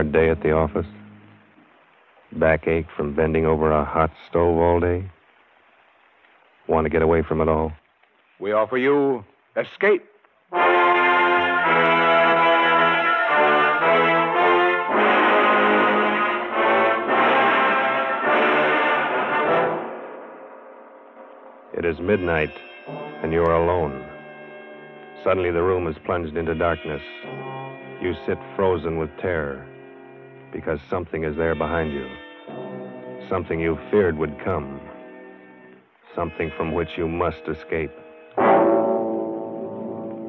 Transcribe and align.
hard 0.00 0.12
day 0.12 0.30
at 0.30 0.42
the 0.42 0.50
office? 0.50 0.86
Backache 2.32 2.86
from 2.96 3.14
bending 3.14 3.44
over 3.44 3.70
a 3.70 3.84
hot 3.84 4.10
stove 4.30 4.56
all 4.56 4.80
day? 4.80 5.04
Want 6.68 6.86
to 6.86 6.88
get 6.88 7.02
away 7.02 7.22
from 7.22 7.42
it 7.42 7.48
all? 7.48 7.70
We 8.38 8.52
offer 8.52 8.78
you 8.78 9.22
Escape. 9.58 10.02
It 21.76 21.84
is 21.84 22.00
midnight, 22.00 22.54
and 23.22 23.34
you 23.34 23.42
are 23.42 23.54
alone. 23.54 24.02
Suddenly, 25.22 25.50
the 25.50 25.62
room 25.62 25.86
is 25.86 25.96
plunged 26.06 26.38
into 26.38 26.54
darkness. 26.54 27.02
You 28.00 28.14
sit 28.26 28.38
frozen 28.56 28.96
with 28.96 29.10
terror 29.20 29.66
because 30.52 30.80
something 30.88 31.24
is 31.24 31.36
there 31.36 31.54
behind 31.54 31.92
you. 31.92 32.08
Something 33.28 33.60
you 33.60 33.78
feared 33.90 34.18
would 34.18 34.38
come. 34.44 34.80
Something 36.14 36.50
from 36.56 36.72
which 36.72 36.90
you 36.96 37.06
must 37.08 37.42
escape. 37.48 37.92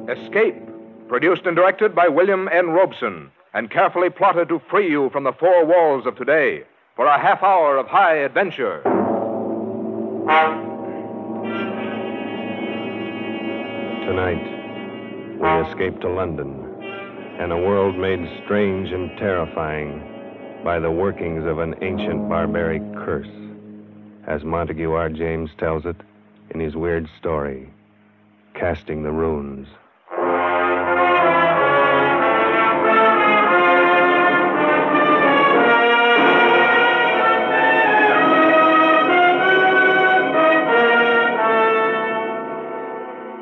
Escape, 0.08 0.62
produced 1.08 1.46
and 1.46 1.56
directed 1.56 1.94
by 1.94 2.08
William 2.08 2.48
N. 2.48 2.70
Robson, 2.70 3.30
and 3.54 3.70
carefully 3.70 4.10
plotted 4.10 4.48
to 4.48 4.60
free 4.70 4.90
you 4.90 5.10
from 5.10 5.24
the 5.24 5.32
four 5.32 5.64
walls 5.64 6.06
of 6.06 6.16
today 6.16 6.64
for 6.96 7.06
a 7.06 7.18
half 7.18 7.42
hour 7.42 7.76
of 7.76 7.86
high 7.86 8.16
adventure. 8.16 8.82
Tonight, 14.06 15.40
we 15.40 15.68
escape 15.68 16.00
to 16.00 16.08
London 16.08 16.62
and 17.38 17.50
a 17.50 17.56
world 17.56 17.96
made 17.96 18.20
strange 18.44 18.92
and 18.92 19.16
terrifying 19.18 20.11
by 20.64 20.78
the 20.78 20.90
workings 20.90 21.44
of 21.44 21.58
an 21.58 21.74
ancient 21.82 22.28
barbaric 22.28 22.82
curse, 22.94 23.26
as 24.28 24.44
Montague 24.44 24.92
R. 24.92 25.08
James 25.08 25.50
tells 25.58 25.84
it 25.84 25.96
in 26.50 26.60
his 26.60 26.76
weird 26.76 27.08
story, 27.18 27.68
Casting 28.54 29.02
the 29.02 29.10
Runes. 29.10 29.66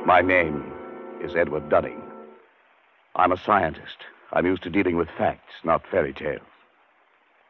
My 0.07 0.23
name 0.23 0.73
is 1.23 1.37
Edward 1.37 1.69
Dunning. 1.69 2.01
I'm 3.15 3.33
a 3.33 3.37
scientist. 3.37 3.99
I'm 4.33 4.47
used 4.47 4.63
to 4.63 4.71
dealing 4.71 4.97
with 4.97 5.09
facts, 5.19 5.53
not 5.65 5.87
fairy 5.91 6.15
tales. 6.15 6.41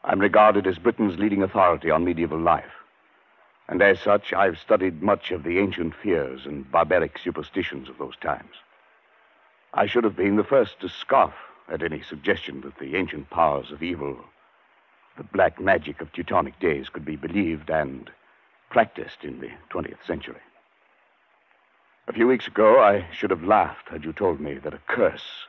I'm 0.03 0.19
regarded 0.19 0.67
as 0.67 0.79
Britain's 0.79 1.19
leading 1.19 1.43
authority 1.43 1.91
on 1.91 2.05
medieval 2.05 2.39
life. 2.39 2.73
And 3.69 3.83
as 3.83 4.01
such, 4.01 4.33
I've 4.33 4.59
studied 4.59 5.03
much 5.03 5.31
of 5.31 5.45
the 5.45 5.59
ancient 5.59 5.95
fears 5.95 6.47
and 6.47 6.71
barbaric 6.71 7.19
superstitions 7.19 7.89
of 7.89 7.99
those 7.99 8.17
times. 8.17 8.57
I 9.75 9.87
should 9.87 10.05
have 10.05 10.17
been 10.17 10.37
the 10.37 10.45
first 10.45 10.81
to 10.81 10.89
scoff 10.89 11.35
at 11.69 11.83
any 11.83 12.03
suggestion 12.03 12.63
that 12.63 12.79
the 12.79 12.97
ancient 12.97 13.31
powers 13.31 13.71
of 13.71 13.83
evil, 13.83 14.19
the 15.17 15.23
black 15.23 15.61
magic 15.61 16.01
of 16.01 16.13
Teutonic 16.13 16.59
days, 16.59 16.89
could 16.89 17.05
be 17.05 17.17
believed 17.17 17.71
and 17.71 18.11
practiced 18.71 19.23
in 19.23 19.39
the 19.39 19.51
20th 19.71 20.05
century. 20.05 20.41
A 22.09 22.13
few 22.13 22.27
weeks 22.27 22.49
ago, 22.49 22.81
I 22.81 23.07
should 23.13 23.31
have 23.31 23.45
laughed 23.45 23.91
had 23.91 24.05
you 24.05 24.13
told 24.13 24.41
me 24.41 24.55
that 24.55 24.75
a 24.75 24.81
curse, 24.89 25.47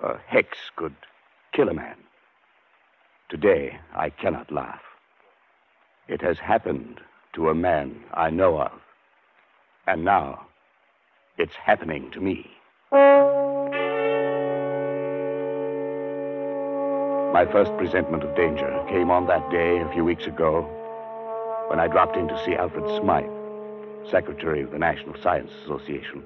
a 0.00 0.18
hex, 0.26 0.56
could 0.76 0.94
kill 1.52 1.68
a 1.68 1.74
man. 1.74 1.96
Today, 3.30 3.78
I 3.94 4.10
cannot 4.10 4.50
laugh. 4.50 4.80
It 6.08 6.20
has 6.20 6.40
happened 6.40 7.00
to 7.34 7.48
a 7.48 7.54
man 7.54 7.94
I 8.12 8.28
know 8.28 8.60
of. 8.60 8.72
And 9.86 10.04
now, 10.04 10.48
it's 11.38 11.54
happening 11.54 12.10
to 12.10 12.20
me. 12.20 12.50
My 17.32 17.46
first 17.52 17.70
presentiment 17.76 18.24
of 18.24 18.34
danger 18.34 18.84
came 18.88 19.12
on 19.12 19.28
that 19.28 19.48
day 19.48 19.78
a 19.78 19.92
few 19.92 20.04
weeks 20.04 20.26
ago 20.26 20.62
when 21.68 21.78
I 21.78 21.86
dropped 21.86 22.16
in 22.16 22.26
to 22.26 22.44
see 22.44 22.56
Alfred 22.56 22.84
Smythe, 23.00 23.30
Secretary 24.10 24.62
of 24.62 24.72
the 24.72 24.78
National 24.78 25.14
Science 25.22 25.52
Association, 25.62 26.24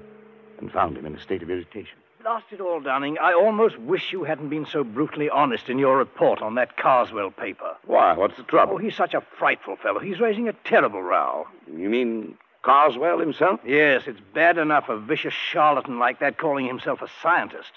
and 0.59 0.73
found 0.73 0.97
him 0.97 1.05
in 1.05 1.15
a 1.15 1.21
state 1.21 1.43
of 1.43 1.51
irritation. 1.51 1.99
Blast 2.25 2.47
it 2.53 2.61
all, 2.63 2.81
Dunning. 2.81 3.19
I 3.19 3.35
almost 3.35 3.79
wish 3.79 4.11
you 4.11 4.25
hadn't 4.25 4.49
been 4.49 4.65
so 4.65 4.83
brutally 4.83 5.29
honest 5.29 5.69
in 5.69 5.79
your 5.79 5.99
report 5.99 6.41
on 6.41 6.55
that 6.55 6.79
Carswell 6.79 7.31
paper. 7.31 7.77
Why? 7.85 8.15
What's 8.15 8.39
the 8.39 8.45
trouble? 8.45 8.77
Oh, 8.77 8.79
he's 8.79 8.97
such 8.97 9.13
a 9.13 9.21
frightful 9.39 9.77
fellow. 9.77 10.01
He's 10.01 10.21
raising 10.21 10.49
a 10.49 10.55
terrible 10.65 11.03
row. 11.03 11.47
You 11.71 11.91
mean 11.91 12.39
Carswell 12.63 13.19
himself? 13.19 13.61
Yes, 13.63 14.05
it's 14.07 14.21
bad 14.33 14.57
enough 14.57 14.89
a 14.89 14.97
vicious 14.99 15.35
charlatan 15.35 15.99
like 15.99 16.21
that 16.21 16.39
calling 16.39 16.65
himself 16.65 17.03
a 17.03 17.09
scientist. 17.21 17.73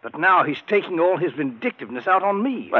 But 0.00 0.16
now 0.16 0.44
he's 0.44 0.62
taking 0.68 1.00
all 1.00 1.16
his 1.16 1.32
vindictiveness 1.32 2.06
out 2.06 2.22
on 2.22 2.40
me. 2.40 2.72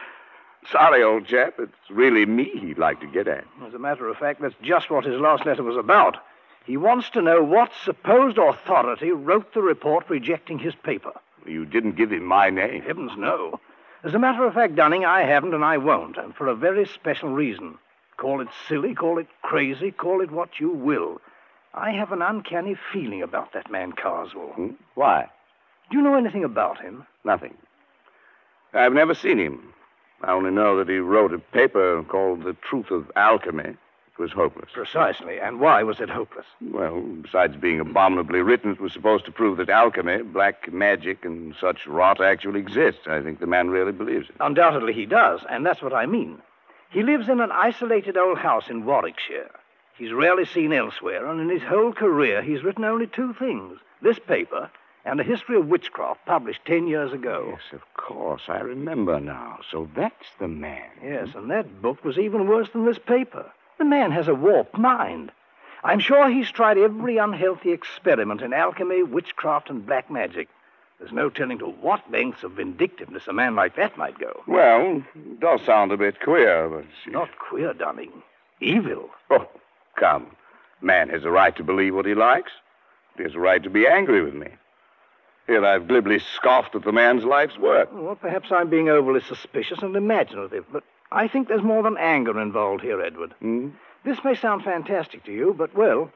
Sorry, 0.72 1.02
old 1.02 1.26
chap. 1.26 1.56
It's 1.58 1.90
really 1.90 2.24
me 2.24 2.50
he'd 2.58 2.78
like 2.78 3.00
to 3.00 3.06
get 3.06 3.28
at. 3.28 3.44
As 3.66 3.74
a 3.74 3.78
matter 3.78 4.08
of 4.08 4.16
fact, 4.16 4.40
that's 4.40 4.54
just 4.62 4.88
what 4.88 5.04
his 5.04 5.20
last 5.20 5.44
letter 5.44 5.62
was 5.62 5.76
about. 5.76 6.16
He 6.64 6.76
wants 6.76 7.10
to 7.10 7.22
know 7.22 7.42
what 7.42 7.72
supposed 7.84 8.38
authority 8.38 9.10
wrote 9.10 9.52
the 9.52 9.62
report 9.62 10.08
rejecting 10.08 10.58
his 10.58 10.74
paper. 10.74 11.12
You 11.46 11.66
didn't 11.66 11.96
give 11.96 12.10
him 12.10 12.24
my 12.24 12.48
name. 12.48 12.82
Heavens, 12.82 13.12
no. 13.18 13.60
As 14.02 14.14
a 14.14 14.18
matter 14.18 14.44
of 14.46 14.54
fact, 14.54 14.74
Dunning, 14.74 15.04
I 15.04 15.22
haven't 15.22 15.54
and 15.54 15.64
I 15.64 15.76
won't, 15.76 16.16
and 16.16 16.34
for 16.34 16.48
a 16.48 16.54
very 16.54 16.86
special 16.86 17.28
reason. 17.28 17.78
Call 18.16 18.40
it 18.40 18.48
silly, 18.68 18.94
call 18.94 19.18
it 19.18 19.26
crazy, 19.42 19.90
call 19.90 20.20
it 20.22 20.30
what 20.30 20.58
you 20.58 20.70
will. 20.70 21.20
I 21.74 21.90
have 21.90 22.12
an 22.12 22.22
uncanny 22.22 22.76
feeling 22.92 23.22
about 23.22 23.52
that 23.52 23.70
man 23.70 23.92
Carswell. 23.92 24.52
Hmm? 24.54 24.70
Why? 24.94 25.28
Do 25.90 25.98
you 25.98 26.02
know 26.02 26.14
anything 26.14 26.44
about 26.44 26.80
him? 26.80 27.06
Nothing. 27.24 27.56
I've 28.72 28.92
never 28.92 29.14
seen 29.14 29.38
him. 29.38 29.72
I 30.22 30.32
only 30.32 30.50
know 30.50 30.78
that 30.78 30.88
he 30.88 30.98
wrote 30.98 31.34
a 31.34 31.38
paper 31.38 32.02
called 32.04 32.44
The 32.44 32.56
Truth 32.68 32.90
of 32.90 33.10
Alchemy. 33.16 33.76
It 34.16 34.22
was 34.22 34.30
hopeless. 34.30 34.70
Precisely. 34.72 35.40
And 35.40 35.58
why 35.58 35.82
was 35.82 36.00
it 36.00 36.08
hopeless? 36.08 36.46
Well, 36.60 37.00
besides 37.00 37.56
being 37.56 37.80
abominably 37.80 38.42
written, 38.42 38.70
it 38.70 38.80
was 38.80 38.92
supposed 38.92 39.24
to 39.24 39.32
prove 39.32 39.56
that 39.58 39.68
alchemy, 39.68 40.22
black 40.22 40.72
magic, 40.72 41.24
and 41.24 41.54
such 41.60 41.86
rot 41.86 42.20
actually 42.20 42.60
exists. 42.60 43.08
I 43.08 43.20
think 43.22 43.40
the 43.40 43.48
man 43.48 43.70
really 43.70 43.90
believes 43.90 44.28
it. 44.28 44.36
Undoubtedly 44.38 44.92
he 44.92 45.04
does, 45.04 45.40
and 45.50 45.66
that's 45.66 45.82
what 45.82 45.92
I 45.92 46.06
mean. 46.06 46.40
He 46.90 47.02
lives 47.02 47.28
in 47.28 47.40
an 47.40 47.50
isolated 47.50 48.16
old 48.16 48.38
house 48.38 48.70
in 48.70 48.84
Warwickshire. 48.84 49.50
He's 49.98 50.12
rarely 50.12 50.44
seen 50.44 50.72
elsewhere, 50.72 51.26
and 51.26 51.40
in 51.40 51.48
his 51.48 51.62
whole 51.62 51.92
career 51.92 52.40
he's 52.40 52.62
written 52.62 52.84
only 52.84 53.08
two 53.08 53.34
things 53.34 53.78
this 54.00 54.18
paper 54.18 54.70
and 55.04 55.18
a 55.20 55.24
history 55.24 55.56
of 55.56 55.66
witchcraft 55.66 56.24
published 56.24 56.64
ten 56.64 56.86
years 56.86 57.12
ago. 57.12 57.48
Yes, 57.50 57.72
of 57.72 57.94
course. 57.94 58.42
I 58.48 58.58
remember 58.60 59.18
now. 59.18 59.58
So 59.70 59.88
that's 59.96 60.28
the 60.38 60.48
man. 60.48 60.88
Yes, 61.02 61.28
and 61.34 61.50
that 61.50 61.82
book 61.82 62.04
was 62.04 62.18
even 62.18 62.46
worse 62.46 62.68
than 62.70 62.84
this 62.84 62.98
paper. 62.98 63.50
The 63.78 63.84
man 63.84 64.12
has 64.12 64.28
a 64.28 64.34
warped 64.34 64.78
mind. 64.78 65.32
I'm 65.82 66.00
sure 66.00 66.30
he's 66.30 66.50
tried 66.50 66.78
every 66.78 67.18
unhealthy 67.18 67.72
experiment 67.72 68.40
in 68.40 68.52
alchemy, 68.52 69.02
witchcraft, 69.02 69.68
and 69.68 69.84
black 69.84 70.10
magic. 70.10 70.48
There's 70.98 71.12
no 71.12 71.28
telling 71.28 71.58
to 71.58 71.66
what 71.66 72.10
lengths 72.10 72.44
of 72.44 72.52
vindictiveness 72.52 73.26
a 73.26 73.32
man 73.32 73.54
like 73.54 73.76
that 73.76 73.98
might 73.98 74.18
go. 74.18 74.42
Well, 74.46 75.02
it 75.14 75.40
does 75.40 75.60
sound 75.66 75.92
a 75.92 75.96
bit 75.96 76.20
queer, 76.20 76.68
but. 76.68 76.78
It's 76.84 77.12
Not 77.12 77.38
queer, 77.38 77.74
Dunning. 77.74 78.22
Evil. 78.60 79.10
Oh, 79.30 79.48
come. 79.96 80.28
Man 80.80 81.08
has 81.10 81.24
a 81.24 81.30
right 81.30 81.54
to 81.56 81.64
believe 81.64 81.94
what 81.94 82.06
he 82.06 82.14
likes. 82.14 82.52
He 83.16 83.24
has 83.24 83.34
a 83.34 83.40
right 83.40 83.62
to 83.62 83.70
be 83.70 83.86
angry 83.86 84.22
with 84.22 84.34
me. 84.34 84.48
Here 85.46 85.64
I've 85.64 85.88
glibly 85.88 86.20
scoffed 86.20 86.74
at 86.74 86.84
the 86.84 86.92
man's 86.92 87.24
life's 87.24 87.58
work. 87.58 87.90
Well, 87.92 88.16
perhaps 88.16 88.50
I'm 88.50 88.70
being 88.70 88.88
overly 88.88 89.20
suspicious 89.20 89.82
and 89.82 89.94
imaginative, 89.94 90.64
but 90.72 90.84
I 91.12 91.28
think 91.28 91.48
there's 91.48 91.62
more 91.62 91.82
than 91.82 91.96
anger 91.96 92.40
involved 92.40 92.82
here, 92.82 93.00
Edward. 93.00 93.34
Hmm? 93.40 93.70
This 94.04 94.22
may 94.24 94.34
sound 94.34 94.64
fantastic 94.64 95.24
to 95.24 95.32
you, 95.32 95.54
but, 95.56 95.74
well, 95.74 96.10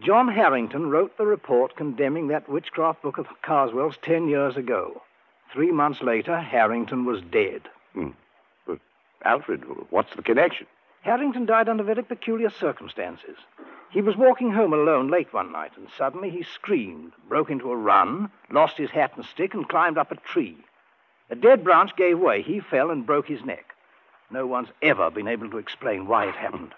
John 0.00 0.28
Harrington 0.28 0.90
wrote 0.90 1.16
the 1.16 1.26
report 1.26 1.76
condemning 1.76 2.28
that 2.28 2.48
witchcraft 2.48 3.02
book 3.02 3.18
of 3.18 3.26
Carswell's 3.42 3.96
ten 4.02 4.28
years 4.28 4.56
ago. 4.56 5.02
Three 5.52 5.70
months 5.70 6.02
later, 6.02 6.38
Harrington 6.38 7.04
was 7.04 7.20
dead. 7.22 7.68
Hmm. 7.94 8.10
But, 8.66 8.78
Alfred, 9.24 9.64
what's 9.90 10.14
the 10.16 10.22
connection? 10.22 10.66
Harrington 11.02 11.46
died 11.46 11.68
under 11.68 11.82
very 11.82 12.02
peculiar 12.02 12.48
circumstances. 12.50 13.36
He 13.90 14.00
was 14.00 14.16
walking 14.16 14.52
home 14.52 14.72
alone 14.72 15.08
late 15.08 15.32
one 15.34 15.52
night, 15.52 15.72
and 15.76 15.88
suddenly 15.98 16.30
he 16.30 16.42
screamed, 16.42 17.12
broke 17.28 17.50
into 17.50 17.70
a 17.70 17.76
run, 17.76 18.30
lost 18.50 18.78
his 18.78 18.90
hat 18.90 19.12
and 19.16 19.24
stick, 19.26 19.52
and 19.52 19.68
climbed 19.68 19.98
up 19.98 20.10
a 20.10 20.16
tree. 20.16 20.56
A 21.28 21.34
dead 21.34 21.62
branch 21.64 21.94
gave 21.96 22.18
way. 22.18 22.40
He 22.40 22.60
fell 22.60 22.90
and 22.90 23.04
broke 23.04 23.26
his 23.26 23.44
neck. 23.44 23.74
No 24.32 24.46
one's 24.46 24.68
ever 24.80 25.10
been 25.10 25.28
able 25.28 25.50
to 25.50 25.58
explain 25.58 26.06
why 26.06 26.26
it 26.26 26.34
happened. 26.34 26.72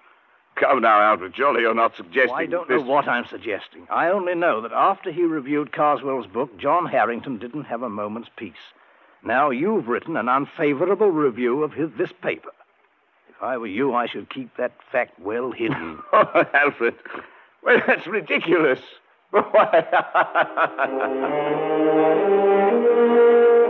Come 0.56 0.82
now, 0.82 1.00
Alfred. 1.00 1.34
Surely 1.36 1.62
you're 1.62 1.74
not 1.74 1.96
suggesting. 1.96 2.34
I 2.34 2.46
don't 2.46 2.68
this... 2.68 2.80
know 2.80 2.86
what 2.86 3.08
I'm 3.08 3.26
suggesting. 3.26 3.86
I 3.90 4.08
only 4.08 4.34
know 4.34 4.60
that 4.60 4.72
after 4.72 5.12
he 5.12 5.22
reviewed 5.22 5.72
Carswell's 5.72 6.26
book, 6.26 6.56
John 6.58 6.86
Harrington 6.86 7.38
didn't 7.38 7.64
have 7.64 7.82
a 7.82 7.88
moment's 7.88 8.30
peace. 8.36 8.52
Now 9.24 9.50
you've 9.50 9.88
written 9.88 10.16
an 10.16 10.28
unfavorable 10.28 11.10
review 11.10 11.62
of 11.62 11.72
his, 11.72 11.90
this 11.96 12.12
paper. 12.22 12.50
If 13.28 13.42
I 13.42 13.56
were 13.56 13.66
you, 13.66 13.94
I 13.94 14.06
should 14.06 14.30
keep 14.30 14.56
that 14.56 14.72
fact 14.92 15.18
well 15.20 15.50
hidden. 15.50 15.98
Oh, 16.12 16.44
Alfred. 16.52 16.94
Well, 17.62 17.80
that's 17.86 18.06
ridiculous. 18.06 18.80
Why? 19.30 19.86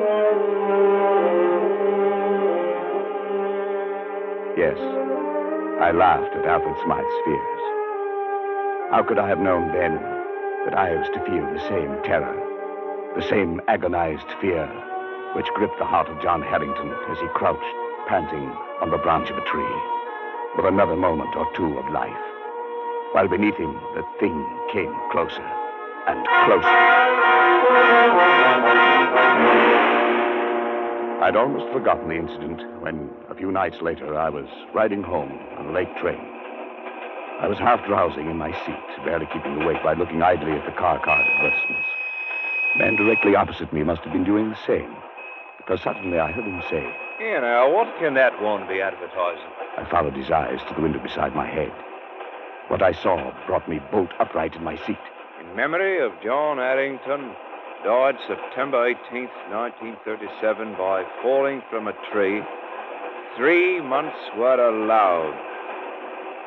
yes, 4.56 4.78
I 5.80 5.90
laughed 5.90 6.34
at 6.34 6.46
Alfred 6.46 6.76
Smythe's 6.84 7.20
fears. 7.24 7.62
How 8.90 9.02
could 9.06 9.18
I 9.18 9.28
have 9.28 9.40
known 9.40 9.72
then 9.72 9.94
that 10.64 10.74
I 10.74 10.94
was 10.94 11.08
to 11.14 11.24
feel 11.26 11.44
the 11.52 11.68
same 11.68 12.02
terror, 12.02 12.34
the 13.16 13.22
same 13.28 13.60
agonized 13.68 14.30
fear 14.40 14.66
which 15.34 15.46
gripped 15.54 15.78
the 15.78 15.84
heart 15.84 16.08
of 16.08 16.22
John 16.22 16.42
Harrington 16.42 16.94
as 17.10 17.18
he 17.18 17.26
crouched, 17.34 17.64
panting, 18.06 18.50
on 18.80 18.90
the 18.90 18.98
branch 18.98 19.30
of 19.30 19.38
a 19.38 19.44
tree, 19.44 19.74
with 20.56 20.66
another 20.66 20.96
moment 20.96 21.34
or 21.34 21.46
two 21.54 21.76
of 21.78 21.90
life, 21.90 22.12
while 23.12 23.26
beneath 23.26 23.56
him 23.56 23.74
the 23.94 24.04
thing 24.20 24.46
came 24.72 24.94
closer 25.10 25.42
and 26.06 26.24
closer. 26.46 26.94
I'd 31.24 31.36
almost 31.36 31.72
forgotten 31.72 32.10
the 32.10 32.20
incident 32.20 32.60
when, 32.82 33.08
a 33.30 33.34
few 33.34 33.50
nights 33.50 33.80
later, 33.80 34.14
I 34.14 34.28
was 34.28 34.44
riding 34.74 35.02
home 35.02 35.32
on 35.56 35.68
a 35.68 35.72
late 35.72 35.88
train. 35.96 36.20
I 37.40 37.48
was 37.48 37.56
half 37.56 37.82
drowsing 37.86 38.28
in 38.28 38.36
my 38.36 38.52
seat, 38.66 39.04
barely 39.06 39.24
keeping 39.32 39.62
awake 39.62 39.82
by 39.82 39.94
looking 39.94 40.20
idly 40.20 40.52
at 40.52 40.66
the 40.66 40.76
car 40.78 41.00
card 41.02 41.24
advertisements. 41.24 41.88
The 42.74 42.78
man 42.78 42.96
directly 42.96 43.34
opposite 43.36 43.72
me 43.72 43.82
must 43.84 44.02
have 44.02 44.12
been 44.12 44.24
doing 44.24 44.50
the 44.50 44.66
same, 44.66 44.94
because 45.56 45.80
suddenly 45.80 46.18
I 46.18 46.30
heard 46.30 46.44
him 46.44 46.60
say, 46.68 46.84
Here 47.16 47.40
now, 47.40 47.72
what 47.72 47.88
can 47.98 48.12
that 48.20 48.42
one 48.42 48.68
be 48.68 48.82
advertising? 48.82 49.48
I 49.78 49.88
followed 49.90 50.16
his 50.16 50.30
eyes 50.30 50.60
to 50.68 50.74
the 50.74 50.82
window 50.82 51.02
beside 51.02 51.34
my 51.34 51.46
head. 51.46 51.72
What 52.68 52.82
I 52.82 52.92
saw 52.92 53.32
brought 53.46 53.66
me 53.66 53.80
bolt 53.90 54.10
upright 54.20 54.56
in 54.56 54.62
my 54.62 54.76
seat. 54.84 55.00
In 55.40 55.56
memory 55.56 56.04
of 56.04 56.12
John 56.22 56.58
Harrington, 56.58 57.32
died 57.84 58.16
September 58.26 58.78
18th, 58.78 59.36
1937, 59.52 60.72
by 60.72 61.04
falling 61.20 61.62
from 61.68 61.86
a 61.86 61.92
tree. 62.10 62.40
Three 63.36 63.80
months 63.82 64.16
were 64.38 64.56
allowed. 64.56 65.36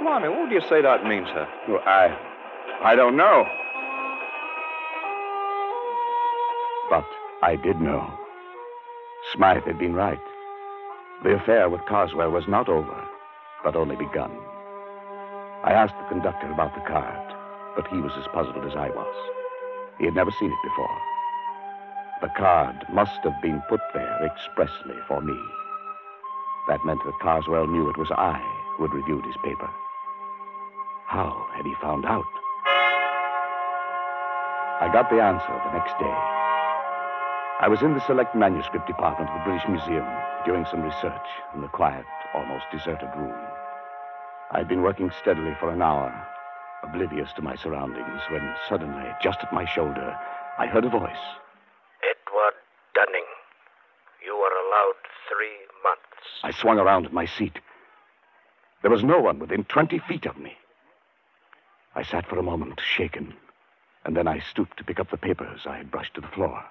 Blimey, 0.01 0.29
what 0.29 0.49
do 0.49 0.55
you 0.55 0.61
say 0.61 0.81
that 0.81 1.05
means, 1.05 1.27
sir? 1.27 1.47
Well, 1.69 1.81
I. 1.85 2.17
I 2.81 2.95
don't 2.95 3.15
know. 3.15 3.45
But 6.89 7.05
I 7.43 7.55
did 7.55 7.79
know. 7.79 8.11
Smythe 9.33 9.63
had 9.65 9.77
been 9.77 9.93
right. 9.93 10.19
The 11.23 11.35
affair 11.35 11.69
with 11.69 11.81
Carswell 11.87 12.31
was 12.31 12.47
not 12.47 12.67
over, 12.67 13.07
but 13.63 13.75
only 13.75 13.95
begun. 13.95 14.31
I 15.63 15.73
asked 15.73 15.95
the 15.99 16.09
conductor 16.09 16.51
about 16.51 16.73
the 16.73 16.81
card, 16.81 17.33
but 17.75 17.87
he 17.87 17.97
was 17.97 18.13
as 18.17 18.25
puzzled 18.33 18.65
as 18.65 18.75
I 18.75 18.89
was. 18.89 19.15
He 19.99 20.05
had 20.05 20.15
never 20.15 20.31
seen 20.31 20.51
it 20.51 20.63
before. 20.63 20.97
The 22.19 22.29
card 22.29 22.83
must 22.91 23.21
have 23.23 23.39
been 23.43 23.61
put 23.69 23.81
there 23.93 24.25
expressly 24.25 24.95
for 25.07 25.21
me. 25.21 25.37
That 26.67 26.83
meant 26.83 26.99
that 27.05 27.19
Carswell 27.21 27.67
knew 27.67 27.89
it 27.89 27.97
was 27.97 28.09
I 28.09 28.41
who 28.75 28.87
had 28.87 28.93
reviewed 28.93 29.23
his 29.23 29.37
paper. 29.43 29.69
How 31.05 31.45
had 31.55 31.65
he 31.65 31.75
found 31.75 32.05
out? 32.05 32.25
I 34.81 34.89
got 34.91 35.09
the 35.09 35.21
answer 35.21 35.61
the 35.65 35.77
next 35.77 35.93
day. 35.99 36.17
I 37.61 37.67
was 37.69 37.81
in 37.81 37.93
the 37.93 38.05
select 38.05 38.35
manuscript 38.35 38.87
department 38.87 39.29
of 39.29 39.37
the 39.37 39.45
British 39.45 39.69
Museum 39.69 40.05
doing 40.45 40.65
some 40.69 40.81
research 40.81 41.27
in 41.53 41.61
the 41.61 41.67
quiet, 41.67 42.05
almost 42.33 42.65
deserted 42.71 43.09
room. 43.15 43.37
I'd 44.51 44.67
been 44.67 44.81
working 44.81 45.11
steadily 45.21 45.55
for 45.59 45.69
an 45.69 45.81
hour, 45.81 46.13
oblivious 46.81 47.31
to 47.33 47.41
my 47.43 47.55
surroundings, 47.55 48.21
when 48.29 48.55
suddenly, 48.67 49.05
just 49.21 49.39
at 49.41 49.53
my 49.53 49.65
shoulder, 49.65 50.17
I 50.57 50.65
heard 50.65 50.85
a 50.85 50.89
voice. 50.89 51.25
Edward 54.21 54.25
Dunning, 54.25 54.25
you 54.25 54.33
are 54.33 54.67
allowed 54.67 54.95
three 55.29 55.57
months. 55.83 56.27
I 56.43 56.51
swung 56.51 56.79
around 56.79 57.05
in 57.05 57.13
my 57.13 57.25
seat. 57.25 57.59
There 58.81 58.91
was 58.91 59.03
no 59.03 59.19
one 59.19 59.39
within 59.39 59.63
20 59.65 59.99
feet 59.99 60.25
of 60.25 60.37
me. 60.37 60.57
I 61.95 62.03
sat 62.03 62.27
for 62.27 62.37
a 62.37 62.43
moment, 62.43 62.79
shaken, 62.79 63.33
and 64.05 64.15
then 64.15 64.27
I 64.27 64.39
stooped 64.39 64.77
to 64.77 64.83
pick 64.83 64.99
up 64.99 65.09
the 65.09 65.17
papers 65.17 65.61
I 65.65 65.77
had 65.77 65.91
brushed 65.91 66.13
to 66.15 66.21
the 66.21 66.27
floor. 66.27 66.63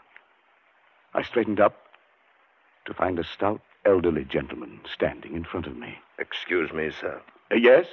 I 1.14 1.22
straightened 1.22 1.60
up 1.60 1.74
to 2.86 2.94
find 2.94 3.18
a 3.18 3.24
stout, 3.24 3.60
elderly 3.84 4.24
gentleman 4.24 4.80
standing 4.92 5.34
in 5.34 5.44
front 5.44 5.66
of 5.66 5.76
me. 5.76 5.98
Excuse 6.18 6.72
me, 6.72 6.90
sir. 7.00 7.20
Uh, 7.50 7.56
yes? 7.56 7.86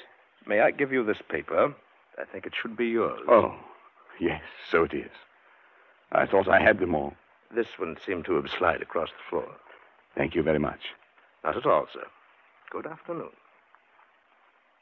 May 0.46 0.60
I 0.60 0.72
give 0.72 0.92
you 0.92 1.04
this 1.04 1.22
paper? 1.30 1.74
I 2.20 2.26
think 2.26 2.46
it 2.46 2.54
should 2.56 2.78
be 2.78 2.88
yours. 2.88 3.22
Oh, 3.28 3.56
yes, 4.20 4.42
so 4.70 4.84
it 4.84 4.94
is. 4.94 5.12
I 6.12 6.28
thought 6.28 6.48
I 6.48 6.60
had 6.62 6.80
them 6.80 6.94
all. 6.94 7.14
This 7.54 7.78
one 7.78 7.98
seemed 8.04 8.26
to 8.26 8.36
have 8.36 8.50
slid 8.50 8.82
across 8.82 9.10
the 9.10 9.30
floor. 9.30 9.50
Thank 10.16 10.34
you 10.34 10.42
very 10.42 10.60
much. 10.60 10.80
Not 11.44 11.58
at 11.58 11.66
all, 11.66 11.88
sir. 11.94 12.06
Good 12.72 12.88
afternoon. 12.88 13.30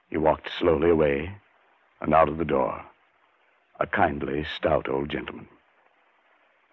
He 0.10 0.18
walked 0.18 0.50
slowly 0.58 0.90
away 0.90 1.36
and 2.00 2.14
out 2.14 2.30
of 2.30 2.38
the 2.38 2.46
door. 2.46 2.84
A 3.80 3.88
kindly, 3.88 4.46
stout 4.56 4.88
old 4.88 5.10
gentleman. 5.10 5.48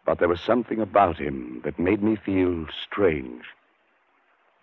But 0.05 0.19
there 0.19 0.29
was 0.29 0.41
something 0.41 0.81
about 0.81 1.19
him 1.19 1.63
that 1.65 1.79
made 1.79 2.03
me 2.03 2.17
feel 2.17 2.67
strange. 2.85 3.43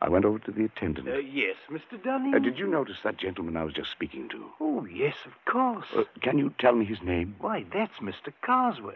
I 0.01 0.09
went 0.09 0.25
over 0.25 0.39
to 0.39 0.51
the 0.51 0.65
attendant. 0.65 1.07
Uh, 1.07 1.17
yes, 1.17 1.55
Mr. 1.69 2.01
Dunning? 2.01 2.33
Uh, 2.35 2.39
did 2.39 2.59
you 2.59 2.67
notice 2.67 2.97
that 3.03 3.17
gentleman 3.17 3.57
I 3.57 3.63
was 3.63 3.73
just 3.73 3.91
speaking 3.91 4.29
to? 4.29 4.45
Oh, 4.59 4.85
yes, 4.85 5.15
of 5.25 5.33
course. 5.51 5.87
Uh, 5.95 6.03
can 6.21 6.37
you 6.37 6.53
tell 6.59 6.75
me 6.75 6.85
his 6.85 7.01
name? 7.01 7.35
Why, 7.39 7.65
that's 7.73 7.97
Mr. 7.99 8.33
Carswell. 8.41 8.93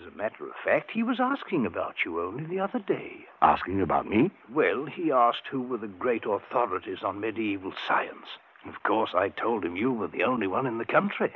As 0.00 0.06
a 0.12 0.16
matter 0.16 0.44
of 0.46 0.54
fact, 0.64 0.90
he 0.92 1.02
was 1.02 1.20
asking 1.20 1.66
about 1.66 1.96
you 2.04 2.20
only 2.22 2.44
the 2.44 2.60
other 2.60 2.78
day. 2.78 3.26
Asking 3.42 3.80
about 3.82 4.08
me? 4.08 4.30
Well, 4.52 4.86
he 4.86 5.12
asked 5.12 5.46
who 5.50 5.60
were 5.60 5.76
the 5.76 5.88
great 5.88 6.24
authorities 6.24 7.02
on 7.02 7.20
medieval 7.20 7.72
science. 7.86 8.26
Of 8.66 8.82
course, 8.82 9.10
I 9.14 9.28
told 9.28 9.64
him 9.64 9.76
you 9.76 9.92
were 9.92 10.08
the 10.08 10.22
only 10.24 10.46
one 10.46 10.66
in 10.66 10.78
the 10.78 10.84
country. 10.86 11.32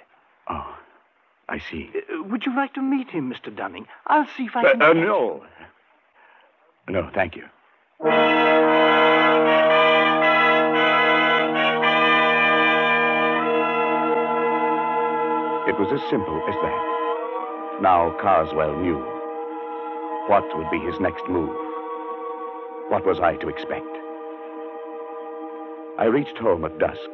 Oh, 0.48 0.78
I 1.48 1.58
see. 1.58 1.90
Uh, 1.94 2.22
would 2.22 2.46
you 2.46 2.54
like 2.56 2.72
to 2.74 2.82
meet 2.82 3.10
him, 3.10 3.30
Mr. 3.32 3.54
Dunning? 3.54 3.86
I'll 4.06 4.26
see 4.36 4.44
if 4.44 4.56
I 4.56 4.62
Uh, 4.64 4.70
can. 4.72 4.82
uh, 4.82 4.92
no. 4.94 5.44
No, 6.88 7.10
thank 7.14 7.36
you. 7.36 7.44
It 15.66 15.78
was 15.80 15.88
as 15.92 16.00
simple 16.10 16.36
as 16.46 16.54
that. 16.60 17.03
Now 17.82 18.16
Carswell 18.20 18.76
knew. 18.76 18.98
What 20.28 20.44
would 20.56 20.70
be 20.70 20.78
his 20.78 20.98
next 21.00 21.28
move? 21.28 21.54
What 22.88 23.04
was 23.04 23.18
I 23.20 23.34
to 23.36 23.48
expect? 23.48 23.86
I 25.98 26.04
reached 26.04 26.38
home 26.38 26.64
at 26.64 26.78
dusk, 26.78 27.10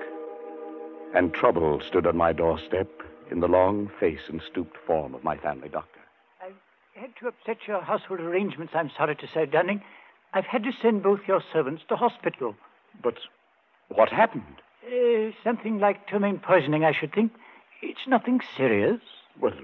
and 1.15 1.33
trouble 1.33 1.81
stood 1.87 2.07
on 2.07 2.17
my 2.17 2.33
doorstep 2.33 2.89
in 3.31 3.41
the 3.41 3.49
long 3.49 3.91
face 3.99 4.29
and 4.29 4.43
stooped 4.51 4.77
form 4.87 5.15
of 5.15 5.25
my 5.25 5.37
family 5.37 5.69
doctor. 5.69 6.01
I've 6.45 6.55
had 6.95 7.11
to 7.21 7.29
upset 7.29 7.67
your 7.67 7.81
household 7.81 8.21
arrangements, 8.21 8.75
I'm 8.77 8.91
sorry 8.97 9.17
to 9.17 9.29
say, 9.33 9.47
Dunning. 9.47 9.83
I've 10.35 10.47
had 10.47 10.63
to 10.65 10.73
send 10.81 11.03
both 11.03 11.21
your 11.27 11.43
servants 11.53 11.83
to 11.89 11.97
hospital. 11.97 12.55
But 13.03 13.17
what 13.89 14.11
happened? 14.11 14.61
Uh, 14.87 15.31
something 15.43 15.79
like 15.81 16.07
ptomaine 16.07 16.39
poisoning, 16.39 16.85
I 16.85 16.93
should 16.93 17.15
think. 17.15 17.33
It's 17.83 18.07
nothing 18.07 18.41
serious. 18.57 19.01
Well, 19.41 19.55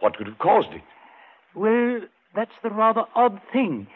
what 0.00 0.16
could 0.16 0.26
have 0.26 0.38
caused 0.38 0.72
it? 0.72 0.82
Well, 1.54 2.00
that's 2.34 2.54
the 2.62 2.70
rather 2.70 3.04
odd 3.14 3.40
thing. 3.52 3.86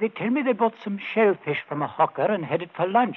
They 0.00 0.08
tell 0.08 0.30
me 0.30 0.42
they 0.42 0.52
bought 0.52 0.74
some 0.82 0.98
shellfish 0.98 1.58
from 1.68 1.82
a 1.82 1.86
hawker 1.86 2.22
and 2.22 2.44
had 2.44 2.62
it 2.62 2.70
for 2.74 2.86
lunch. 2.86 3.16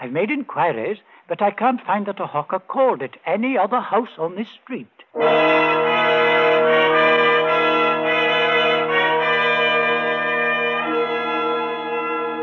I've 0.00 0.12
made 0.12 0.30
inquiries, 0.30 0.98
but 1.28 1.40
I 1.40 1.50
can't 1.50 1.80
find 1.80 2.06
that 2.06 2.20
a 2.20 2.26
hawker 2.26 2.58
called 2.58 3.02
at 3.02 3.16
any 3.26 3.56
other 3.56 3.80
house 3.80 4.18
on 4.18 4.36
this 4.36 4.48
street. 4.62 4.88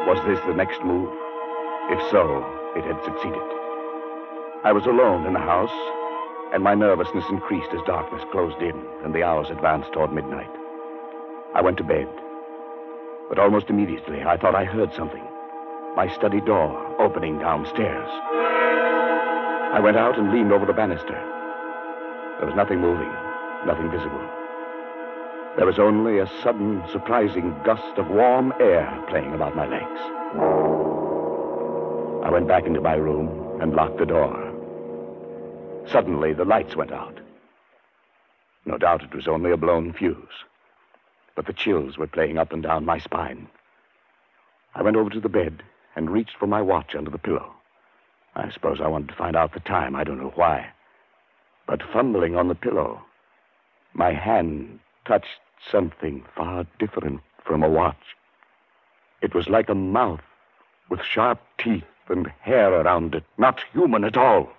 Was 0.08 0.26
this 0.26 0.40
the 0.48 0.54
next 0.54 0.84
move? 0.84 1.10
If 1.90 2.10
so, 2.10 2.44
it 2.76 2.84
had 2.84 3.04
succeeded. 3.04 3.42
I 4.64 4.72
was 4.74 4.86
alone 4.86 5.26
in 5.26 5.34
the 5.34 5.40
house, 5.40 5.72
and 6.54 6.64
my 6.64 6.76
nervousness 6.76 7.26
increased 7.30 7.70
as 7.74 7.82
darkness 7.86 8.24
closed 8.32 8.62
in 8.62 8.76
and 9.04 9.16
the 9.16 9.24
hours 9.24 9.50
advanced 9.50 9.92
toward 9.94 10.12
midnight. 10.12 10.50
I 11.56 11.62
went 11.62 11.78
to 11.78 11.84
bed, 11.84 12.08
but 13.30 13.40
almost 13.40 13.70
immediately 13.70 14.24
I 14.24 14.38
thought 14.38 14.56
I 14.56 14.66
heard 14.66 14.94
something. 14.94 15.24
My 15.96 16.08
study 16.14 16.42
door 16.42 16.72
opening 17.00 17.40
downstairs. 17.40 18.10
I 19.74 19.80
went 19.82 19.98
out 19.98 20.18
and 20.18 20.32
leaned 20.32 20.52
over 20.52 20.66
the 20.66 20.74
banister. 20.74 21.16
There 22.40 22.48
was 22.48 22.56
nothing 22.56 22.80
moving, 22.80 23.12
nothing 23.66 23.90
visible. 23.90 24.28
There 25.58 25.66
was 25.66 25.80
only 25.80 26.20
a 26.20 26.30
sudden, 26.42 26.84
surprising 26.92 27.56
gust 27.64 27.98
of 27.98 28.08
warm 28.10 28.54
air 28.60 29.04
playing 29.10 29.34
about 29.34 29.56
my 29.56 29.68
legs. 29.68 30.02
I 32.26 32.30
went 32.30 32.48
back 32.48 32.66
into 32.66 32.82
my 32.82 32.96
room 32.96 33.60
and 33.62 33.74
locked 33.74 33.98
the 33.98 34.06
door. 34.06 34.51
Suddenly, 35.88 36.34
the 36.34 36.46
lights 36.46 36.76
went 36.76 36.92
out. 36.92 37.20
No 38.66 38.78
doubt 38.78 39.04
it 39.04 39.14
was 39.14 39.28
only 39.28 39.52
a 39.52 39.58
blown 39.58 39.92
fuse, 39.94 40.46
but 41.36 41.46
the 41.46 41.54
chills 41.54 41.98
were 41.98 42.08
playing 42.08 42.38
up 42.38 42.54
and 42.54 42.62
down 42.62 42.86
my 42.86 43.00
spine. 43.00 43.48
I 44.76 44.84
went 44.84 44.96
over 44.96 45.10
to 45.10 45.20
the 45.20 45.30
bed 45.30 45.64
and 45.96 46.10
reached 46.10 46.38
for 46.38 46.48
my 46.48 46.62
watch 46.62 46.96
under 46.96 47.10
the 47.10 47.18
pillow. 47.18 47.54
I 48.36 48.50
suppose 48.50 48.80
I 48.80 48.88
wanted 48.88 49.10
to 49.10 49.16
find 49.16 49.36
out 49.36 49.54
the 49.54 49.60
time. 49.60 49.96
I 49.96 50.04
don't 50.04 50.20
know 50.20 50.32
why. 50.36 50.70
But 51.68 51.84
fumbling 51.92 52.36
on 52.36 52.48
the 52.48 52.56
pillow, 52.56 53.02
my 53.94 54.14
hand 54.14 54.80
touched 55.06 55.42
something 55.70 56.24
far 56.36 56.66
different 56.80 57.22
from 57.44 57.64
a 57.64 57.70
watch. 57.70 58.16
It 59.22 59.36
was 59.36 59.50
like 59.50 59.70
a 59.70 59.76
mouth 59.76 60.22
with 60.90 61.02
sharp 61.04 61.40
teeth 61.58 61.84
and 62.08 62.28
hair 62.42 62.74
around 62.74 63.16
it, 63.16 63.24
not 63.38 63.62
human 63.74 64.04
at 64.04 64.18
all. 64.18 64.52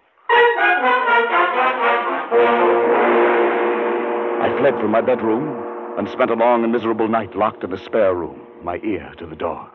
I 4.42 4.56
fled 4.58 4.74
from 4.80 4.90
my 4.90 5.00
bedroom 5.00 5.98
and 5.98 6.08
spent 6.08 6.30
a 6.30 6.34
long 6.34 6.64
and 6.64 6.72
miserable 6.72 7.08
night 7.08 7.36
locked 7.36 7.62
in 7.64 7.72
a 7.72 7.78
spare 7.84 8.14
room, 8.14 8.40
my 8.62 8.78
ear 8.78 9.12
to 9.18 9.26
the 9.26 9.36
door. 9.36 9.70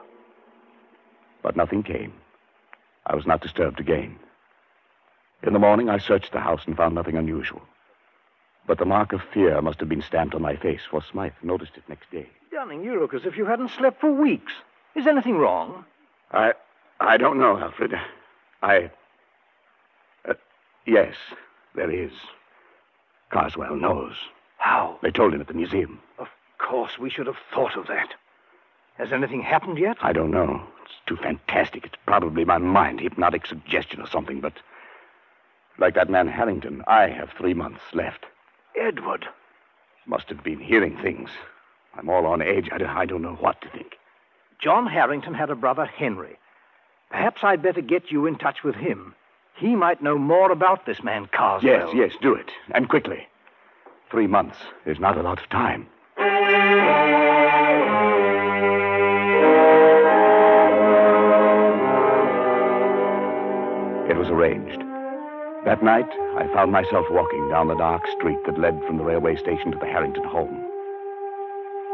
But 1.43 1.55
nothing 1.55 1.83
came. 1.83 2.13
I 3.05 3.15
was 3.15 3.25
not 3.25 3.41
disturbed 3.41 3.79
again. 3.79 4.17
In 5.43 5.53
the 5.53 5.59
morning, 5.59 5.89
I 5.89 5.99
searched 5.99 6.31
the 6.31 6.39
house 6.39 6.61
and 6.65 6.75
found 6.75 6.95
nothing 6.95 7.15
unusual. 7.15 7.61
But 8.65 8.79
the 8.79 8.85
mark 8.85 9.13
of 9.13 9.21
fear 9.33 9.61
must 9.61 9.79
have 9.79 9.87
been 9.87 10.01
stamped 10.01 10.35
on 10.35 10.41
my 10.41 10.55
face, 10.55 10.81
for 10.89 11.01
Smythe 11.01 11.33
noticed 11.43 11.77
it 11.77 11.87
next 11.87 12.11
day. 12.11 12.27
Dunning, 12.51 12.83
you 12.83 12.99
look 12.99 13.13
as 13.13 13.25
if 13.25 13.37
you 13.37 13.45
hadn't 13.45 13.69
slept 13.69 14.01
for 14.01 14.11
weeks. 14.11 14.51
Is 14.95 15.07
anything 15.07 15.37
wrong? 15.37 15.85
I. 16.31 16.53
I 16.99 17.17
don't 17.17 17.37
know, 17.37 17.57
Alfred. 17.57 17.93
I. 18.63 18.89
Uh, 20.27 20.33
yes, 20.85 21.13
there 21.75 21.91
is. 21.91 22.11
Carswell 23.31 23.75
knows. 23.75 24.15
How? 24.57 24.97
They 25.01 25.11
told 25.11 25.33
him 25.33 25.41
at 25.41 25.47
the 25.47 25.53
museum. 25.53 25.99
Of 26.17 26.27
course, 26.57 26.97
we 26.97 27.09
should 27.09 27.27
have 27.27 27.37
thought 27.53 27.75
of 27.77 27.87
that. 27.87 28.09
Has 28.97 29.11
anything 29.13 29.41
happened 29.41 29.77
yet? 29.77 29.97
I 30.01 30.13
don't 30.13 30.31
know. 30.31 30.63
It's 30.83 30.95
too 31.05 31.17
fantastic. 31.17 31.85
It's 31.85 31.95
probably 32.05 32.45
my 32.45 32.57
mind, 32.57 32.99
hypnotic 32.99 33.45
suggestion 33.45 34.01
or 34.01 34.07
something, 34.07 34.41
but. 34.41 34.53
Like 35.77 35.93
that 35.93 36.09
man 36.09 36.27
Harrington, 36.27 36.83
I 36.87 37.07
have 37.07 37.29
three 37.37 37.53
months 37.53 37.81
left. 37.93 38.25
Edward. 38.75 39.27
Must 40.07 40.27
have 40.29 40.43
been 40.43 40.59
hearing 40.59 40.97
things. 40.97 41.29
I'm 41.95 42.09
all 42.09 42.25
on 42.25 42.41
edge. 42.41 42.69
I 42.71 42.77
don't, 42.79 42.89
I 42.89 43.05
don't 43.05 43.21
know 43.21 43.35
what 43.35 43.61
to 43.61 43.69
think. 43.69 43.97
John 44.59 44.87
Harrington 44.87 45.35
had 45.35 45.51
a 45.51 45.55
brother, 45.55 45.85
Henry. 45.85 46.39
Perhaps 47.11 47.43
I'd 47.43 47.61
better 47.61 47.81
get 47.81 48.11
you 48.11 48.25
in 48.25 48.37
touch 48.37 48.63
with 48.63 48.75
him. 48.75 49.13
He 49.57 49.75
might 49.75 50.03
know 50.03 50.19
more 50.19 50.51
about 50.51 50.85
this 50.85 51.01
man, 51.01 51.27
Carswell. 51.31 51.71
Yes, 51.71 51.89
yes, 51.93 52.11
do 52.21 52.35
it. 52.35 52.51
And 52.75 52.87
quickly. 52.87 53.27
Three 54.11 54.27
months 54.27 54.57
is 54.85 54.99
not 54.99 55.17
a 55.17 55.23
lot 55.23 55.41
of 55.41 55.49
time. 55.49 55.87
It 64.09 64.15
was 64.15 64.29
arranged. 64.29 64.79
That 65.65 65.83
night, 65.83 66.07
I 66.37 66.47
found 66.53 66.71
myself 66.71 67.07
walking 67.09 67.49
down 67.49 67.67
the 67.67 67.75
dark 67.75 68.03
street 68.17 68.37
that 68.45 68.59
led 68.59 68.79
from 68.85 68.97
the 68.97 69.03
railway 69.03 69.35
station 69.35 69.71
to 69.71 69.77
the 69.79 69.87
Harrington 69.87 70.23
home. 70.23 70.63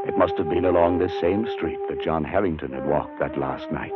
It 0.06 0.18
must 0.18 0.38
have 0.38 0.50
been 0.50 0.66
along 0.66 1.00
this 1.00 1.18
same 1.22 1.48
street 1.48 1.80
that 1.88 2.04
John 2.04 2.26
Harrington 2.26 2.74
had 2.74 2.86
walked 2.86 3.20
that 3.20 3.38
last 3.40 3.72
night. 3.72 3.94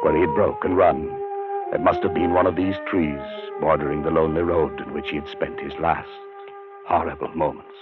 Where 0.00 0.14
he 0.14 0.22
had 0.22 0.34
broke 0.34 0.64
and 0.64 0.76
run. 0.76 1.25
It 1.72 1.80
must 1.80 2.02
have 2.04 2.14
been 2.14 2.32
one 2.32 2.46
of 2.46 2.54
these 2.54 2.76
trees 2.86 3.20
bordering 3.60 4.02
the 4.02 4.10
lonely 4.10 4.42
road 4.42 4.80
in 4.80 4.92
which 4.92 5.10
he 5.10 5.16
had 5.16 5.28
spent 5.28 5.60
his 5.60 5.74
last 5.74 6.08
horrible 6.86 7.28
moments. 7.34 7.74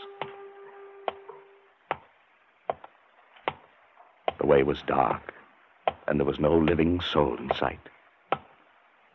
The 4.41 4.47
way 4.47 4.63
was 4.63 4.83
dark, 4.87 5.35
and 6.09 6.19
there 6.19 6.27
was 6.27 6.41
no 6.41 6.57
living 6.57 7.01
soul 7.01 7.37
in 7.37 7.51
sight. 7.55 7.79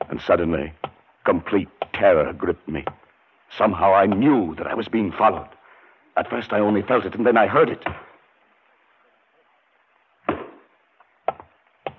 And 0.09 0.21
suddenly, 0.21 0.71
complete 1.25 1.69
terror 1.93 2.31
gripped 2.33 2.69
me. 2.69 2.85
Somehow 3.57 3.93
I 3.93 4.05
knew 4.05 4.55
that 4.55 4.67
I 4.67 4.75
was 4.75 4.87
being 4.87 5.11
followed. 5.11 5.49
At 6.15 6.29
first 6.29 6.53
I 6.53 6.59
only 6.59 6.83
felt 6.83 7.05
it, 7.05 7.15
and 7.15 7.25
then 7.25 7.37
I 7.37 7.47
heard 7.47 7.69
it. 7.69 7.83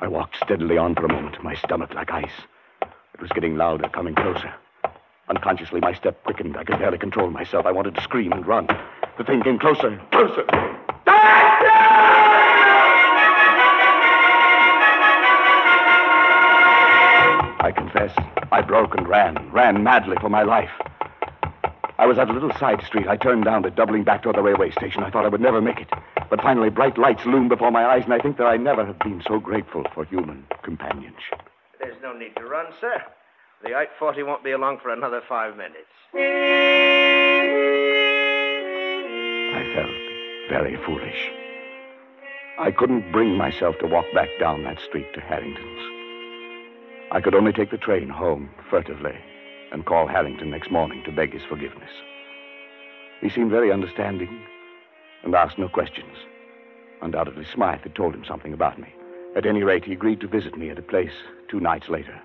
I 0.00 0.08
walked 0.08 0.36
steadily 0.36 0.78
on 0.78 0.94
for 0.94 1.04
a 1.04 1.12
moment, 1.12 1.42
my 1.42 1.54
stomach 1.54 1.94
like 1.94 2.12
ice. 2.12 2.46
It 3.20 3.24
was 3.24 3.32
getting 3.32 3.56
louder, 3.58 3.86
coming 3.90 4.14
closer. 4.14 4.50
Unconsciously, 5.28 5.78
my 5.78 5.92
step 5.92 6.24
quickened. 6.24 6.56
I 6.56 6.64
could 6.64 6.78
barely 6.78 6.96
control 6.96 7.28
myself. 7.28 7.66
I 7.66 7.70
wanted 7.70 7.94
to 7.96 8.00
scream 8.00 8.32
and 8.32 8.46
run. 8.46 8.66
The 9.18 9.24
thing 9.24 9.42
came 9.42 9.58
closer, 9.58 10.00
closer. 10.10 10.46
I 17.60 17.70
confess, 17.76 18.10
I 18.52 18.62
broke 18.62 18.96
and 18.96 19.06
ran, 19.06 19.52
ran 19.52 19.82
madly 19.82 20.16
for 20.18 20.30
my 20.30 20.42
life. 20.42 20.70
I 21.98 22.06
was 22.06 22.16
at 22.16 22.30
a 22.30 22.32
little 22.32 22.54
side 22.54 22.82
street. 22.86 23.06
I 23.06 23.18
turned 23.18 23.44
down 23.44 23.66
it, 23.66 23.76
doubling 23.76 24.04
back 24.04 24.22
toward 24.22 24.36
the 24.36 24.42
railway 24.42 24.70
station. 24.70 25.02
I 25.02 25.10
thought 25.10 25.26
I 25.26 25.28
would 25.28 25.42
never 25.42 25.60
make 25.60 25.78
it. 25.78 25.90
But 26.30 26.40
finally, 26.40 26.70
bright 26.70 26.96
lights 26.96 27.26
loomed 27.26 27.50
before 27.50 27.70
my 27.70 27.84
eyes, 27.84 28.04
and 28.04 28.14
I 28.14 28.18
think 28.18 28.38
that 28.38 28.46
I 28.46 28.56
never 28.56 28.86
have 28.86 28.98
been 29.00 29.22
so 29.28 29.38
grateful 29.38 29.84
for 29.94 30.06
human 30.06 30.46
companionship. 30.62 31.49
There's 31.80 32.00
no 32.02 32.12
need 32.12 32.36
to 32.36 32.44
run, 32.44 32.66
sir. 32.80 33.02
The 33.62 33.70
840 33.70 34.22
won't 34.22 34.44
be 34.44 34.52
along 34.52 34.80
for 34.80 34.92
another 34.92 35.22
five 35.26 35.56
minutes. 35.56 35.88
I 39.54 39.64
felt 39.74 39.90
very 40.50 40.76
foolish. 40.84 41.30
I 42.58 42.70
couldn't 42.70 43.10
bring 43.12 43.36
myself 43.36 43.78
to 43.78 43.86
walk 43.86 44.04
back 44.14 44.28
down 44.38 44.64
that 44.64 44.78
street 44.80 45.12
to 45.14 45.20
Harrington's. 45.20 45.80
I 47.12 47.20
could 47.22 47.34
only 47.34 47.52
take 47.52 47.70
the 47.70 47.78
train 47.78 48.08
home 48.08 48.50
furtively 48.68 49.16
and 49.72 49.86
call 49.86 50.06
Harrington 50.06 50.50
next 50.50 50.70
morning 50.70 51.02
to 51.04 51.12
beg 51.12 51.32
his 51.32 51.42
forgiveness. 51.44 51.90
He 53.20 53.30
seemed 53.30 53.50
very 53.50 53.72
understanding 53.72 54.42
and 55.22 55.34
asked 55.34 55.58
no 55.58 55.68
questions. 55.68 56.16
Undoubtedly, 57.02 57.44
Smythe 57.44 57.80
had 57.80 57.94
told 57.94 58.14
him 58.14 58.24
something 58.24 58.52
about 58.52 58.78
me. 58.78 58.92
At 59.36 59.46
any 59.46 59.62
rate, 59.62 59.84
he 59.84 59.92
agreed 59.92 60.20
to 60.20 60.28
visit 60.28 60.56
me 60.58 60.70
at 60.70 60.78
a 60.78 60.82
place 60.82 61.12
two 61.48 61.60
nights 61.60 61.88
later. 61.88 62.20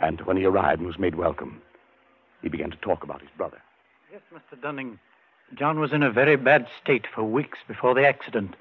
And 0.00 0.20
when 0.22 0.36
he 0.36 0.44
arrived 0.44 0.80
and 0.80 0.86
was 0.86 0.98
made 0.98 1.14
welcome, 1.14 1.60
he 2.40 2.48
began 2.48 2.70
to 2.70 2.76
talk 2.78 3.04
about 3.04 3.20
his 3.20 3.30
brother. 3.36 3.60
Yes, 4.10 4.22
Mr. 4.34 4.60
Dunning. 4.60 4.98
John 5.54 5.78
was 5.78 5.92
in 5.92 6.02
a 6.02 6.10
very 6.10 6.36
bad 6.36 6.66
state 6.82 7.06
for 7.14 7.22
weeks 7.22 7.58
before 7.68 7.94
the 7.94 8.06
accident, 8.06 8.54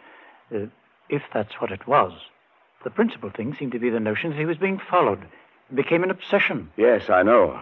uh, 0.53 0.65
if 1.09 1.23
that's 1.33 1.53
what 1.59 1.71
it 1.71 1.87
was. 1.87 2.11
The 2.83 2.89
principal 2.89 3.29
thing 3.29 3.55
seemed 3.57 3.71
to 3.71 3.79
be 3.79 3.89
the 3.89 3.99
notion 3.99 4.31
that 4.31 4.39
he 4.39 4.45
was 4.45 4.57
being 4.57 4.79
followed. 4.89 5.21
It 5.69 5.75
became 5.75 6.03
an 6.03 6.11
obsession. 6.11 6.69
Yes, 6.75 7.09
I 7.09 7.23
know. 7.23 7.61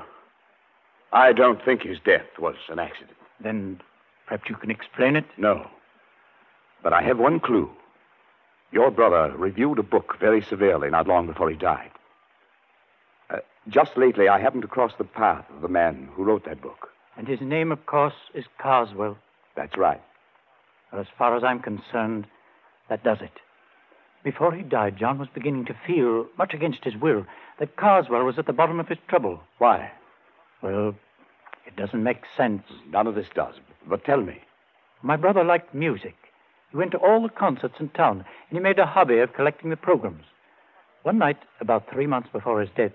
I 1.13 1.33
don't 1.33 1.63
think 1.63 1.83
his 1.83 1.99
death 2.03 2.25
was 2.39 2.55
an 2.69 2.79
accident. 2.79 3.17
Then 3.39 3.81
perhaps 4.27 4.49
you 4.49 4.55
can 4.55 4.71
explain 4.71 5.15
it? 5.15 5.25
No. 5.37 5.67
But 6.81 6.93
I 6.93 7.01
have 7.01 7.19
one 7.19 7.39
clue. 7.39 7.69
Your 8.71 8.91
brother 8.91 9.35
reviewed 9.35 9.79
a 9.79 9.83
book 9.83 10.17
very 10.19 10.41
severely 10.41 10.89
not 10.89 11.07
long 11.07 11.25
before 11.25 11.49
he 11.49 11.55
died. 11.55 11.91
Uh, 13.29 13.37
just 13.67 13.97
lately, 13.97 14.27
I 14.27 14.39
happened 14.39 14.61
to 14.61 14.67
cross 14.67 14.93
the 14.97 15.03
path 15.03 15.45
of 15.55 15.61
the 15.61 15.67
man 15.67 16.09
who 16.13 16.23
wrote 16.23 16.45
that 16.45 16.61
book. 16.61 16.89
And 17.17 17.27
his 17.27 17.41
name, 17.41 17.71
of 17.71 17.85
course, 17.85 18.13
is 18.33 18.45
Carswell. 18.59 19.17
That's 19.55 19.77
right. 19.77 20.01
Well, 20.91 21.01
as 21.01 21.07
far 21.17 21.35
as 21.35 21.43
I'm 21.43 21.59
concerned, 21.59 22.27
that 22.89 23.03
does 23.03 23.21
it. 23.21 23.39
Before 24.23 24.53
he 24.53 24.63
died, 24.63 24.97
John 24.97 25.17
was 25.17 25.29
beginning 25.33 25.65
to 25.65 25.77
feel, 25.87 26.27
much 26.37 26.53
against 26.53 26.83
his 26.83 26.95
will, 26.95 27.25
that 27.59 27.75
Carswell 27.75 28.23
was 28.23 28.37
at 28.37 28.45
the 28.45 28.53
bottom 28.53 28.79
of 28.79 28.87
his 28.87 28.97
trouble. 29.07 29.41
Why? 29.57 29.91
Well, 30.61 30.95
it 31.65 31.75
doesn't 31.75 32.03
make 32.03 32.23
sense. 32.35 32.63
None 32.89 33.07
of 33.07 33.15
this 33.15 33.29
does. 33.33 33.55
But 33.87 34.03
tell 34.03 34.21
me. 34.21 34.41
My 35.01 35.15
brother 35.15 35.43
liked 35.43 35.73
music. 35.73 36.15
He 36.71 36.77
went 36.77 36.91
to 36.91 36.97
all 36.97 37.21
the 37.23 37.29
concerts 37.29 37.79
in 37.79 37.89
town, 37.89 38.25
and 38.49 38.57
he 38.57 38.59
made 38.59 38.77
a 38.77 38.85
hobby 38.85 39.19
of 39.19 39.33
collecting 39.33 39.69
the 39.69 39.77
programs. 39.77 40.25
One 41.03 41.17
night, 41.17 41.37
about 41.59 41.89
three 41.89 42.05
months 42.05 42.29
before 42.31 42.61
his 42.61 42.69
death, 42.75 42.91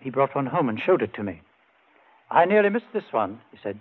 he 0.00 0.08
brought 0.08 0.34
one 0.34 0.46
home 0.46 0.68
and 0.68 0.80
showed 0.80 1.02
it 1.02 1.12
to 1.14 1.22
me. 1.22 1.42
I 2.30 2.46
nearly 2.46 2.70
missed 2.70 2.92
this 2.92 3.12
one, 3.12 3.40
he 3.50 3.58
said. 3.62 3.78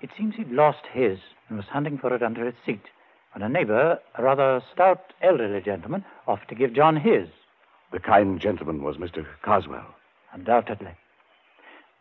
It 0.00 0.10
seems 0.16 0.34
he'd 0.34 0.50
lost 0.50 0.86
his 0.92 1.18
and 1.48 1.58
was 1.58 1.66
hunting 1.66 1.98
for 1.98 2.12
it 2.14 2.22
under 2.22 2.44
his 2.44 2.54
seat 2.64 2.86
when 3.32 3.42
a 3.42 3.48
neighbor, 3.48 4.00
a 4.16 4.22
rather 4.22 4.62
stout 4.72 5.12
elderly 5.22 5.60
gentleman, 5.60 6.04
offered 6.26 6.48
to 6.48 6.54
give 6.54 6.72
John 6.72 6.96
his. 6.96 7.28
The 7.92 8.00
kind 8.00 8.40
gentleman 8.40 8.82
was 8.82 8.96
Mr. 8.96 9.26
Carswell. 9.42 9.94
Undoubtedly. 10.32 10.92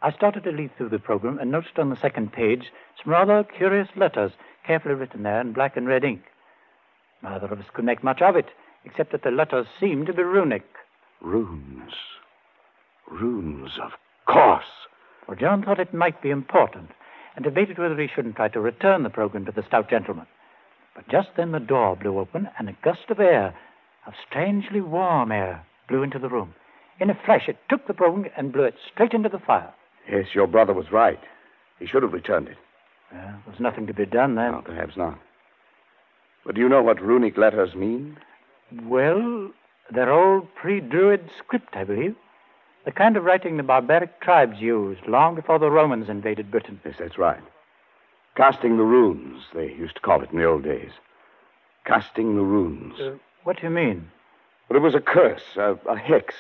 I 0.02 0.12
started 0.12 0.44
to 0.46 0.52
leaf 0.52 0.72
through 0.78 0.90
the 0.90 1.00
program 1.00 1.40
and 1.40 1.52
noticed 1.52 1.78
on 1.78 1.90
the 1.90 1.96
second 1.98 2.32
page 2.32 2.72
some 3.04 3.12
rather 3.12 3.44
curious 3.44 3.90
letters, 3.96 4.32
carefully 4.66 4.96
written 4.96 5.24
there 5.24 5.42
in 5.42 5.52
black 5.52 5.76
and 5.76 5.88
red 5.88 6.04
ink. 6.04 6.22
Neither 7.24 7.48
of 7.48 7.60
us 7.60 7.66
could 7.74 7.86
make 7.86 8.04
much 8.04 8.22
of 8.22 8.36
it, 8.36 8.48
except 8.86 9.12
that 9.12 9.24
the 9.24 9.32
letters 9.32 9.68
seemed 9.80 10.08
to 10.08 10.14
be 10.14 10.24
runic. 10.24 10.64
Runes. 11.22 11.92
Runes, 13.10 13.72
of 13.82 13.92
course. 14.26 14.64
Well, 15.28 15.38
John 15.38 15.64
thought 15.64 15.80
it 15.80 15.94
might 15.94 16.22
be 16.22 16.30
important 16.30 16.90
and 17.36 17.44
debated 17.44 17.78
whether 17.78 18.00
he 18.00 18.08
shouldn't 18.14 18.36
try 18.36 18.48
to 18.50 18.60
return 18.60 19.04
the 19.04 19.10
program 19.10 19.46
to 19.46 19.52
the 19.52 19.64
stout 19.68 19.90
gentleman. 19.90 20.28
But 20.96 21.08
just 21.10 21.30
then 21.38 21.52
the 21.52 21.60
door 21.60 21.96
blew 21.96 22.20
open 22.20 22.50
and 22.58 22.68
a 22.68 22.78
gust 22.84 23.10
of 23.10 23.20
air, 23.20 23.56
of 24.06 24.14
strangely 24.28 24.82
warm 24.82 25.32
air, 25.32 25.66
blew 25.88 26.04
into 26.04 26.20
the 26.20 26.30
room. 26.30 26.54
In 27.00 27.10
a 27.10 27.20
flash, 27.26 27.48
it 27.48 27.58
took 27.70 27.88
the 27.88 27.94
program 27.94 28.26
and 28.36 28.52
blew 28.52 28.64
it 28.64 28.76
straight 28.92 29.14
into 29.14 29.30
the 29.30 29.40
fire. 29.40 29.74
Yes, 30.12 30.26
your 30.34 30.48
brother 30.48 30.74
was 30.74 30.92
right. 30.92 31.20
He 31.80 31.86
should 31.86 32.04
have 32.04 32.14
returned 32.14 32.48
it. 32.48 32.58
Well, 33.12 33.22
there 33.22 33.44
was 33.48 33.60
nothing 33.60 33.88
to 33.88 33.94
be 33.94 34.06
done 34.06 34.36
then. 34.36 34.52
No, 34.52 34.62
perhaps 34.62 34.98
not. 34.98 35.18
But 36.46 36.56
do 36.56 36.62
you 36.62 36.70
know 36.70 36.82
what 36.82 37.02
runic 37.02 37.38
letters 37.38 37.76
mean? 37.76 38.18
Well, 38.84 39.52
they're 39.92 40.12
old 40.12 40.54
pre 40.56 40.80
Druid 40.80 41.30
script, 41.38 41.76
I 41.76 41.84
believe. 41.84 42.16
The 42.86 42.92
kind 42.92 43.18
of 43.18 43.24
writing 43.24 43.58
the 43.58 43.64
barbaric 43.64 44.22
tribes 44.22 44.60
used 44.60 45.06
long 45.08 45.36
before 45.36 45.60
the 45.60 45.70
Romans 45.70 46.10
invaded 46.10 46.50
Britain. 46.50 46.80
Yes, 46.86 46.96
that's 46.98 47.18
right. 47.18 47.42
Casting 48.36 48.78
the 48.78 48.84
runes, 48.84 49.44
they 49.54 49.74
used 49.74 49.96
to 49.96 50.02
call 50.02 50.22
it 50.22 50.32
in 50.32 50.38
the 50.38 50.46
old 50.46 50.64
days. 50.64 50.92
Casting 51.86 52.36
the 52.36 52.42
runes. 52.42 53.00
Uh, 53.00 53.16
what 53.44 53.58
do 53.58 53.64
you 53.64 53.70
mean? 53.70 54.10
Well, 54.70 54.78
it 54.78 54.84
was 54.84 54.96
a 54.96 55.02
curse, 55.02 55.44
a, 55.58 55.78
a 55.88 55.98
hex. 55.98 56.36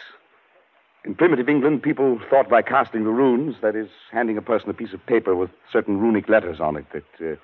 In 1.03 1.15
primitive 1.15 1.49
England, 1.49 1.81
people 1.81 2.19
thought 2.29 2.49
by 2.49 2.61
casting 2.61 3.03
the 3.03 3.09
runes, 3.09 3.55
that 3.61 3.75
is, 3.75 3.89
handing 4.11 4.37
a 4.37 4.41
person 4.41 4.69
a 4.69 4.73
piece 4.73 4.93
of 4.93 5.05
paper 5.05 5.35
with 5.35 5.49
certain 5.71 5.99
runic 5.99 6.29
letters 6.29 6.59
on 6.59 6.75
it, 6.77 6.85
that 6.93 7.31
uh, 7.33 7.35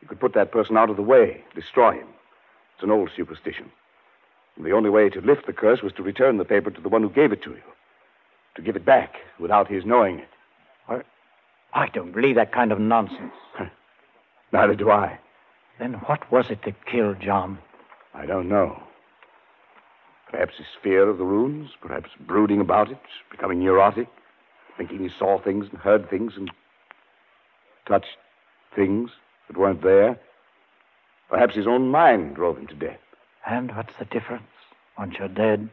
you 0.00 0.08
could 0.08 0.20
put 0.20 0.34
that 0.34 0.52
person 0.52 0.76
out 0.76 0.90
of 0.90 0.96
the 0.96 1.02
way, 1.02 1.42
destroy 1.54 1.92
him. 1.92 2.08
It's 2.74 2.82
an 2.82 2.90
old 2.90 3.10
superstition. 3.16 3.70
And 4.56 4.64
the 4.64 4.72
only 4.72 4.90
way 4.90 5.08
to 5.10 5.20
lift 5.20 5.46
the 5.46 5.52
curse 5.52 5.82
was 5.82 5.92
to 5.94 6.02
return 6.02 6.36
the 6.38 6.44
paper 6.44 6.70
to 6.70 6.80
the 6.80 6.88
one 6.88 7.02
who 7.02 7.10
gave 7.10 7.32
it 7.32 7.42
to 7.42 7.50
you, 7.50 7.62
to 8.56 8.62
give 8.62 8.76
it 8.76 8.84
back 8.84 9.14
without 9.38 9.68
his 9.68 9.84
knowing 9.84 10.20
it. 10.20 10.28
I, 10.88 11.02
I 11.72 11.88
don't 11.88 12.12
believe 12.12 12.36
that 12.36 12.52
kind 12.52 12.72
of 12.72 12.78
nonsense. 12.78 13.32
Neither 14.52 14.74
do 14.74 14.90
I. 14.90 15.18
Then 15.78 15.94
what 16.06 16.30
was 16.30 16.50
it 16.50 16.60
that 16.64 16.86
killed 16.86 17.20
John? 17.20 17.58
I 18.14 18.26
don't 18.26 18.48
know. 18.48 18.80
Perhaps 20.30 20.56
his 20.56 20.66
fear 20.82 21.08
of 21.08 21.18
the 21.18 21.24
runes, 21.24 21.70
perhaps 21.80 22.10
brooding 22.20 22.60
about 22.60 22.90
it, 22.90 22.98
becoming 23.30 23.60
neurotic, 23.60 24.08
thinking 24.76 24.98
he 25.00 25.08
saw 25.08 25.40
things 25.40 25.66
and 25.70 25.80
heard 25.80 26.08
things 26.08 26.34
and 26.36 26.50
touched 27.86 28.16
things 28.74 29.10
that 29.48 29.56
weren't 29.56 29.82
there. 29.82 30.18
Perhaps 31.28 31.54
his 31.54 31.66
own 31.66 31.90
mind 31.90 32.36
drove 32.36 32.58
him 32.58 32.66
to 32.68 32.74
death. 32.74 33.00
And 33.46 33.74
what's 33.74 33.94
the 33.98 34.04
difference 34.04 34.44
once 34.98 35.16
you're 35.18 35.28
dead? 35.28 35.68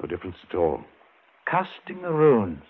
No 0.00 0.08
difference 0.08 0.36
at 0.48 0.56
all. 0.56 0.84
Casting 1.46 2.02
the 2.02 2.12
runes. 2.12 2.64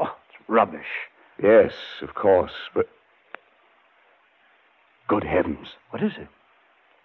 Oh, 0.00 0.14
it's 0.28 0.48
rubbish. 0.48 1.08
Yes, 1.42 1.72
of 2.02 2.14
course, 2.14 2.52
but. 2.74 2.88
Good 5.08 5.24
heavens. 5.24 5.68
What 5.90 6.02
is 6.02 6.12
it? 6.18 6.28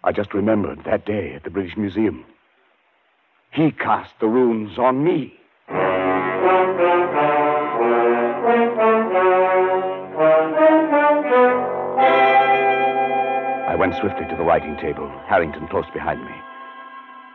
I 0.03 0.11
just 0.11 0.33
remembered 0.33 0.83
that 0.85 1.05
day 1.05 1.33
at 1.35 1.43
the 1.43 1.49
British 1.49 1.77
Museum. 1.77 2.25
He 3.51 3.71
cast 3.71 4.13
the 4.19 4.27
runes 4.27 4.79
on 4.79 5.03
me. 5.03 5.40
Went 13.81 13.95
swiftly 13.95 14.27
to 14.27 14.35
the 14.35 14.43
writing 14.43 14.77
table, 14.77 15.09
Harrington 15.25 15.67
close 15.67 15.89
behind 15.91 16.23
me. 16.23 16.35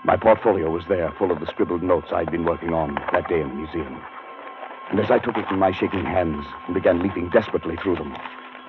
My 0.04 0.16
portfolio 0.16 0.70
was 0.70 0.84
there, 0.88 1.10
full 1.18 1.32
of 1.32 1.40
the 1.40 1.46
scribbled 1.46 1.82
notes 1.82 2.12
I'd 2.12 2.30
been 2.30 2.44
working 2.44 2.72
on 2.72 2.94
that 3.12 3.28
day 3.28 3.40
in 3.40 3.48
the 3.48 3.54
museum. 3.54 4.00
And 4.92 5.00
as 5.00 5.10
I 5.10 5.18
took 5.18 5.36
it 5.36 5.50
in 5.50 5.58
my 5.58 5.72
shaking 5.72 6.04
hands 6.04 6.46
and 6.66 6.74
began 6.74 7.02
leaping 7.02 7.30
desperately 7.30 7.74
through 7.74 7.96
them, 7.96 8.16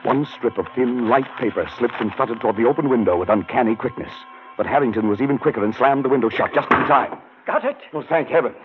one 0.02 0.26
strip 0.26 0.58
of 0.58 0.66
thin, 0.74 1.08
light 1.08 1.28
paper 1.38 1.70
slipped 1.78 2.02
and 2.02 2.12
fluttered 2.16 2.42
toward 2.42 2.58
the 2.58 2.66
open 2.66 2.90
window 2.90 3.16
with 3.16 3.30
uncanny 3.30 3.76
quickness. 3.76 4.12
But 4.58 4.66
Harrington 4.66 5.08
was 5.08 5.22
even 5.22 5.38
quicker 5.38 5.64
and 5.64 5.76
slammed 5.76 6.04
the 6.04 6.10
window 6.10 6.30
shut 6.30 6.56
just 6.56 6.72
in 6.72 6.80
time. 6.88 7.20
Got 7.46 7.64
it? 7.64 7.78
Oh, 7.94 8.02
thank 8.02 8.30
heavens. 8.30 8.58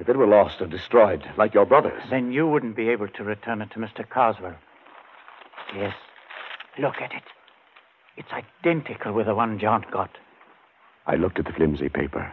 If 0.00 0.08
it 0.08 0.16
were 0.16 0.26
lost 0.26 0.60
or 0.60 0.66
destroyed, 0.66 1.22
like 1.36 1.54
your 1.54 1.64
brother's. 1.64 2.02
Then 2.10 2.32
you 2.32 2.48
wouldn't 2.48 2.74
be 2.74 2.88
able 2.88 3.06
to 3.06 3.22
return 3.22 3.62
it 3.62 3.70
to 3.70 3.78
Mr. 3.78 4.08
Carswell. 4.08 4.56
Yes. 5.76 5.94
Look 6.76 6.96
at 7.00 7.12
it. 7.12 7.22
It's 8.18 8.32
identical 8.32 9.12
with 9.12 9.26
the 9.26 9.34
one 9.36 9.60
John 9.60 9.86
got. 9.92 10.10
I 11.06 11.14
looked 11.14 11.38
at 11.38 11.44
the 11.44 11.52
flimsy 11.52 11.88
paper. 11.88 12.32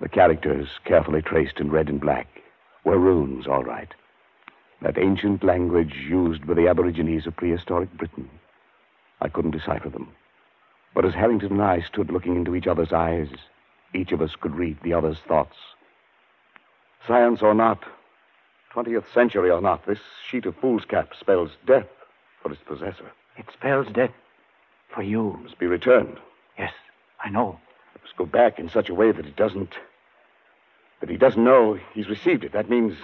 The 0.00 0.08
characters, 0.08 0.66
carefully 0.84 1.22
traced 1.22 1.60
in 1.60 1.70
red 1.70 1.88
and 1.88 2.00
black, 2.00 2.26
were 2.84 2.98
runes, 2.98 3.46
all 3.46 3.62
right. 3.62 3.94
That 4.82 4.98
ancient 4.98 5.44
language 5.44 5.94
used 6.08 6.44
by 6.44 6.54
the 6.54 6.66
Aborigines 6.66 7.24
of 7.28 7.36
prehistoric 7.36 7.96
Britain. 7.96 8.28
I 9.20 9.28
couldn't 9.28 9.52
decipher 9.52 9.90
them. 9.90 10.08
But 10.92 11.04
as 11.04 11.14
Harrington 11.14 11.52
and 11.52 11.62
I 11.62 11.82
stood 11.82 12.10
looking 12.10 12.34
into 12.34 12.56
each 12.56 12.66
other's 12.66 12.92
eyes, 12.92 13.28
each 13.94 14.10
of 14.10 14.20
us 14.20 14.34
could 14.40 14.56
read 14.56 14.78
the 14.82 14.94
other's 14.94 15.20
thoughts. 15.20 15.56
Science 17.06 17.42
or 17.42 17.54
not, 17.54 17.84
20th 18.74 19.04
century 19.14 19.50
or 19.50 19.60
not, 19.60 19.86
this 19.86 20.00
sheet 20.28 20.46
of 20.46 20.56
foolscap 20.56 21.14
spells 21.14 21.52
death 21.64 21.86
for 22.42 22.50
its 22.50 22.62
possessor. 22.66 23.12
It 23.36 23.46
spells 23.52 23.86
death 23.92 24.10
for 24.94 25.02
you. 25.02 25.34
It 25.34 25.42
must 25.44 25.58
be 25.58 25.66
returned. 25.66 26.18
Yes, 26.58 26.72
I 27.24 27.30
know. 27.30 27.58
It 27.94 28.02
must 28.02 28.16
go 28.16 28.26
back 28.26 28.58
in 28.58 28.68
such 28.68 28.88
a 28.88 28.94
way 28.94 29.12
that 29.12 29.26
it 29.26 29.36
doesn't. 29.36 29.74
that 31.00 31.08
he 31.10 31.16
doesn't 31.16 31.42
know 31.44 31.78
he's 31.94 32.08
received 32.08 32.44
it. 32.44 32.52
That 32.52 32.68
means 32.70 32.94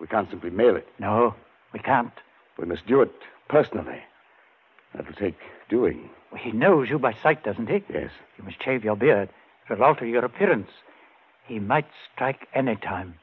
we 0.00 0.06
can't 0.06 0.28
simply 0.30 0.50
mail 0.50 0.76
it. 0.76 0.88
No, 0.98 1.34
we 1.72 1.78
can't. 1.80 2.12
We 2.58 2.66
must 2.66 2.86
do 2.86 3.00
it 3.02 3.12
personally. 3.48 4.00
That'll 4.94 5.12
take 5.14 5.38
doing. 5.68 6.10
Well, 6.32 6.40
he 6.42 6.50
knows 6.52 6.88
you 6.88 6.98
by 6.98 7.12
sight, 7.22 7.44
doesn't 7.44 7.68
he? 7.68 7.84
Yes. 7.92 8.10
You 8.36 8.44
must 8.44 8.62
shave 8.62 8.84
your 8.84 8.96
beard. 8.96 9.28
It'll 9.70 9.84
alter 9.84 10.06
your 10.06 10.24
appearance. 10.24 10.70
He 11.46 11.58
might 11.58 11.86
strike 12.12 12.48
any 12.54 12.76
time. 12.76 13.14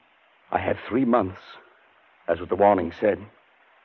I 0.51 0.59
have 0.59 0.77
three 0.87 1.05
months, 1.05 1.41
as 2.27 2.39
what 2.39 2.49
the 2.49 2.55
warning 2.55 2.93
said. 2.99 3.19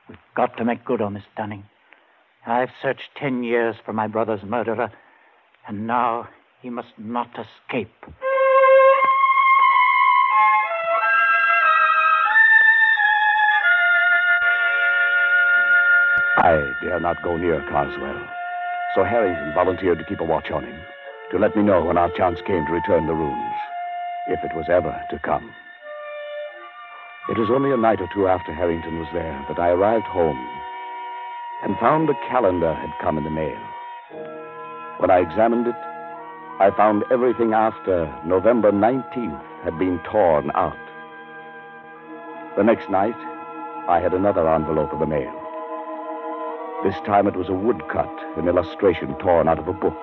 We've 0.08 0.18
got 0.34 0.56
to 0.58 0.64
make 0.64 0.84
good 0.84 1.00
on 1.00 1.14
this 1.14 1.24
Dunning. 1.36 1.64
I've 2.46 2.70
searched 2.80 3.10
ten 3.16 3.44
years 3.44 3.76
for 3.84 3.92
my 3.92 4.06
brother's 4.06 4.42
murderer, 4.42 4.90
and 5.68 5.86
now 5.86 6.28
he 6.62 6.70
must 6.70 6.98
not 6.98 7.28
escape. 7.38 7.92
I 16.38 16.72
dare 16.82 17.00
not 17.00 17.22
go 17.22 17.36
near 17.36 17.60
Carswell, 17.68 18.26
so 18.94 19.04
Harrington 19.04 19.52
volunteered 19.54 19.98
to 19.98 20.04
keep 20.04 20.20
a 20.20 20.24
watch 20.24 20.50
on 20.50 20.64
him, 20.64 20.80
to 21.32 21.38
let 21.38 21.54
me 21.54 21.62
know 21.62 21.84
when 21.84 21.98
our 21.98 22.10
chance 22.16 22.40
came 22.46 22.64
to 22.64 22.72
return 22.72 23.06
the 23.06 23.12
runes, 23.12 23.54
if 24.28 24.42
it 24.42 24.56
was 24.56 24.66
ever 24.70 24.98
to 25.10 25.18
come. 25.18 25.52
It 27.28 27.36
was 27.36 27.50
only 27.50 27.70
a 27.70 27.76
night 27.76 28.00
or 28.00 28.08
two 28.14 28.26
after 28.26 28.54
Harrington 28.54 28.98
was 28.98 29.08
there 29.12 29.44
that 29.48 29.58
I 29.58 29.68
arrived 29.68 30.06
home 30.06 30.59
and 31.62 31.76
found 31.78 32.08
a 32.08 32.14
calendar 32.28 32.72
had 32.74 32.90
come 33.00 33.18
in 33.18 33.24
the 33.24 33.30
mail. 33.30 33.58
When 34.98 35.10
I 35.10 35.18
examined 35.18 35.66
it, 35.66 35.74
I 36.58 36.70
found 36.76 37.04
everything 37.10 37.54
after 37.54 38.12
November 38.24 38.70
19th 38.72 39.42
had 39.64 39.78
been 39.78 39.98
torn 40.00 40.50
out. 40.54 40.76
The 42.56 42.64
next 42.64 42.90
night, 42.90 43.16
I 43.88 44.00
had 44.00 44.12
another 44.12 44.48
envelope 44.48 44.92
of 44.92 45.00
the 45.00 45.06
mail. 45.06 45.32
This 46.84 46.96
time 47.06 47.26
it 47.26 47.36
was 47.36 47.48
a 47.48 47.54
woodcut, 47.54 48.12
an 48.36 48.48
illustration 48.48 49.14
torn 49.18 49.48
out 49.48 49.58
of 49.58 49.68
a 49.68 49.72
book, 49.72 49.96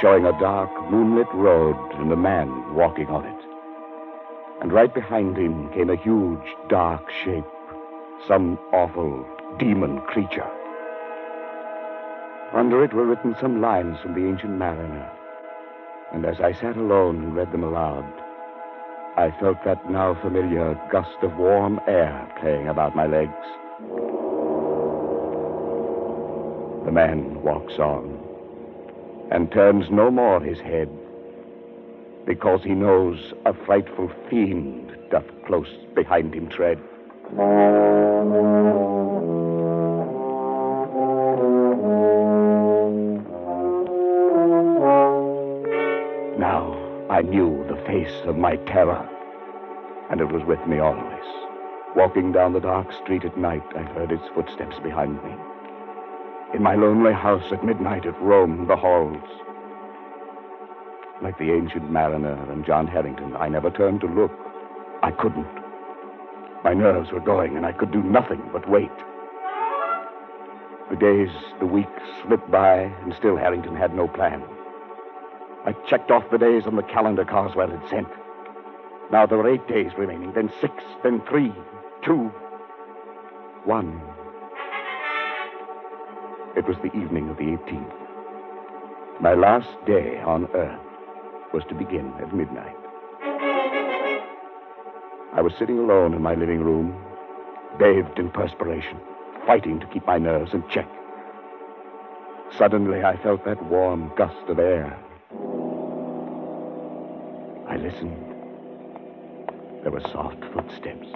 showing 0.00 0.26
a 0.26 0.38
dark, 0.38 0.70
moonlit 0.90 1.32
road 1.32 1.76
and 1.94 2.12
a 2.12 2.16
man 2.16 2.74
walking 2.74 3.08
on 3.08 3.24
it. 3.24 3.44
And 4.62 4.72
right 4.72 4.92
behind 4.92 5.36
him 5.36 5.70
came 5.72 5.90
a 5.90 5.96
huge, 5.96 6.46
dark 6.68 7.08
shape, 7.24 7.44
some 8.26 8.58
awful 8.72 9.24
demon 9.58 10.00
creature. 10.02 10.55
Under 12.52 12.84
it 12.84 12.92
were 12.94 13.04
written 13.04 13.34
some 13.40 13.60
lines 13.60 13.98
from 14.00 14.14
the 14.14 14.26
ancient 14.26 14.52
mariner. 14.52 15.10
And 16.12 16.24
as 16.24 16.40
I 16.40 16.52
sat 16.52 16.76
alone 16.76 17.22
and 17.22 17.34
read 17.36 17.52
them 17.52 17.64
aloud, 17.64 18.04
I 19.16 19.30
felt 19.40 19.64
that 19.64 19.90
now 19.90 20.14
familiar 20.14 20.78
gust 20.90 21.16
of 21.22 21.36
warm 21.36 21.80
air 21.88 22.32
playing 22.40 22.68
about 22.68 22.94
my 22.94 23.06
legs. 23.06 23.32
The 26.84 26.92
man 26.92 27.42
walks 27.42 27.78
on 27.78 28.22
and 29.32 29.50
turns 29.50 29.90
no 29.90 30.10
more 30.10 30.40
his 30.40 30.60
head 30.60 30.88
because 32.26 32.62
he 32.62 32.74
knows 32.74 33.32
a 33.44 33.54
frightful 33.64 34.10
fiend 34.30 34.96
doth 35.10 35.24
close 35.46 35.72
behind 35.94 36.34
him 36.34 36.48
tread. 36.48 36.78
Knew 47.26 47.64
the 47.68 47.82
face 47.86 48.22
of 48.24 48.36
my 48.36 48.56
terror, 48.56 49.08
and 50.10 50.20
it 50.20 50.32
was 50.32 50.44
with 50.44 50.64
me 50.66 50.78
always. 50.78 51.24
Walking 51.96 52.30
down 52.30 52.52
the 52.52 52.60
dark 52.60 52.92
street 52.92 53.24
at 53.24 53.36
night, 53.36 53.64
I 53.74 53.82
heard 53.82 54.12
its 54.12 54.28
footsteps 54.34 54.78
behind 54.82 55.22
me. 55.24 55.34
In 56.54 56.62
my 56.62 56.76
lonely 56.76 57.12
house 57.12 57.50
at 57.52 57.64
midnight, 57.64 58.04
it 58.04 58.14
roamed 58.20 58.68
the 58.68 58.76
halls. 58.76 59.22
Like 61.22 61.38
the 61.38 61.52
ancient 61.52 61.90
mariner 61.90 62.38
and 62.52 62.64
John 62.64 62.86
Harrington, 62.86 63.34
I 63.36 63.48
never 63.48 63.70
turned 63.70 64.00
to 64.02 64.06
look. 64.06 64.32
I 65.02 65.10
couldn't. 65.10 65.46
My 66.62 66.74
nerves 66.74 67.10
were 67.10 67.20
going, 67.20 67.56
and 67.56 67.66
I 67.66 67.72
could 67.72 67.90
do 67.90 68.02
nothing 68.02 68.42
but 68.52 68.68
wait. 68.68 68.90
The 70.90 70.96
days, 70.96 71.30
the 71.58 71.66
weeks 71.66 72.02
slipped 72.22 72.50
by, 72.50 72.92
and 73.02 73.14
still 73.14 73.36
Harrington 73.36 73.74
had 73.74 73.94
no 73.94 74.06
plan. 74.06 74.42
I 75.66 75.72
checked 75.88 76.12
off 76.12 76.30
the 76.30 76.38
days 76.38 76.64
on 76.64 76.76
the 76.76 76.82
calendar 76.84 77.24
Carswell 77.24 77.68
had 77.68 77.90
sent. 77.90 78.06
Now 79.10 79.26
there 79.26 79.36
were 79.36 79.52
eight 79.52 79.66
days 79.66 79.90
remaining, 79.98 80.32
then 80.32 80.48
six, 80.60 80.72
then 81.02 81.20
three, 81.28 81.52
two, 82.04 82.30
one. 83.64 84.00
It 86.56 86.68
was 86.68 86.76
the 86.78 86.96
evening 86.96 87.28
of 87.28 87.36
the 87.36 87.42
18th. 87.44 87.92
My 89.20 89.34
last 89.34 89.68
day 89.86 90.20
on 90.20 90.46
Earth 90.54 90.80
was 91.52 91.64
to 91.68 91.74
begin 91.74 92.12
at 92.20 92.32
midnight. 92.32 92.76
I 95.34 95.40
was 95.42 95.52
sitting 95.58 95.80
alone 95.80 96.14
in 96.14 96.22
my 96.22 96.36
living 96.36 96.60
room, 96.60 96.96
bathed 97.76 98.20
in 98.20 98.30
perspiration, 98.30 98.98
fighting 99.46 99.80
to 99.80 99.86
keep 99.88 100.06
my 100.06 100.18
nerves 100.18 100.54
in 100.54 100.62
check. 100.68 100.88
Suddenly, 102.56 103.02
I 103.02 103.16
felt 103.20 103.44
that 103.46 103.64
warm 103.64 104.12
gust 104.16 104.48
of 104.48 104.60
air. 104.60 104.96
I 107.68 107.76
listened. 107.76 108.16
There 109.82 109.92
were 109.92 110.00
soft 110.12 110.42
footsteps. 110.52 111.06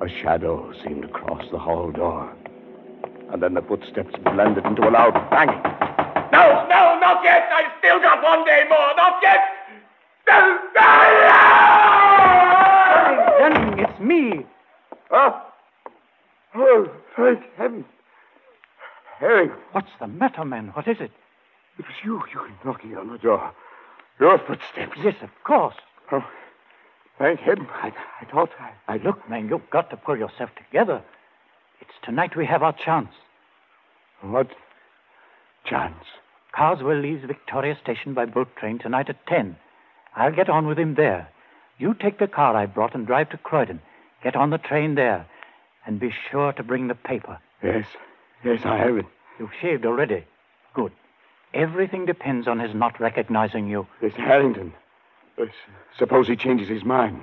A 0.00 0.08
shadow 0.08 0.72
seemed 0.82 1.02
to 1.02 1.08
cross 1.08 1.44
the 1.50 1.58
hall 1.58 1.90
door. 1.90 2.32
And 3.32 3.42
then 3.42 3.54
the 3.54 3.62
footsteps 3.62 4.14
blended 4.24 4.64
into 4.64 4.88
a 4.88 4.90
loud 4.90 5.14
banging. 5.30 5.62
No, 6.32 6.66
no, 6.68 6.98
not 7.00 7.22
yet! 7.24 7.48
I've 7.52 7.72
still 7.78 8.00
got 8.00 8.22
one 8.22 8.44
day 8.44 8.64
more! 8.68 8.94
Not 8.96 9.20
yet! 9.22 9.40
No, 10.28 10.58
Dunning, 13.38 13.78
it's 13.78 14.00
me. 14.00 14.46
Oh, 15.10 15.42
oh, 16.54 16.88
thank 17.16 17.40
heaven. 17.56 17.84
Harry, 19.18 19.50
What's 19.72 19.88
the 20.00 20.06
matter, 20.06 20.44
man? 20.44 20.68
What 20.74 20.86
is 20.86 20.98
it? 21.00 21.10
it 21.78 21.84
was 21.86 21.96
you. 22.04 22.22
You 22.32 22.48
knocking 22.64 22.96
on 22.96 23.10
the 23.10 23.18
door. 23.18 23.52
Your 24.20 24.38
footsteps. 24.38 24.98
Yes, 25.02 25.14
of 25.22 25.30
course. 25.44 25.74
Oh, 26.10 26.24
thank 27.18 27.40
heaven. 27.40 27.66
I, 27.72 27.92
I 28.20 28.24
thought 28.24 28.50
I, 28.58 28.94
I 28.94 28.96
Look, 28.98 29.28
man, 29.28 29.48
you've 29.48 29.70
got 29.70 29.90
to 29.90 29.96
pull 29.96 30.16
yourself 30.16 30.50
together. 30.56 31.02
It's 31.80 31.90
tonight 32.04 32.36
we 32.36 32.46
have 32.46 32.62
our 32.62 32.72
chance. 32.72 33.10
What 34.22 34.48
chance? 35.64 36.04
Carswell 36.52 37.00
leaves 37.00 37.24
Victoria 37.24 37.76
Station 37.80 38.14
by 38.14 38.26
boat 38.26 38.48
train 38.56 38.78
tonight 38.78 39.08
at 39.08 39.26
10. 39.26 39.56
I'll 40.16 40.34
get 40.34 40.48
on 40.48 40.66
with 40.66 40.78
him 40.78 40.94
there. 40.94 41.28
You 41.78 41.94
take 41.94 42.18
the 42.18 42.26
car 42.26 42.56
I 42.56 42.66
brought 42.66 42.94
and 42.94 43.06
drive 43.06 43.30
to 43.30 43.36
Croydon. 43.36 43.80
Get 44.24 44.34
on 44.34 44.50
the 44.50 44.58
train 44.58 44.96
there. 44.96 45.26
And 45.86 46.00
be 46.00 46.10
sure 46.30 46.52
to 46.52 46.62
bring 46.62 46.88
the 46.88 46.94
paper. 46.94 47.38
Yes, 47.62 47.86
yes, 48.44 48.60
I 48.64 48.78
have 48.78 48.96
it. 48.96 49.06
You've 49.38 49.52
shaved 49.60 49.86
already. 49.86 50.24
Good. 50.74 50.92
Everything 51.54 52.04
depends 52.04 52.46
on 52.46 52.58
his 52.58 52.74
not 52.74 53.00
recognizing 53.00 53.68
you. 53.68 53.86
It's 54.02 54.16
Harrington. 54.16 54.74
Suppose 55.98 56.28
he 56.28 56.36
changes 56.36 56.68
his 56.68 56.84
mind. 56.84 57.22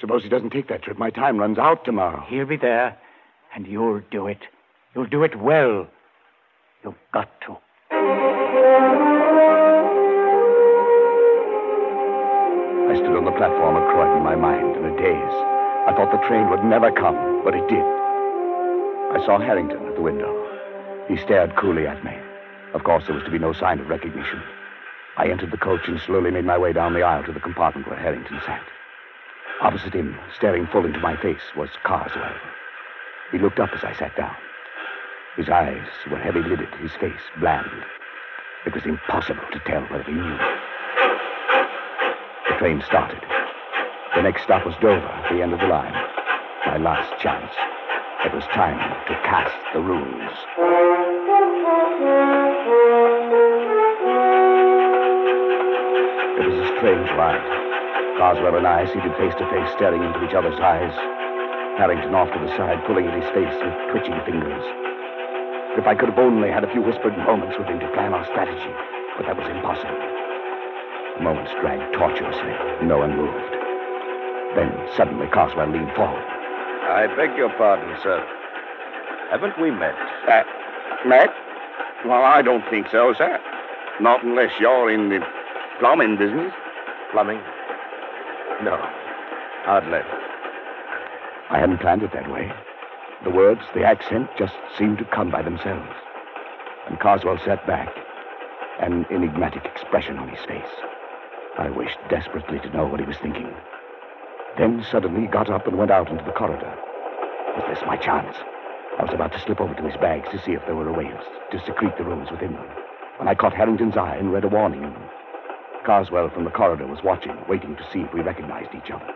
Suppose 0.00 0.22
he 0.22 0.28
doesn't 0.28 0.50
take 0.50 0.68
that 0.68 0.82
trip. 0.82 0.98
My 0.98 1.10
time 1.10 1.38
runs 1.38 1.58
out 1.58 1.84
tomorrow. 1.84 2.24
He'll 2.28 2.46
be 2.46 2.56
there, 2.56 2.96
and 3.54 3.66
you'll 3.66 4.00
do 4.10 4.26
it. 4.26 4.38
You'll 4.94 5.06
do 5.06 5.22
it 5.22 5.36
well. 5.38 5.86
You've 6.82 6.94
got 7.12 7.28
to. 7.42 7.58
I 12.90 12.96
stood 12.96 13.16
on 13.16 13.24
the 13.24 13.32
platform 13.32 13.76
at 13.76 13.90
Croydon, 13.92 14.22
my 14.22 14.34
mind 14.34 14.76
in 14.76 14.84
a 14.84 14.96
daze. 14.96 15.36
I 15.86 15.92
thought 15.94 16.10
the 16.10 16.26
train 16.26 16.48
would 16.50 16.64
never 16.64 16.90
come, 16.90 17.42
but 17.44 17.54
it 17.54 17.68
did. 17.68 17.84
I 17.84 19.22
saw 19.26 19.38
Harrington 19.38 19.86
at 19.86 19.94
the 19.94 20.02
window. 20.02 20.32
He 21.08 21.16
stared 21.16 21.54
coolly 21.56 21.86
at 21.86 22.02
me. 22.04 22.12
Of 22.74 22.84
course, 22.84 23.04
there 23.06 23.14
was 23.14 23.24
to 23.24 23.30
be 23.30 23.38
no 23.38 23.52
sign 23.52 23.80
of 23.80 23.88
recognition. 23.88 24.42
I 25.16 25.28
entered 25.28 25.50
the 25.50 25.58
coach 25.58 25.88
and 25.88 26.00
slowly 26.00 26.30
made 26.30 26.46
my 26.46 26.56
way 26.56 26.72
down 26.72 26.94
the 26.94 27.02
aisle 27.02 27.24
to 27.24 27.32
the 27.32 27.40
compartment 27.40 27.86
where 27.86 27.98
Harrington 27.98 28.40
sat. 28.46 28.62
Opposite 29.60 29.92
him, 29.92 30.18
staring 30.34 30.66
full 30.66 30.86
into 30.86 30.98
my 31.00 31.16
face, 31.16 31.42
was 31.54 31.68
Carswell. 31.84 32.34
He 33.30 33.38
looked 33.38 33.60
up 33.60 33.70
as 33.74 33.84
I 33.84 33.92
sat 33.94 34.16
down. 34.16 34.34
His 35.36 35.48
eyes 35.48 35.86
were 36.10 36.18
heavy 36.18 36.40
lidded, 36.40 36.68
his 36.80 36.92
face 36.92 37.20
bland. 37.38 37.70
It 38.66 38.74
was 38.74 38.84
impossible 38.84 39.44
to 39.52 39.58
tell 39.60 39.82
whether 39.82 40.04
he 40.04 40.12
knew. 40.12 40.38
The 42.48 42.56
train 42.58 42.82
started. 42.86 43.22
The 44.14 44.22
next 44.22 44.44
stop 44.44 44.64
was 44.64 44.74
Dover, 44.80 45.26
the 45.30 45.42
end 45.42 45.52
of 45.52 45.60
the 45.60 45.66
line. 45.66 45.94
My 46.66 46.78
last 46.78 47.20
chance. 47.20 47.52
It 48.24 48.34
was 48.34 48.44
time 48.54 48.78
to 49.06 49.14
cast 49.24 49.56
the 49.74 49.80
runes. 49.80 51.01
It 56.82 56.90
was 56.90 56.98
a 56.98 57.06
strange 57.06 57.10
ride. 57.14 58.18
Carswell 58.18 58.58
and 58.58 58.66
I 58.66 58.82
seated 58.90 59.14
face 59.14 59.34
to 59.38 59.46
face, 59.54 59.70
staring 59.78 60.02
into 60.02 60.18
each 60.26 60.34
other's 60.34 60.58
eyes. 60.58 60.90
Harrington 61.78 62.10
off 62.10 62.26
to 62.34 62.40
the 62.42 62.50
side, 62.58 62.82
pulling 62.90 63.06
at 63.06 63.14
his 63.14 63.30
face 63.30 63.54
with 63.62 63.70
twitching 63.94 64.18
fingers. 64.26 64.66
If 65.78 65.86
I 65.86 65.94
could 65.94 66.10
have 66.10 66.18
only 66.18 66.50
had 66.50 66.66
a 66.66 66.72
few 66.74 66.82
whispered 66.82 67.14
moments 67.22 67.54
with 67.54 67.70
him 67.70 67.78
to 67.78 67.86
plan 67.94 68.10
our 68.10 68.26
strategy, 68.26 68.74
but 69.14 69.30
that 69.30 69.38
was 69.38 69.46
impossible. 69.46 69.94
Moments 71.22 71.54
dragged 71.62 71.86
tortuously. 71.94 72.50
No 72.82 72.98
one 72.98 73.14
moved. 73.14 73.54
Then 74.58 74.74
suddenly 74.98 75.30
Carswell 75.30 75.70
leaned 75.70 75.94
forward. 75.94 76.26
I 76.90 77.06
beg 77.14 77.38
your 77.38 77.54
pardon, 77.54 77.94
sir. 78.02 78.18
Haven't 79.30 79.54
we 79.62 79.70
met? 79.70 79.94
Uh, 80.26 80.42
Matt? 81.06 81.30
Well, 82.04 82.26
I 82.26 82.42
don't 82.42 82.66
think 82.74 82.90
so, 82.90 83.14
sir. 83.14 83.38
Not 84.02 84.26
unless 84.26 84.50
you're 84.58 84.90
in 84.90 85.14
the 85.14 85.22
plumbing 85.78 86.18
business. 86.18 86.52
Plumbing? 87.12 87.40
No. 88.64 88.76
Hardly. 89.64 90.00
I 91.50 91.58
hadn't 91.58 91.80
planned 91.80 92.02
it 92.02 92.12
that 92.14 92.30
way. 92.30 92.50
The 93.24 93.30
words, 93.30 93.60
the 93.74 93.84
accent, 93.84 94.30
just 94.38 94.54
seemed 94.78 94.96
to 94.96 95.04
come 95.04 95.30
by 95.30 95.42
themselves. 95.42 95.92
And 96.88 96.98
Carswell 96.98 97.38
sat 97.44 97.66
back, 97.66 97.94
an 98.80 99.04
enigmatic 99.10 99.66
expression 99.66 100.18
on 100.18 100.30
his 100.30 100.42
face. 100.46 100.72
I 101.58 101.68
wished 101.68 101.98
desperately 102.08 102.58
to 102.60 102.70
know 102.70 102.86
what 102.86 102.98
he 102.98 103.06
was 103.06 103.18
thinking. 103.18 103.52
Then 104.56 104.82
suddenly 104.90 105.22
he 105.22 105.26
got 105.26 105.50
up 105.50 105.66
and 105.66 105.76
went 105.76 105.90
out 105.90 106.10
into 106.10 106.24
the 106.24 106.32
corridor. 106.32 106.74
Was 107.56 107.64
this 107.68 107.86
my 107.86 107.98
chance? 107.98 108.34
I 108.98 109.04
was 109.04 109.12
about 109.12 109.32
to 109.32 109.40
slip 109.40 109.60
over 109.60 109.74
to 109.74 109.82
his 109.82 109.96
bags 109.98 110.30
to 110.30 110.42
see 110.42 110.52
if 110.52 110.64
there 110.64 110.76
were 110.76 110.88
a 110.88 110.96
way 110.96 111.10
to 111.50 111.64
secrete 111.66 111.96
the 111.98 112.04
runes 112.04 112.30
within 112.30 112.54
them, 112.54 112.66
when 113.18 113.28
I 113.28 113.34
caught 113.34 113.52
Harrington's 113.52 113.98
eye 113.98 114.16
and 114.16 114.32
read 114.32 114.44
a 114.44 114.48
warning 114.48 114.82
in 114.82 114.92
them. 114.94 115.08
Carswell 115.84 116.30
from 116.30 116.44
the 116.44 116.50
corridor 116.50 116.86
was 116.86 117.02
watching, 117.02 117.36
waiting 117.48 117.74
to 117.74 117.84
see 117.92 118.00
if 118.00 118.14
we 118.14 118.20
recognized 118.20 118.72
each 118.72 118.92
other. 118.92 119.08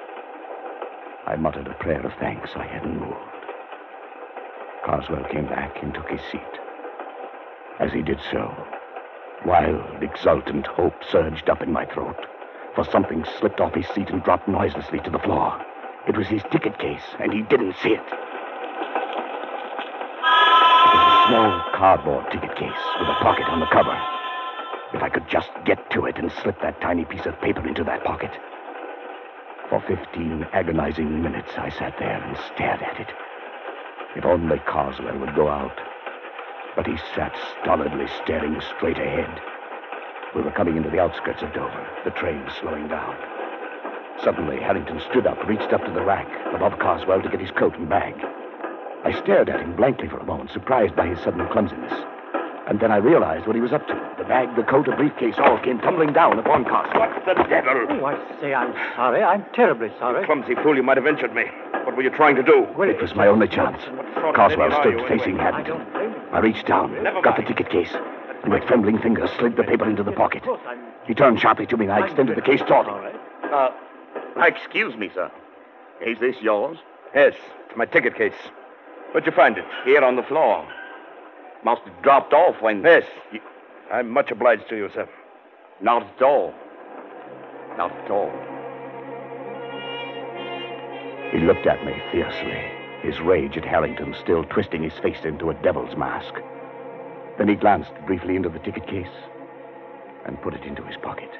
I 1.26 1.36
muttered 1.36 1.68
a 1.68 1.74
prayer 1.74 2.04
of 2.04 2.12
thanks 2.18 2.50
I 2.56 2.66
hadn't 2.66 2.98
moved. 2.98 3.14
Carswell 4.84 5.24
came 5.30 5.46
back 5.46 5.80
and 5.82 5.94
took 5.94 6.08
his 6.10 6.20
seat. 6.32 6.42
As 7.78 7.92
he 7.92 8.02
did 8.02 8.18
so, 8.32 8.52
wild, 9.44 10.02
exultant 10.02 10.66
hope 10.66 10.94
surged 11.10 11.48
up 11.48 11.62
in 11.62 11.72
my 11.72 11.86
throat, 11.86 12.16
for 12.74 12.84
something 12.84 13.24
slipped 13.38 13.60
off 13.60 13.74
his 13.74 13.86
seat 13.88 14.10
and 14.10 14.24
dropped 14.24 14.48
noiselessly 14.48 14.98
to 15.00 15.10
the 15.10 15.20
floor. 15.20 15.56
It 16.08 16.16
was 16.16 16.26
his 16.26 16.42
ticket 16.50 16.78
case, 16.78 17.14
and 17.20 17.32
he 17.32 17.42
didn't 17.42 17.76
see 17.82 17.90
it. 17.90 18.00
It 18.00 18.12
was 20.94 21.14
a 21.14 21.26
small 21.28 21.62
cardboard 21.74 22.30
ticket 22.32 22.56
case 22.56 22.84
with 22.98 23.08
a 23.08 23.18
pocket 23.22 23.46
on 23.46 23.60
the 23.60 23.66
cover. 23.66 24.15
If 24.96 25.02
I 25.02 25.10
could 25.10 25.28
just 25.28 25.50
get 25.66 25.90
to 25.90 26.06
it 26.06 26.16
and 26.16 26.32
slip 26.40 26.58
that 26.62 26.80
tiny 26.80 27.04
piece 27.04 27.26
of 27.26 27.38
paper 27.42 27.68
into 27.68 27.84
that 27.84 28.02
pocket. 28.02 28.30
For 29.68 29.78
15 29.86 30.46
agonizing 30.54 31.20
minutes, 31.20 31.52
I 31.58 31.68
sat 31.68 31.98
there 31.98 32.24
and 32.24 32.34
stared 32.54 32.80
at 32.80 32.98
it. 32.98 33.08
If 34.16 34.24
only 34.24 34.58
Carswell 34.60 35.18
would 35.18 35.34
go 35.34 35.48
out. 35.48 35.78
But 36.76 36.86
he 36.86 36.96
sat 37.14 37.36
stolidly 37.60 38.06
staring 38.24 38.58
straight 38.62 38.96
ahead. 38.96 39.38
We 40.34 40.40
were 40.40 40.56
coming 40.56 40.78
into 40.78 40.88
the 40.88 41.00
outskirts 41.00 41.42
of 41.42 41.52
Dover, 41.52 41.86
the 42.06 42.10
train 42.12 42.48
slowing 42.58 42.88
down. 42.88 43.16
Suddenly, 44.24 44.62
Harrington 44.62 44.98
stood 45.10 45.26
up, 45.26 45.46
reached 45.46 45.74
up 45.74 45.84
to 45.84 45.92
the 45.92 46.06
rack 46.06 46.28
above 46.54 46.78
Carswell 46.78 47.20
to 47.20 47.28
get 47.28 47.40
his 47.40 47.50
coat 47.50 47.76
and 47.76 47.86
bag. 47.86 48.14
I 49.04 49.12
stared 49.12 49.50
at 49.50 49.60
him 49.60 49.76
blankly 49.76 50.08
for 50.08 50.20
a 50.20 50.24
moment, 50.24 50.52
surprised 50.52 50.96
by 50.96 51.06
his 51.06 51.20
sudden 51.20 51.46
clumsiness. 51.48 51.92
And 52.68 52.80
then 52.80 52.90
I 52.90 52.96
realized 52.96 53.46
what 53.46 53.54
he 53.54 53.62
was 53.62 53.72
up 53.72 53.86
to. 53.86 53.94
The 54.18 54.24
bag, 54.24 54.56
the 54.56 54.64
coat, 54.64 54.88
a 54.88 54.96
briefcase 54.96 55.36
all 55.38 55.58
came 55.60 55.78
tumbling 55.78 56.12
down 56.12 56.38
upon 56.38 56.64
Carswell. 56.64 57.10
What 57.24 57.36
the 57.36 57.44
devil? 57.44 57.86
Oh, 57.90 58.04
I 58.06 58.40
say 58.40 58.54
I'm 58.54 58.74
sorry. 58.96 59.22
I'm 59.22 59.44
terribly 59.54 59.90
sorry. 60.00 60.24
Clumsy 60.26 60.54
fool, 60.56 60.74
you 60.76 60.82
might 60.82 60.96
have 60.96 61.06
injured 61.06 61.32
me. 61.34 61.44
What 61.84 61.96
were 61.96 62.02
you 62.02 62.10
trying 62.10 62.34
to 62.36 62.42
do? 62.42 62.66
Well, 62.76 62.90
It 62.90 63.00
was 63.00 63.14
my 63.14 63.28
only 63.28 63.46
chance. 63.46 63.80
sort 63.84 64.00
of 64.00 64.34
Carswell 64.34 64.72
stood 64.80 64.94
you, 64.94 64.98
anyway? 65.04 65.18
facing 65.18 65.38
I 65.38 65.42
Harrington. 65.44 65.76
don't 65.78 65.92
blame 65.92 66.10
you. 66.10 66.16
I 66.32 66.38
reached 66.40 66.66
down, 66.66 67.02
Never 67.04 67.22
got 67.22 67.36
the 67.36 67.44
ticket 67.44 67.70
case, 67.70 67.94
and 68.42 68.52
with 68.52 68.64
trembling 68.64 68.98
fingers 68.98 69.30
slid 69.38 69.56
the 69.56 69.62
paper 69.62 69.88
into 69.88 70.02
the 70.02 70.10
pocket. 70.12 70.42
Of 70.42 70.48
course, 70.48 70.60
I'm... 70.66 70.80
He 71.06 71.14
turned 71.14 71.38
sharply 71.40 71.66
to 71.66 71.76
me, 71.76 71.84
and 71.86 71.92
I 71.94 72.04
extended 72.06 72.36
the 72.36 72.42
case 72.42 72.60
toward 72.66 72.88
him. 72.88 72.94
sorry. 72.94 73.14
Uh, 73.52 73.70
excuse 74.44 74.96
me, 74.96 75.08
sir. 75.14 75.30
Is 76.04 76.18
this 76.18 76.34
yours? 76.42 76.78
Yes, 77.14 77.34
it's 77.68 77.76
my 77.76 77.86
ticket 77.86 78.16
case. 78.16 78.34
Where'd 79.12 79.24
you 79.24 79.30
find 79.32 79.56
it? 79.56 79.64
Here 79.84 80.02
on 80.02 80.16
the 80.16 80.24
floor. 80.24 80.66
Must 81.66 81.82
have 81.82 82.00
dropped 82.00 82.32
off 82.32 82.62
when. 82.62 82.80
Yes. 82.84 83.02
You- 83.32 83.40
I'm 83.90 84.08
much 84.08 84.30
obliged 84.30 84.68
to 84.68 84.76
you, 84.76 84.88
sir. 84.94 85.08
Not 85.80 86.04
at 86.04 86.22
all. 86.22 86.54
Not 87.76 87.90
at 87.90 88.08
all. 88.08 88.30
He 91.32 91.38
looked 91.38 91.66
at 91.66 91.84
me 91.84 92.00
fiercely, 92.12 92.70
his 93.02 93.20
rage 93.20 93.56
at 93.56 93.64
Harrington 93.64 94.14
still 94.14 94.44
twisting 94.44 94.84
his 94.84 94.96
face 95.00 95.24
into 95.24 95.50
a 95.50 95.54
devil's 95.54 95.96
mask. 95.96 96.34
Then 97.36 97.48
he 97.48 97.56
glanced 97.56 97.94
briefly 98.06 98.36
into 98.36 98.48
the 98.48 98.60
ticket 98.60 98.86
case 98.86 99.16
and 100.24 100.40
put 100.42 100.54
it 100.54 100.62
into 100.62 100.84
his 100.84 100.96
pocket. 100.98 101.30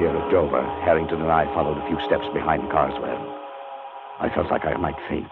Pier 0.00 0.16
at 0.16 0.30
Dover, 0.32 0.64
Harrington 0.80 1.20
and 1.20 1.30
I 1.30 1.44
followed 1.52 1.76
a 1.76 1.86
few 1.86 2.00
steps 2.08 2.24
behind 2.32 2.64
Carswell. 2.72 3.20
I 4.18 4.32
felt 4.32 4.50
like 4.50 4.64
I 4.64 4.72
might 4.80 4.96
faint. 5.10 5.28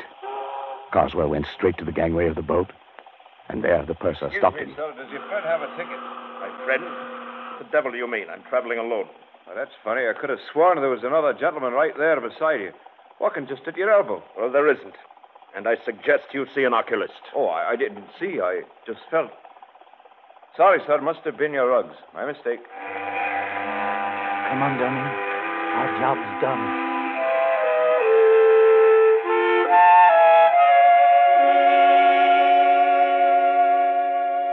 Carswell 0.92 1.30
went 1.30 1.46
straight 1.56 1.78
to 1.78 1.86
the 1.86 1.92
gangway 1.92 2.28
of 2.28 2.36
the 2.36 2.44
boat, 2.44 2.68
and 3.48 3.64
there 3.64 3.84
the 3.86 3.94
purser 3.94 4.30
stopped 4.36 4.60
him. 4.60 4.74
sir. 4.76 4.92
Does 4.92 5.08
your 5.10 5.24
friend 5.32 5.44
have 5.48 5.64
a 5.64 5.72
ticket? 5.72 5.96
My 6.44 6.52
friend? 6.68 6.84
What 6.84 7.64
the 7.64 7.72
devil 7.72 7.92
do 7.92 7.96
you 7.96 8.10
mean? 8.10 8.28
I'm 8.28 8.42
traveling 8.50 8.78
alone. 8.78 9.08
Well, 9.46 9.56
that's 9.56 9.72
funny. 9.82 10.02
I 10.04 10.12
could 10.12 10.28
have 10.28 10.44
sworn 10.52 10.76
there 10.76 10.92
was 10.92 11.02
another 11.02 11.32
gentleman 11.32 11.72
right 11.72 11.96
there 11.96 12.20
beside 12.20 12.60
you, 12.60 12.72
walking 13.20 13.48
just 13.48 13.64
at 13.66 13.76
your 13.76 13.90
elbow. 13.90 14.22
Well, 14.36 14.52
there 14.52 14.68
isn't. 14.68 14.96
And 15.56 15.66
I 15.66 15.76
suggest 15.86 16.28
you 16.34 16.44
see 16.54 16.64
an 16.64 16.74
oculist. 16.74 17.24
Oh, 17.34 17.46
I, 17.46 17.72
I 17.72 17.76
didn't 17.76 18.04
see. 18.20 18.36
I 18.36 18.68
just 18.86 19.00
felt. 19.10 19.30
Sorry, 20.58 20.80
sir. 20.86 21.00
Must 21.00 21.24
have 21.24 21.38
been 21.38 21.54
your 21.54 21.70
rugs. 21.70 21.96
My 22.12 22.26
mistake. 22.26 22.60
Come 24.48 24.62
on, 24.62 24.78
Dunning. 24.78 25.04
Our 25.76 26.00
job's 26.00 26.40
done. 26.40 26.88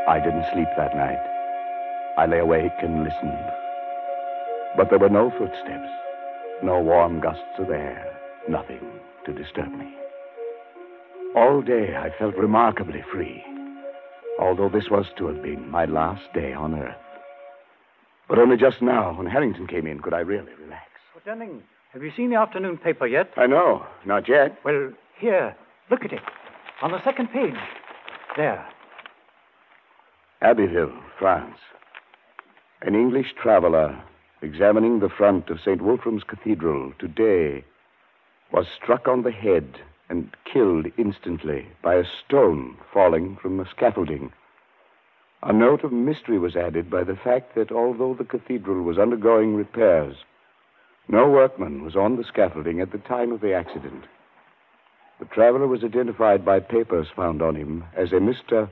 I 0.08 0.20
didn't 0.22 0.52
sleep 0.52 0.68
that 0.76 0.98
night. 0.98 1.24
I 2.18 2.26
lay 2.26 2.40
awake 2.40 2.74
and 2.84 3.06
listened. 3.06 3.52
But 4.76 4.90
there 4.90 5.00
were 5.00 5.10
no 5.10 5.32
footsteps, 5.32 5.90
no 6.62 6.82
warm 6.82 7.22
gusts 7.22 7.58
of 7.58 7.70
air, 7.70 8.20
nothing 8.50 8.82
to 9.26 9.32
disturb 9.32 9.72
me. 9.72 9.96
All 11.38 11.62
day 11.62 11.96
I 11.96 12.10
felt 12.20 12.36
remarkably 12.36 13.02
free, 13.14 13.44
although 14.40 14.70
this 14.70 14.90
was 14.90 15.06
to 15.18 15.28
have 15.28 15.42
been 15.42 15.70
my 15.70 15.86
last 15.86 16.34
day 16.34 16.52
on 16.52 16.76
Earth. 16.76 17.05
But 18.28 18.40
only 18.40 18.58
just 18.58 18.82
now, 18.82 19.14
when 19.14 19.28
Harrington 19.28 19.68
came 19.68 19.86
in, 19.86 20.00
could 20.00 20.14
I 20.14 20.20
really 20.20 20.54
relax. 20.60 20.90
Oh, 21.16 21.22
Dunning, 21.26 21.62
have 21.94 22.04
you 22.04 22.12
seen 22.16 22.30
the 22.32 22.38
afternoon 22.38 22.78
paper 22.78 23.06
yet? 23.06 23.32
I 23.38 23.46
know, 23.46 23.86
not 24.06 24.28
yet. 24.28 24.58
Well, 24.66 24.92
here, 25.18 25.56
look 25.90 26.04
at 26.04 26.12
it. 26.14 26.22
On 26.82 26.92
the 26.92 27.04
second 27.04 27.28
page. 27.32 27.56
There. 28.36 28.68
Abbeville, 30.42 30.94
France. 31.18 31.58
An 32.82 32.96
English 32.96 33.34
traveler 33.42 34.02
examining 34.42 35.00
the 35.00 35.10
front 35.10 35.50
of 35.50 35.60
St. 35.60 35.82
Wolfram's 35.82 36.24
Cathedral 36.24 36.94
today 37.00 37.64
was 38.52 38.66
struck 38.76 39.08
on 39.08 39.24
the 39.24 39.32
head 39.32 39.80
and 40.10 40.30
killed 40.52 40.88
instantly 40.98 41.68
by 41.82 41.96
a 41.96 42.04
stone 42.04 42.78
falling 42.94 43.38
from 43.42 43.58
the 43.58 43.66
scaffolding. 43.66 44.32
A 45.46 45.54
note 45.54 45.84
of 45.84 45.92
mystery 45.92 46.40
was 46.40 46.56
added 46.56 46.90
by 46.90 47.04
the 47.04 47.16
fact 47.16 47.54
that 47.54 47.72
although 47.72 48.16
the 48.16 48.26
cathedral 48.26 48.82
was 48.82 48.98
undergoing 48.98 49.54
repairs, 49.54 50.16
no 51.08 51.30
workman 51.30 51.84
was 51.84 51.96
on 51.96 52.18
the 52.18 52.24
scaffolding 52.24 52.82
at 52.82 52.92
the 52.92 52.98
time 52.98 53.32
of 53.32 53.42
the 53.42 53.54
accident. 53.54 54.06
The 55.20 55.26
traveler 55.26 55.68
was 55.68 55.84
identified 55.84 56.44
by 56.44 56.62
papers 56.62 57.08
found 57.16 57.44
on 57.44 57.56
him 57.56 57.84
as 57.96 58.12
a 58.12 58.16
Mr. 58.16 58.72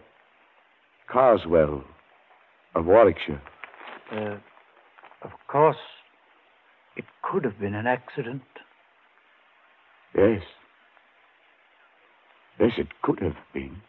Carswell 1.07 1.83
of 2.73 2.85
Warwickshire. 2.87 3.41
Uh, 4.11 4.37
of 5.21 5.31
course, 5.47 5.77
it 6.97 7.05
could 7.21 7.45
have 7.45 7.59
been 7.59 7.75
an 7.75 7.85
accident. 7.85 8.41
Yes. 10.15 10.41
Yes, 12.59 12.71
it 12.79 12.87
could 13.03 13.19
have 13.19 13.37
been. 13.53 13.79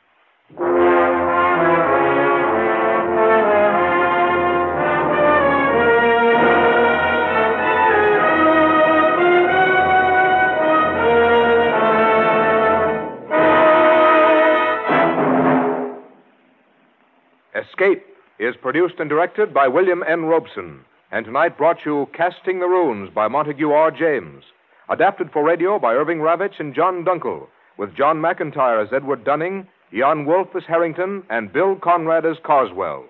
Is 18.39 18.57
produced 18.61 18.97
and 18.99 19.09
directed 19.09 19.55
by 19.55 19.69
William 19.69 20.03
N. 20.09 20.25
Robson, 20.25 20.81
and 21.13 21.25
tonight 21.25 21.57
brought 21.57 21.87
you 21.87 22.09
Casting 22.17 22.59
the 22.59 22.67
Runes 22.67 23.09
by 23.15 23.29
Montague 23.29 23.71
R. 23.71 23.93
James. 23.93 24.43
Adapted 24.89 25.31
for 25.33 25.45
radio 25.45 25.79
by 25.79 25.95
Irving 25.95 26.19
Ravetch 26.19 26.59
and 26.59 26.75
John 26.75 27.05
Dunkel, 27.05 27.47
with 27.79 27.95
John 27.95 28.17
McIntire 28.17 28.85
as 28.85 28.93
Edward 28.93 29.25
Dunning, 29.25 29.69
Jan 29.97 30.27
Wolfe 30.27 30.55
as 30.57 30.65
Harrington, 30.67 31.23
and 31.31 31.53
Bill 31.53 31.77
Conrad 31.77 32.27
as 32.27 32.37
Carswell. 32.45 33.05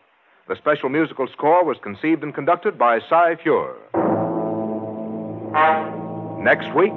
The 0.47 0.57
special 0.57 0.91
musical 0.91 1.27
score 1.33 1.65
was 1.65 1.79
conceived 1.83 2.23
and 2.23 2.35
conducted 2.35 2.79
by 2.79 2.99
Cy 3.09 3.37
Feuer. 3.43 3.75
Next 6.45 6.69
week, 6.77 6.93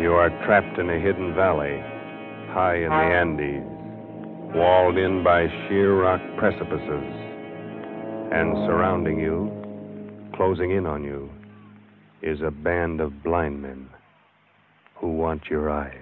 You 0.00 0.12
are 0.12 0.30
trapped 0.46 0.78
in 0.78 0.88
a 0.88 1.00
hidden 1.00 1.34
valley, 1.34 1.80
high 2.52 2.76
in 2.76 2.90
the 2.90 2.94
Andes, 2.94 3.75
walled 4.56 4.96
in 4.96 5.22
by 5.22 5.48
sheer 5.68 5.94
rock 6.00 6.20
precipices, 6.38 7.04
and 8.32 8.56
surrounding 8.66 9.20
you, 9.20 9.52
closing 10.34 10.70
in 10.70 10.86
on 10.86 11.04
you, 11.04 11.30
is 12.22 12.40
a 12.40 12.50
band 12.50 13.02
of 13.02 13.22
blind 13.22 13.60
men 13.60 13.86
who 14.94 15.12
want 15.12 15.44
your 15.50 15.68
eyes. 15.68 15.92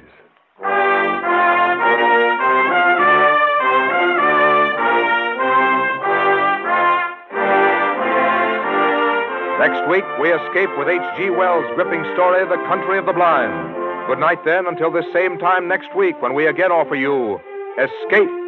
Next 9.59 9.91
week, 9.91 10.05
we 10.21 10.31
escape 10.31 10.71
with 10.79 10.89
H.G. 10.89 11.31
Wells' 11.31 11.67
gripping 11.75 12.05
story, 12.15 12.47
The 12.47 12.63
Country 12.69 12.99
of 12.99 13.07
the 13.07 13.13
Blind. 13.13 13.75
Good 14.07 14.21
night, 14.21 14.45
then, 14.45 14.67
until 14.67 14.93
this 14.93 15.07
same 15.13 15.39
time 15.39 15.67
next 15.67 15.89
week 15.97 16.21
when 16.23 16.35
we 16.35 16.47
again 16.47 16.71
offer 16.71 16.95
you 16.95 17.41
Escape. 17.77 18.44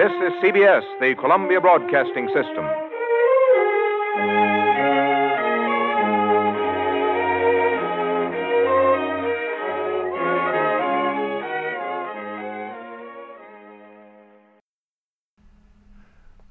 This 0.00 0.12
is 0.12 0.32
CBS, 0.42 0.80
the 0.98 1.14
Columbia 1.14 1.60
Broadcasting 1.60 2.26
System. 2.28 2.64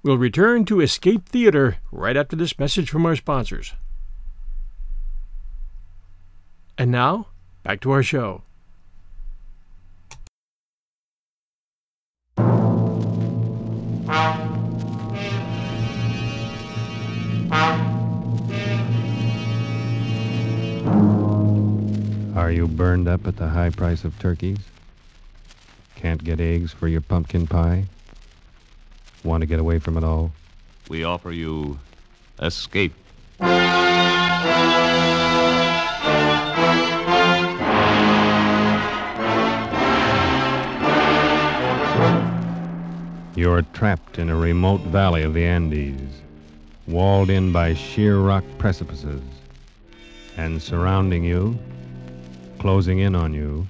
We'll 0.04 0.20
return 0.20 0.64
to 0.66 0.82
Escape 0.82 1.28
Theater 1.28 1.78
right 1.92 2.16
after 2.16 2.36
this 2.36 2.60
message 2.60 2.92
from 2.92 3.08
our 3.08 3.16
sponsors. 3.16 3.74
And 6.78 6.92
now, 6.92 7.30
back 7.64 7.80
to 7.80 7.90
our 7.90 8.04
show. 8.04 8.44
Burned 22.80 23.10
up 23.10 23.28
at 23.28 23.36
the 23.36 23.50
high 23.50 23.70
price 23.70 24.06
of 24.06 24.18
turkeys? 24.20 24.58
Can't 25.96 26.24
get 26.24 26.40
eggs 26.40 26.72
for 26.72 26.88
your 26.88 27.02
pumpkin 27.02 27.46
pie? 27.46 27.84
Want 29.26 29.42
to 29.42 29.48
get 29.48 29.60
away 29.60 29.80
from 29.80 29.98
it 29.98 30.04
all? 30.06 30.32
We 30.88 31.04
offer 31.04 31.34
you 31.34 31.78
escape. 32.42 32.94
You're 43.36 43.62
trapped 43.74 44.20
in 44.20 44.30
a 44.30 44.38
remote 44.38 44.82
valley 44.84 45.24
of 45.24 45.34
the 45.34 45.44
Andes, 45.44 46.22
walled 46.88 47.30
in 47.30 47.52
by 47.52 47.74
sheer 47.74 48.20
rock 48.20 48.46
precipices. 48.58 49.22
And 50.38 50.62
surrounding 50.62 51.26
you, 51.26 51.60
closing 52.60 53.00
in 53.00 53.16
on 53.16 53.34
you, 53.34 53.68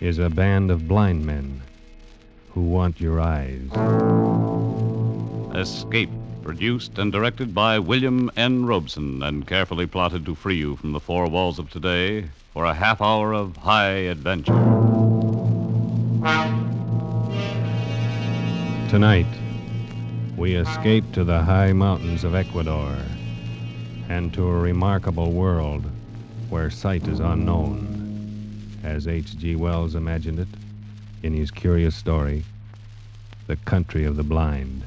is 0.00 0.18
a 0.18 0.28
band 0.28 0.70
of 0.70 0.88
blind 0.88 1.24
men 1.24 1.62
who 2.50 2.62
want 2.62 3.00
your 3.00 3.20
eyes. 3.20 3.70
Escape, 5.54 6.10
produced 6.42 6.98
and 6.98 7.12
directed 7.12 7.54
by 7.54 7.78
William 7.78 8.30
N. 8.36 8.66
Robson, 8.66 9.22
and 9.22 9.46
carefully 9.46 9.86
plotted 9.86 10.26
to 10.26 10.34
free 10.34 10.56
you 10.56 10.74
from 10.76 10.92
the 10.92 11.00
four 11.00 11.28
walls 11.28 11.58
of 11.58 11.70
today 11.70 12.28
for 12.52 12.64
a 12.64 12.74
half 12.74 13.00
hour 13.00 13.32
of 13.32 13.56
high 13.56 14.08
adventure. 14.10 14.52
Tonight, 18.88 19.26
we 20.36 20.56
escape 20.56 21.12
to 21.12 21.24
the 21.24 21.40
high 21.42 21.72
mountains 21.72 22.24
of 22.24 22.34
Ecuador 22.34 22.96
and 24.08 24.34
to 24.34 24.46
a 24.46 24.58
remarkable 24.58 25.30
world 25.30 25.84
where 26.52 26.68
sight 26.68 27.08
is 27.08 27.18
unknown, 27.18 28.78
as 28.84 29.08
H.G. 29.08 29.56
Wells 29.56 29.94
imagined 29.94 30.38
it 30.38 30.48
in 31.22 31.32
his 31.32 31.50
curious 31.50 31.96
story, 31.96 32.44
The 33.46 33.56
Country 33.56 34.04
of 34.04 34.16
the 34.16 34.22
Blind. 34.22 34.82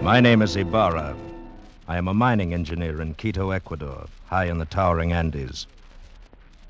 My 0.00 0.18
name 0.18 0.40
is 0.40 0.56
Ibarra. 0.56 1.14
I 1.88 1.98
am 1.98 2.08
a 2.08 2.14
mining 2.14 2.52
engineer 2.52 3.00
in 3.00 3.14
Quito, 3.14 3.50
Ecuador, 3.50 4.06
high 4.26 4.46
in 4.46 4.58
the 4.58 4.64
towering 4.64 5.12
Andes. 5.12 5.68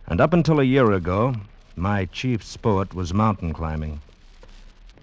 And 0.07 0.20
up 0.20 0.35
until 0.35 0.61
a 0.61 0.64
year 0.64 0.92
ago, 0.92 1.35
my 1.74 2.05
chief 2.05 2.44
sport 2.44 2.92
was 2.92 3.14
mountain 3.14 3.55
climbing. 3.55 4.02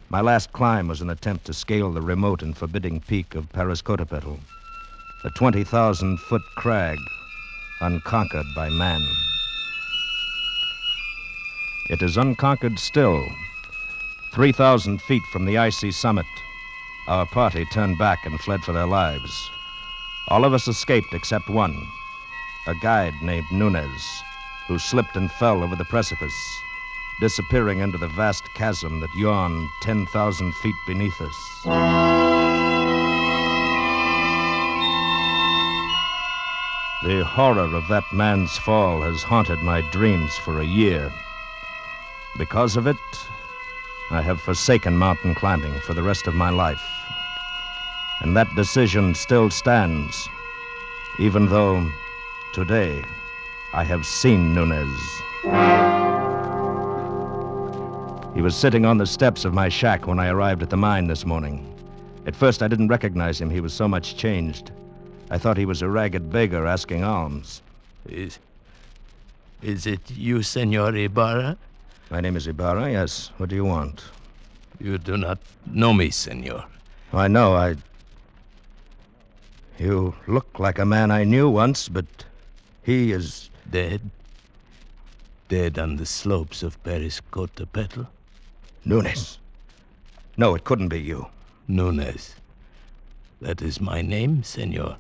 My 0.10 0.22
last 0.22 0.54
climb 0.54 0.88
was 0.88 1.02
an 1.02 1.10
attempt 1.10 1.46
to 1.46 1.54
scale 1.54 1.92
the 1.92 2.02
remote 2.02 2.44
and 2.44 2.56
forbidding 2.56 3.00
peak 3.00 3.34
of 3.34 3.52
Parascotopetl, 3.54 4.38
a 5.24 5.30
20,000 5.32 6.20
foot 6.20 6.44
crag 6.58 7.00
unconquered 7.82 8.46
by 8.56 8.70
man. 8.70 9.02
It 11.90 12.04
is 12.04 12.18
unconquered 12.18 12.78
still. 12.78 13.26
3,000 14.32 15.02
feet 15.02 15.24
from 15.32 15.46
the 15.46 15.58
icy 15.58 15.92
summit, 15.92 16.28
our 17.08 17.26
party 17.26 17.66
turned 17.66 17.98
back 17.98 18.28
and 18.28 18.40
fled 18.40 18.62
for 18.62 18.74
their 18.74 18.86
lives. 18.86 19.50
All 20.30 20.46
of 20.46 20.54
us 20.54 20.70
escaped 20.70 21.14
except 21.14 21.50
one, 21.50 21.86
a 22.66 22.74
guide 22.74 23.22
named 23.22 23.52
Nunez, 23.52 24.24
who 24.68 24.80
slipped 24.80 25.18
and 25.18 25.30
fell 25.30 25.62
over 25.62 25.76
the 25.76 25.84
precipice, 25.84 26.34
disappearing 27.20 27.80
into 27.80 27.98
the 27.98 28.08
vast 28.08 28.54
chasm 28.54 29.02
that 29.02 29.14
yawned 29.14 29.70
10,000 29.82 30.56
feet 30.56 30.76
beneath 30.88 31.20
us. 31.20 31.64
The 37.04 37.26
horror 37.26 37.76
of 37.76 37.90
that 37.90 38.06
man's 38.14 38.58
fall 38.58 39.02
has 39.02 39.24
haunted 39.24 39.60
my 39.60 39.82
dreams 39.92 40.38
for 40.38 40.62
a 40.62 40.66
year. 40.66 41.12
Because 42.38 42.78
of 42.78 42.88
it, 42.88 42.96
I 44.10 44.22
have 44.22 44.40
forsaken 44.40 44.98
mountain 44.98 45.36
climbing 45.36 45.78
for 45.82 45.94
the 45.94 46.04
rest 46.04 46.28
of 46.28 46.34
my 46.34 46.50
life. 46.50 47.03
And 48.24 48.38
that 48.38 48.56
decision 48.56 49.14
still 49.16 49.50
stands, 49.50 50.30
even 51.20 51.46
though 51.46 51.86
today 52.54 53.04
I 53.74 53.84
have 53.84 54.06
seen 54.06 54.56
Nunez. 54.56 55.22
He 58.34 58.42
was 58.42 58.56
sitting 58.56 58.86
on 58.86 58.98
the 58.98 59.06
steps 59.06 59.44
of 59.46 59.54
my 59.54 59.68
shack 59.70 60.08
when 60.08 60.20
I 60.20 60.30
arrived 60.30 60.64
at 60.64 60.70
the 60.70 60.78
mine 60.78 61.08
this 61.08 61.26
morning. 61.26 61.70
At 62.26 62.36
first, 62.36 62.64
I 62.64 62.70
didn't 62.70 62.88
recognize 62.88 63.40
him. 63.40 63.50
He 63.50 63.60
was 63.60 63.74
so 63.74 63.88
much 63.90 64.16
changed. 64.16 64.72
I 65.30 65.38
thought 65.38 65.58
he 65.58 65.66
was 65.66 65.82
a 65.82 65.90
ragged 65.90 66.32
beggar 66.32 66.66
asking 66.66 67.04
alms. 67.04 67.62
Is. 68.08 68.40
Is 69.62 69.86
it 69.86 70.12
you, 70.12 70.42
Senor 70.44 70.96
Ibarra? 70.96 71.58
My 72.10 72.22
name 72.22 72.38
is 72.38 72.48
Ibarra, 72.48 72.92
yes. 72.92 73.32
What 73.38 73.50
do 73.50 73.56
you 73.56 73.66
want? 73.66 74.04
You 74.80 74.98
do 74.98 75.18
not 75.18 75.40
know 75.66 75.94
me, 75.94 76.10
senor. 76.10 76.64
I 77.12 77.28
know, 77.28 77.56
I. 77.56 77.76
You 79.80 80.14
look 80.28 80.60
like 80.60 80.78
a 80.78 80.86
man 80.86 81.10
I 81.10 81.24
knew 81.24 81.50
once, 81.50 81.90
but 81.90 82.06
he 82.84 83.12
is. 83.12 83.50
Dead? 83.70 84.02
Dead 85.50 85.80
on 85.80 85.96
the 85.96 86.06
slopes 86.06 86.62
of 86.62 86.82
Parascotopetl? 86.84 88.08
Nunez. 88.86 89.40
No, 90.38 90.54
it 90.54 90.64
couldn't 90.64 90.90
be 90.90 91.02
you. 91.02 91.28
Nunez. 91.68 92.36
That 93.42 93.62
is 93.62 93.82
my 93.82 94.02
name, 94.02 94.44
senor. 94.44 94.98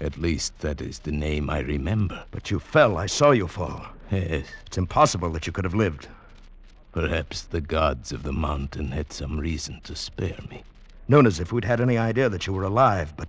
At 0.00 0.16
least 0.16 0.58
that 0.60 0.80
is 0.80 1.00
the 1.00 1.12
name 1.12 1.50
I 1.50 1.58
remember. 1.60 2.24
But 2.30 2.50
you 2.50 2.60
fell. 2.60 2.96
I 2.96 3.06
saw 3.06 3.32
you 3.32 3.48
fall. 3.48 3.84
Yes. 4.10 4.46
It's 4.66 4.78
impossible 4.78 5.30
that 5.30 5.46
you 5.46 5.52
could 5.52 5.64
have 5.64 5.74
lived. 5.74 6.08
Perhaps 6.92 7.42
the 7.42 7.60
gods 7.60 8.12
of 8.12 8.22
the 8.22 8.32
mountain 8.32 8.92
had 8.92 9.12
some 9.12 9.38
reason 9.38 9.80
to 9.84 9.94
spare 9.94 10.38
me. 10.48 10.62
Nunez, 11.10 11.40
if 11.40 11.50
we'd 11.50 11.64
had 11.64 11.80
any 11.80 11.98
idea 11.98 12.28
that 12.28 12.46
you 12.46 12.52
were 12.52 12.62
alive, 12.62 13.12
but 13.16 13.28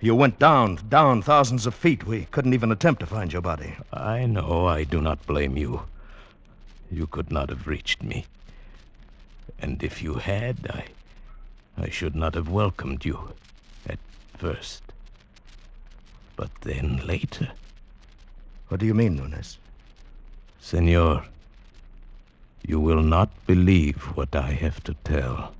you 0.00 0.14
went 0.14 0.38
down, 0.38 0.78
down 0.88 1.20
thousands 1.20 1.66
of 1.66 1.74
feet. 1.74 2.06
We 2.06 2.26
couldn't 2.30 2.54
even 2.54 2.70
attempt 2.70 3.00
to 3.00 3.06
find 3.06 3.32
your 3.32 3.42
body. 3.42 3.74
I 3.92 4.26
know. 4.26 4.68
I 4.68 4.84
do 4.84 5.00
not 5.00 5.26
blame 5.26 5.56
you. 5.56 5.82
You 6.92 7.08
could 7.08 7.32
not 7.32 7.48
have 7.48 7.66
reached 7.66 8.04
me. 8.04 8.24
And 9.58 9.82
if 9.82 10.00
you 10.00 10.14
had, 10.14 10.58
I. 10.70 10.84
I 11.76 11.90
should 11.90 12.14
not 12.14 12.36
have 12.36 12.48
welcomed 12.48 13.04
you 13.04 13.32
at 13.88 13.98
first. 14.36 14.84
But 16.36 16.54
then 16.60 17.04
later. 17.04 17.48
What 18.68 18.78
do 18.78 18.86
you 18.86 18.94
mean, 18.94 19.16
Nunez? 19.16 19.58
Senor, 20.60 21.24
you 22.64 22.78
will 22.78 23.02
not 23.02 23.28
believe 23.48 24.04
what 24.16 24.36
I 24.36 24.52
have 24.52 24.84
to 24.84 24.94
tell. 25.02 25.52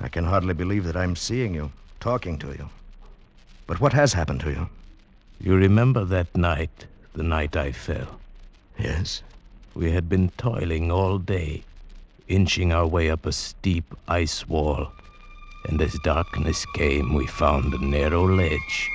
I 0.00 0.08
can 0.08 0.24
hardly 0.24 0.54
believe 0.54 0.84
that 0.84 0.96
I'm 0.96 1.14
seeing 1.14 1.54
you, 1.54 1.70
talking 2.00 2.38
to 2.38 2.48
you. 2.48 2.68
But 3.66 3.80
what 3.80 3.92
has 3.92 4.14
happened 4.14 4.40
to 4.40 4.50
you? 4.50 4.68
You 5.40 5.54
remember 5.54 6.04
that 6.06 6.34
night, 6.34 6.86
the 7.12 7.22
night 7.22 7.54
I 7.56 7.72
fell? 7.72 8.18
Yes. 8.78 9.22
We 9.74 9.92
had 9.92 10.08
been 10.08 10.30
toiling 10.38 10.90
all 10.90 11.18
day, 11.18 11.62
inching 12.28 12.72
our 12.72 12.86
way 12.86 13.10
up 13.10 13.26
a 13.26 13.32
steep 13.32 13.84
ice 14.08 14.48
wall. 14.48 14.90
And 15.68 15.80
as 15.82 15.96
darkness 16.02 16.64
came, 16.74 17.12
we 17.12 17.26
found 17.26 17.74
a 17.74 17.84
narrow 17.84 18.26
ledge, 18.26 18.90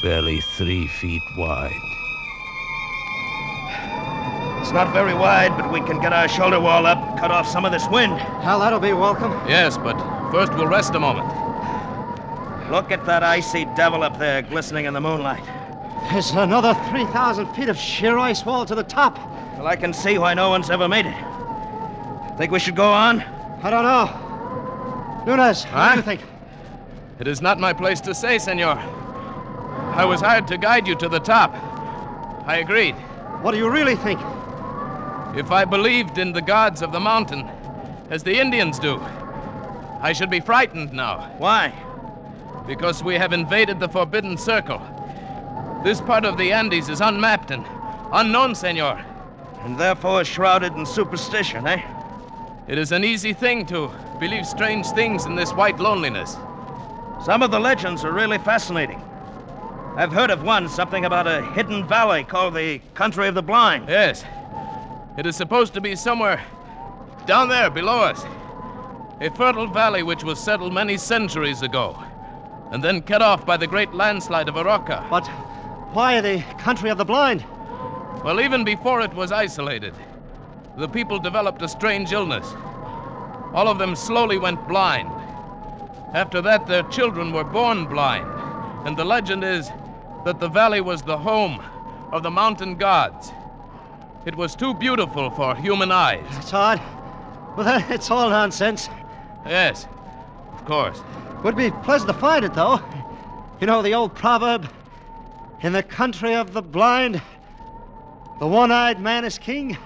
barely 0.00 0.40
three 0.56 0.86
feet 0.86 1.22
wide. 1.36 1.72
It's 4.60 4.72
not 4.72 4.92
very 4.92 5.14
wide, 5.14 5.56
but 5.56 5.72
we 5.72 5.80
can 5.80 6.00
get 6.00 6.12
our 6.12 6.28
shoulder 6.28 6.60
wall 6.60 6.86
up, 6.86 7.18
cut 7.18 7.32
off 7.32 7.48
some 7.48 7.64
of 7.64 7.72
this 7.72 7.88
wind. 7.88 8.16
Hell, 8.42 8.60
that'll 8.60 8.78
be 8.78 8.92
welcome. 8.92 9.32
Yes, 9.48 9.76
but 9.76 10.19
first 10.30 10.52
we'll 10.54 10.66
rest 10.66 10.94
a 10.94 11.00
moment. 11.00 11.28
Look 12.70 12.90
at 12.92 13.04
that 13.06 13.22
icy 13.22 13.64
devil 13.76 14.02
up 14.02 14.18
there 14.18 14.42
glistening 14.42 14.84
in 14.84 14.94
the 14.94 15.00
moonlight. 15.00 15.44
There's 16.10 16.30
another 16.30 16.74
3,000 16.90 17.46
feet 17.54 17.68
of 17.68 17.76
sheer 17.76 18.16
ice 18.18 18.44
wall 18.44 18.64
to 18.66 18.74
the 18.74 18.82
top. 18.84 19.18
Well, 19.56 19.66
I 19.66 19.76
can 19.76 19.92
see 19.92 20.18
why 20.18 20.34
no 20.34 20.48
one's 20.50 20.70
ever 20.70 20.88
made 20.88 21.06
it. 21.06 21.14
Think 22.38 22.52
we 22.52 22.58
should 22.58 22.76
go 22.76 22.90
on? 22.90 23.20
I 23.62 23.70
don't 23.70 23.82
know. 23.82 25.24
Nunez, 25.26 25.64
what 25.64 25.72
Huh? 25.72 25.90
do 25.92 25.96
you 25.96 26.02
think? 26.02 26.20
It 27.18 27.28
is 27.28 27.42
not 27.42 27.58
my 27.58 27.72
place 27.72 28.00
to 28.02 28.14
say, 28.14 28.38
senor. 28.38 28.78
I 29.94 30.04
was 30.04 30.20
hired 30.20 30.46
to 30.48 30.56
guide 30.56 30.86
you 30.88 30.94
to 30.96 31.08
the 31.08 31.18
top. 31.20 31.52
I 32.46 32.58
agreed. 32.62 32.94
What 33.42 33.52
do 33.52 33.58
you 33.58 33.68
really 33.68 33.96
think? 33.96 34.20
If 35.36 35.50
I 35.52 35.64
believed 35.64 36.18
in 36.18 36.32
the 36.32 36.40
gods 36.42 36.82
of 36.82 36.92
the 36.92 37.00
mountain, 37.00 37.48
as 38.08 38.22
the 38.22 38.38
Indians 38.40 38.78
do, 38.78 38.98
I 40.02 40.12
should 40.14 40.30
be 40.30 40.40
frightened 40.40 40.92
now. 40.92 41.30
Why? 41.36 41.74
Because 42.66 43.04
we 43.04 43.16
have 43.16 43.32
invaded 43.34 43.78
the 43.78 43.88
Forbidden 43.88 44.38
Circle. 44.38 44.80
This 45.84 46.00
part 46.00 46.24
of 46.24 46.38
the 46.38 46.52
Andes 46.52 46.88
is 46.88 47.00
unmapped 47.00 47.50
and 47.50 47.66
unknown, 48.12 48.54
senor. 48.54 49.04
And 49.62 49.78
therefore 49.78 50.24
shrouded 50.24 50.74
in 50.74 50.86
superstition, 50.86 51.66
eh? 51.66 51.82
It 52.66 52.78
is 52.78 52.92
an 52.92 53.04
easy 53.04 53.34
thing 53.34 53.66
to 53.66 53.90
believe 54.18 54.46
strange 54.46 54.86
things 54.92 55.26
in 55.26 55.34
this 55.34 55.52
white 55.52 55.78
loneliness. 55.78 56.36
Some 57.24 57.42
of 57.42 57.50
the 57.50 57.60
legends 57.60 58.02
are 58.04 58.12
really 58.12 58.38
fascinating. 58.38 59.02
I've 59.96 60.12
heard 60.12 60.30
of 60.30 60.42
one, 60.42 60.68
something 60.68 61.04
about 61.04 61.26
a 61.26 61.42
hidden 61.52 61.86
valley 61.86 62.24
called 62.24 62.54
the 62.54 62.80
Country 62.94 63.28
of 63.28 63.34
the 63.34 63.42
Blind. 63.42 63.88
Yes. 63.88 64.24
It 65.18 65.26
is 65.26 65.36
supposed 65.36 65.74
to 65.74 65.80
be 65.82 65.94
somewhere 65.94 66.40
down 67.26 67.50
there 67.50 67.68
below 67.68 67.98
us. 67.98 68.24
A 69.22 69.30
fertile 69.30 69.66
valley 69.66 70.02
which 70.02 70.24
was 70.24 70.40
settled 70.40 70.72
many 70.72 70.96
centuries 70.96 71.60
ago, 71.60 71.94
and 72.70 72.82
then 72.82 73.02
cut 73.02 73.20
off 73.20 73.44
by 73.44 73.58
the 73.58 73.66
great 73.66 73.92
landslide 73.92 74.48
of 74.48 74.54
Araka. 74.54 75.06
But 75.10 75.26
why 75.92 76.22
the 76.22 76.42
Country 76.56 76.88
of 76.88 76.96
the 76.96 77.04
Blind? 77.04 77.44
Well, 78.24 78.40
even 78.40 78.64
before 78.64 79.02
it 79.02 79.12
was 79.12 79.30
isolated, 79.30 79.92
the 80.76 80.88
people 80.88 81.18
developed 81.18 81.60
a 81.60 81.68
strange 81.68 82.12
illness. 82.12 82.46
All 83.52 83.68
of 83.68 83.78
them 83.78 83.94
slowly 83.94 84.38
went 84.38 84.66
blind. 84.66 85.10
After 86.14 86.40
that, 86.40 86.66
their 86.66 86.84
children 86.84 87.30
were 87.32 87.44
born 87.44 87.84
blind. 87.84 88.26
And 88.86 88.96
the 88.96 89.04
legend 89.04 89.44
is 89.44 89.70
that 90.24 90.40
the 90.40 90.48
valley 90.48 90.80
was 90.80 91.02
the 91.02 91.18
home 91.18 91.62
of 92.10 92.22
the 92.22 92.30
mountain 92.30 92.76
gods. 92.76 93.32
It 94.24 94.34
was 94.34 94.56
too 94.56 94.72
beautiful 94.72 95.30
for 95.30 95.54
human 95.54 95.92
eyes. 95.92 96.24
It's 96.38 96.54
odd. 96.54 96.80
Well, 97.56 97.84
it's 97.90 98.10
all 98.10 98.30
nonsense. 98.30 98.88
Yes, 99.46 99.86
of 100.52 100.64
course. 100.64 101.00
Would 101.44 101.56
be 101.56 101.70
pleasant 101.70 102.10
to 102.10 102.18
find 102.18 102.44
it, 102.44 102.54
though. 102.54 102.80
You 103.60 103.66
know 103.66 103.82
the 103.82 103.94
old 103.94 104.14
proverb 104.14 104.68
in 105.62 105.72
the 105.72 105.82
country 105.82 106.34
of 106.34 106.52
the 106.52 106.62
blind, 106.62 107.20
the 108.38 108.46
one 108.46 108.70
eyed 108.70 109.00
man 109.00 109.24
is 109.24 109.38
king? 109.38 109.76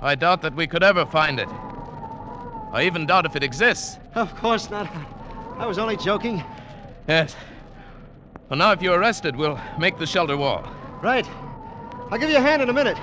I 0.00 0.14
doubt 0.14 0.42
that 0.42 0.54
we 0.54 0.66
could 0.66 0.82
ever 0.82 1.04
find 1.06 1.38
it. 1.40 1.48
I 2.72 2.84
even 2.84 3.06
doubt 3.06 3.26
if 3.26 3.36
it 3.36 3.42
exists. 3.42 3.98
Of 4.14 4.34
course 4.36 4.70
not. 4.70 4.90
I 5.58 5.66
was 5.66 5.78
only 5.78 5.96
joking. 5.96 6.42
Yes. 7.08 7.36
Well, 8.48 8.58
now, 8.58 8.72
if 8.72 8.82
you're 8.82 8.98
arrested, 8.98 9.36
we'll 9.36 9.60
make 9.78 9.98
the 9.98 10.06
shelter 10.06 10.36
wall. 10.36 10.68
Right. 11.02 11.28
I'll 12.10 12.18
give 12.18 12.30
you 12.30 12.36
a 12.36 12.40
hand 12.40 12.62
in 12.62 12.68
a 12.68 12.72
minute. 12.72 12.98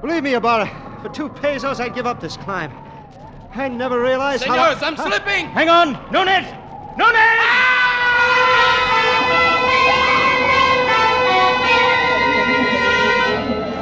Believe 0.00 0.22
me, 0.22 0.34
Ibarra, 0.34 0.98
for 1.02 1.08
two 1.08 1.28
pesos, 1.28 1.80
I'd 1.80 1.94
give 1.94 2.06
up 2.06 2.20
this 2.20 2.36
climb. 2.36 2.72
I 3.58 3.66
never 3.66 4.00
realized 4.00 4.44
Senors, 4.44 4.78
how... 4.78 4.86
I'm 4.86 4.96
slipping! 4.96 5.46
Hang 5.46 5.68
on! 5.68 5.92
Nunez! 6.12 6.46
Nunez! 6.96 7.78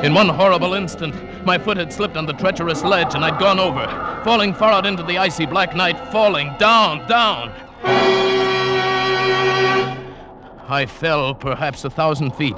In 0.05 0.15
one 0.15 0.29
horrible 0.29 0.73
instant, 0.75 1.15
my 1.45 1.59
foot 1.59 1.77
had 1.77 1.93
slipped 1.93 2.17
on 2.17 2.25
the 2.25 2.33
treacherous 2.33 2.85
ledge 2.85 3.15
and 3.15 3.25
I'd 3.25 3.39
gone 3.39 3.59
over, 3.59 3.87
falling 4.25 4.55
far 4.55 4.73
out 4.73 4.87
into 4.87 5.03
the 5.03 5.19
icy 5.19 5.45
black 5.45 5.77
night, 5.77 5.99
falling 6.11 6.55
down, 6.59 7.07
down. 7.07 7.51
I 10.69 10.87
fell 10.87 11.35
perhaps 11.35 11.85
a 11.85 11.91
thousand 11.91 12.35
feet. 12.35 12.57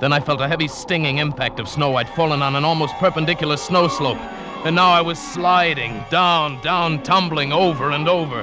Then 0.00 0.12
I 0.12 0.20
felt 0.20 0.40
a 0.40 0.48
heavy 0.48 0.68
stinging 0.68 1.18
impact 1.18 1.60
of 1.60 1.68
snow. 1.68 1.96
I'd 1.96 2.08
fallen 2.10 2.42
on 2.42 2.56
an 2.56 2.64
almost 2.64 2.94
perpendicular 2.96 3.56
snow 3.56 3.88
slope. 3.88 4.18
And 4.64 4.74
now 4.74 4.90
I 4.90 5.00
was 5.00 5.18
sliding 5.18 6.04
down, 6.10 6.60
down, 6.62 7.02
tumbling 7.02 7.52
over 7.52 7.90
and 7.90 8.08
over. 8.08 8.40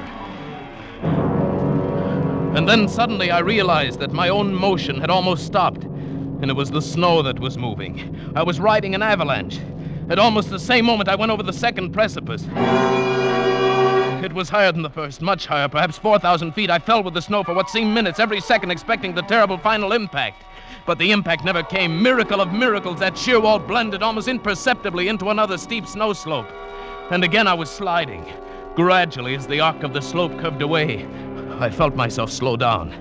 And 2.55 2.69
then 2.69 2.87
suddenly 2.87 3.31
I 3.31 3.39
realized 3.39 3.99
that 3.99 4.13
my 4.13 4.29
own 4.29 4.55
motion 4.55 5.01
had 5.01 5.09
almost 5.09 5.45
stopped, 5.45 5.83
and 5.83 6.49
it 6.49 6.53
was 6.55 6.71
the 6.71 6.81
snow 6.81 7.21
that 7.21 7.39
was 7.39 7.57
moving. 7.57 8.33
I 8.33 8.43
was 8.43 8.61
riding 8.61 8.95
an 8.95 9.01
avalanche. 9.01 9.59
At 10.09 10.17
almost 10.19 10.49
the 10.49 10.59
same 10.59 10.85
moment, 10.85 11.09
I 11.09 11.15
went 11.15 11.31
over 11.33 11.43
the 11.43 11.51
second 11.51 11.91
precipice. 11.91 12.45
It 14.23 14.33
was 14.33 14.49
higher 14.49 14.71
than 14.71 14.81
the 14.81 14.89
first, 14.89 15.21
much 15.21 15.45
higher, 15.45 15.67
perhaps 15.67 15.97
4,000 15.97 16.53
feet. 16.53 16.69
I 16.69 16.79
fell 16.79 17.03
with 17.03 17.13
the 17.13 17.21
snow 17.21 17.43
for 17.43 17.53
what 17.53 17.69
seemed 17.69 17.93
minutes, 17.93 18.19
every 18.19 18.41
second 18.41 18.71
expecting 18.71 19.13
the 19.13 19.21
terrible 19.21 19.57
final 19.57 19.91
impact. 19.91 20.43
But 20.85 20.97
the 20.97 21.11
impact 21.11 21.43
never 21.43 21.63
came. 21.63 22.01
Miracle 22.01 22.41
of 22.41 22.53
miracles, 22.53 22.99
that 22.99 23.17
sheer 23.17 23.39
wall 23.39 23.59
blended 23.59 24.01
almost 24.01 24.27
imperceptibly 24.27 25.09
into 25.09 25.29
another 25.29 25.57
steep 25.57 25.85
snow 25.85 26.13
slope. 26.13 26.47
And 27.11 27.23
again 27.23 27.47
I 27.47 27.53
was 27.53 27.69
sliding. 27.69 28.25
Gradually, 28.75 29.35
as 29.35 29.47
the 29.47 29.59
arc 29.59 29.83
of 29.83 29.93
the 29.93 30.01
slope 30.01 30.37
curved 30.39 30.61
away, 30.61 31.05
I 31.59 31.69
felt 31.69 31.95
myself 31.95 32.31
slow 32.31 32.57
down. 32.57 32.91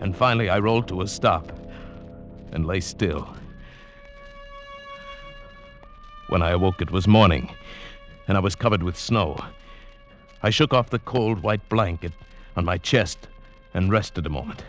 And 0.00 0.16
finally, 0.16 0.48
I 0.48 0.58
rolled 0.58 0.88
to 0.88 1.02
a 1.02 1.08
stop 1.08 1.52
and 2.52 2.66
lay 2.66 2.80
still. 2.80 3.34
When 6.28 6.42
I 6.42 6.50
awoke, 6.50 6.82
it 6.82 6.90
was 6.90 7.08
morning, 7.08 7.50
and 8.26 8.36
I 8.36 8.40
was 8.40 8.54
covered 8.54 8.82
with 8.82 8.98
snow. 8.98 9.38
I 10.42 10.50
shook 10.50 10.72
off 10.72 10.90
the 10.90 11.00
cold 11.00 11.42
white 11.42 11.68
blanket 11.68 12.12
on 12.56 12.64
my 12.64 12.78
chest 12.78 13.26
and 13.74 13.90
rested 13.90 14.26
a 14.26 14.30
moment. 14.30 14.64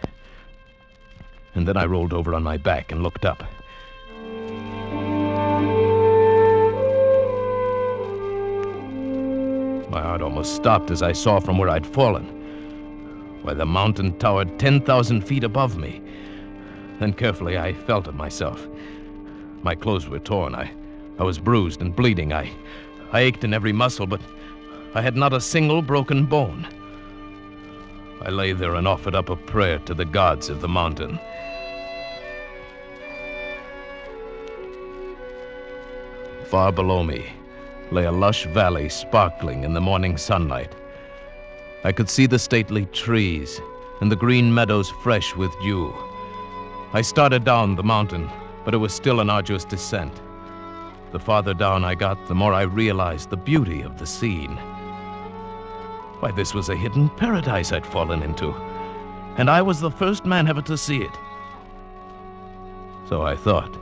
And 1.54 1.68
then 1.68 1.78
I 1.78 1.86
rolled 1.86 2.14
over 2.14 2.34
on 2.34 2.44
my 2.44 2.58
back 2.58 2.92
and 2.92 3.04
looked 3.04 3.26
up. 3.26 3.44
My 9.90 10.02
heart 10.02 10.22
almost 10.22 10.56
stopped 10.56 10.92
as 10.92 11.02
I 11.02 11.12
saw 11.12 11.40
from 11.40 11.58
where 11.58 11.70
I'd 11.70 11.86
fallen. 11.86 12.26
Why, 13.44 13.54
the 13.54 13.66
mountain 13.66 14.18
towered 14.18 14.60
10,000 14.60 15.22
feet 15.22 15.44
above 15.44 15.78
me. 15.78 16.02
Then 17.00 17.14
carefully 17.14 17.58
I 17.58 17.74
felt 17.74 18.08
of 18.08 18.16
myself. 18.16 18.68
My 19.64 19.76
clothes 19.76 20.08
were 20.08 20.20
torn. 20.20 20.56
I, 20.56 20.72
I 21.18 21.24
was 21.24 21.40
bruised 21.40 21.82
and 21.82 21.96
bleeding. 21.96 22.34
I, 22.34 22.52
I 23.12 23.22
ached 23.22 23.44
in 23.44 23.54
every 23.54 23.74
muscle, 23.74 24.06
but 24.08 24.22
I 24.96 25.02
had 25.02 25.16
not 25.16 25.34
a 25.34 25.42
single 25.42 25.84
broken 25.84 26.26
bone. 26.26 26.68
I 28.24 28.32
lay 28.32 28.54
there 28.54 28.74
and 28.74 28.88
offered 28.88 29.14
up 29.14 29.30
a 29.30 29.36
prayer 29.36 29.78
to 29.80 29.94
the 29.94 30.04
gods 30.04 30.50
of 30.50 30.62
the 30.62 30.68
mountain. 30.68 31.20
Far 36.48 36.72
below 36.72 37.04
me 37.04 37.28
lay 37.92 38.06
a 38.06 38.12
lush 38.12 38.46
valley 38.48 38.90
sparkling 38.90 39.64
in 39.64 39.74
the 39.74 39.82
morning 39.82 40.18
sunlight. 40.18 40.74
I 41.84 41.92
could 41.92 42.10
see 42.10 42.26
the 42.26 42.40
stately 42.40 42.88
trees 42.88 43.62
and 44.02 44.12
the 44.12 44.16
green 44.16 44.52
meadows 44.52 44.90
fresh 45.04 45.36
with 45.36 45.52
dew. 45.62 45.94
I 46.94 47.02
started 47.02 47.44
down 47.44 47.76
the 47.76 47.84
mountain, 47.84 48.28
but 48.66 48.74
it 48.74 48.78
was 48.78 48.92
still 48.92 49.20
an 49.20 49.30
arduous 49.30 49.66
descent. 49.66 50.20
The 51.12 51.20
farther 51.20 51.54
down 51.54 51.84
I 51.84 51.94
got, 51.94 52.28
the 52.28 52.36
more 52.36 52.54
I 52.54 52.64
realized 52.64 53.30
the 53.30 53.38
beauty 53.38 53.82
of 53.82 54.00
the 54.00 54.08
scene. 54.08 54.60
Why, 56.20 56.32
this 56.32 56.54
was 56.54 56.70
a 56.70 56.76
hidden 56.76 57.10
paradise 57.10 57.72
I'd 57.72 57.86
fallen 57.86 58.22
into, 58.24 58.54
and 59.38 59.50
I 59.50 59.62
was 59.62 59.80
the 59.80 59.92
first 59.92 60.26
man 60.26 60.48
ever 60.48 60.62
to 60.64 60.78
see 60.78 61.02
it. 61.02 61.18
So 63.08 63.22
I 63.22 63.36
thought. 63.36 63.78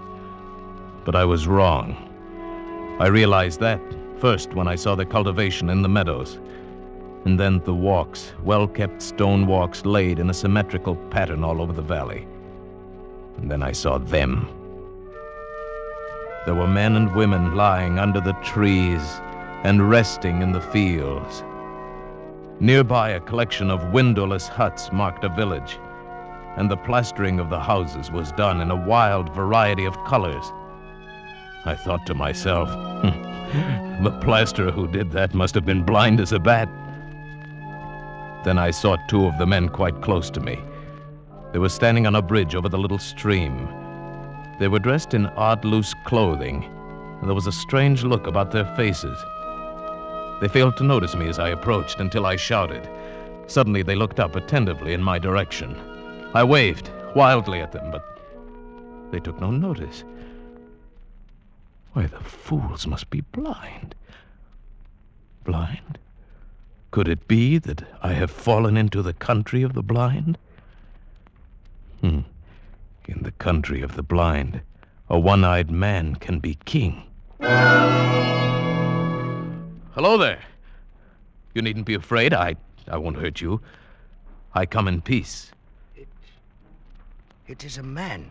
But 1.03 1.15
I 1.15 1.25
was 1.25 1.47
wrong. 1.47 1.95
I 2.99 3.07
realized 3.07 3.59
that 3.61 3.81
first 4.19 4.53
when 4.53 4.67
I 4.67 4.75
saw 4.75 4.95
the 4.95 5.05
cultivation 5.05 5.69
in 5.69 5.81
the 5.81 5.89
meadows, 5.89 6.39
and 7.25 7.39
then 7.39 7.59
the 7.65 7.73
walks, 7.73 8.33
well 8.43 8.67
kept 8.67 9.01
stone 9.01 9.47
walks 9.47 9.85
laid 9.85 10.19
in 10.19 10.29
a 10.29 10.33
symmetrical 10.33 10.95
pattern 11.09 11.43
all 11.43 11.61
over 11.61 11.73
the 11.73 11.81
valley. 11.81 12.27
And 13.37 13.51
then 13.51 13.63
I 13.63 13.71
saw 13.71 13.97
them. 13.97 14.47
There 16.45 16.55
were 16.55 16.67
men 16.67 16.95
and 16.95 17.13
women 17.15 17.55
lying 17.55 17.99
under 17.99 18.21
the 18.21 18.33
trees 18.43 19.01
and 19.63 19.89
resting 19.89 20.41
in 20.41 20.51
the 20.51 20.61
fields. 20.61 21.43
Nearby, 22.59 23.09
a 23.09 23.19
collection 23.19 23.69
of 23.69 23.93
windowless 23.93 24.47
huts 24.47 24.91
marked 24.91 25.23
a 25.23 25.29
village, 25.29 25.77
and 26.55 26.71
the 26.71 26.77
plastering 26.77 27.39
of 27.39 27.51
the 27.51 27.59
houses 27.59 28.09
was 28.09 28.31
done 28.31 28.61
in 28.61 28.71
a 28.71 28.75
wild 28.75 29.31
variety 29.35 29.85
of 29.85 30.03
colors. 30.05 30.51
I 31.65 31.75
thought 31.75 32.07
to 32.07 32.15
myself, 32.15 32.67
hmm, 32.71 34.03
the 34.03 34.17
plasterer 34.23 34.71
who 34.71 34.87
did 34.87 35.11
that 35.11 35.35
must 35.35 35.53
have 35.53 35.65
been 35.65 35.83
blind 35.83 36.19
as 36.19 36.31
a 36.31 36.39
bat. 36.39 36.67
Then 38.43 38.57
I 38.57 38.71
saw 38.71 38.97
two 39.07 39.27
of 39.27 39.37
the 39.37 39.45
men 39.45 39.69
quite 39.69 40.01
close 40.01 40.31
to 40.31 40.39
me. 40.39 40.59
They 41.53 41.59
were 41.59 41.69
standing 41.69 42.07
on 42.07 42.15
a 42.15 42.23
bridge 42.23 42.55
over 42.55 42.69
the 42.69 42.79
little 42.79 42.97
stream. 42.97 43.67
They 44.59 44.67
were 44.67 44.79
dressed 44.79 45.13
in 45.13 45.27
odd, 45.27 45.63
loose 45.63 45.93
clothing, 46.05 46.63
and 47.19 47.29
there 47.29 47.35
was 47.35 47.47
a 47.47 47.51
strange 47.51 48.03
look 48.03 48.25
about 48.25 48.49
their 48.49 48.65
faces. 48.75 49.17
They 50.39 50.47
failed 50.47 50.77
to 50.77 50.83
notice 50.83 51.15
me 51.15 51.27
as 51.27 51.39
I 51.39 51.49
approached 51.49 51.99
until 51.99 52.25
I 52.25 52.35
shouted. 52.35 52.87
Suddenly, 53.47 53.81
they 53.81 53.95
looked 53.95 54.19
up 54.19 54.35
attentively 54.35 54.93
in 54.93 55.01
my 55.01 55.17
direction. 55.17 55.75
I 56.33 56.43
waved 56.43 56.91
wildly 57.15 57.61
at 57.61 57.71
them, 57.71 57.89
but 57.91 58.05
they 59.11 59.19
took 59.19 59.39
no 59.39 59.49
notice. 59.49 60.03
Why, 61.93 62.05
the 62.05 62.19
fools 62.19 62.85
must 62.85 63.09
be 63.09 63.21
blind. 63.21 63.95
Blind? 65.43 65.97
Could 66.91 67.07
it 67.07 67.27
be 67.27 67.57
that 67.57 67.83
I 68.03 68.13
have 68.13 68.29
fallen 68.29 68.77
into 68.77 69.01
the 69.01 69.13
country 69.13 69.63
of 69.63 69.73
the 69.73 69.81
blind? 69.81 70.37
Hmm. 72.01 72.19
In 73.07 73.23
the 73.23 73.31
country 73.31 73.81
of 73.81 73.95
the 73.95 74.03
blind, 74.03 74.61
a 75.09 75.17
one 75.17 75.43
eyed 75.43 75.71
man 75.71 76.15
can 76.15 76.39
be 76.39 76.59
king. 76.65 77.03
Hello 79.97 80.15
there. 80.15 80.39
You 81.55 81.63
needn't 81.63 81.87
be 81.87 81.95
afraid. 81.95 82.31
I, 82.31 82.55
I 82.87 82.97
won't 82.97 83.17
hurt 83.17 83.41
you. 83.41 83.59
I 84.53 84.67
come 84.67 84.87
in 84.87 85.01
peace. 85.01 85.51
It, 85.95 86.07
It 87.47 87.65
is 87.65 87.79
a 87.79 87.83
man, 87.83 88.29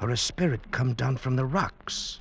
or 0.00 0.10
a 0.10 0.16
spirit 0.16 0.72
come 0.72 0.94
down 0.94 1.16
from 1.16 1.36
the 1.36 1.44
rocks. 1.44 2.18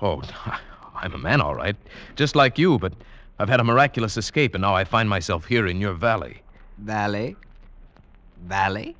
Oh, 0.00 0.22
I'm 0.94 1.12
a 1.12 1.18
man, 1.18 1.40
all 1.40 1.56
right. 1.56 1.74
Just 2.14 2.36
like 2.36 2.56
you, 2.56 2.78
but 2.78 2.92
I've 3.40 3.48
had 3.48 3.58
a 3.58 3.64
miraculous 3.64 4.16
escape, 4.16 4.54
and 4.54 4.62
now 4.62 4.76
I 4.76 4.84
find 4.84 5.08
myself 5.08 5.46
here 5.46 5.66
in 5.66 5.80
your 5.80 5.94
valley. 5.94 6.40
Valley? 6.78 7.34
Valley? 8.44 8.94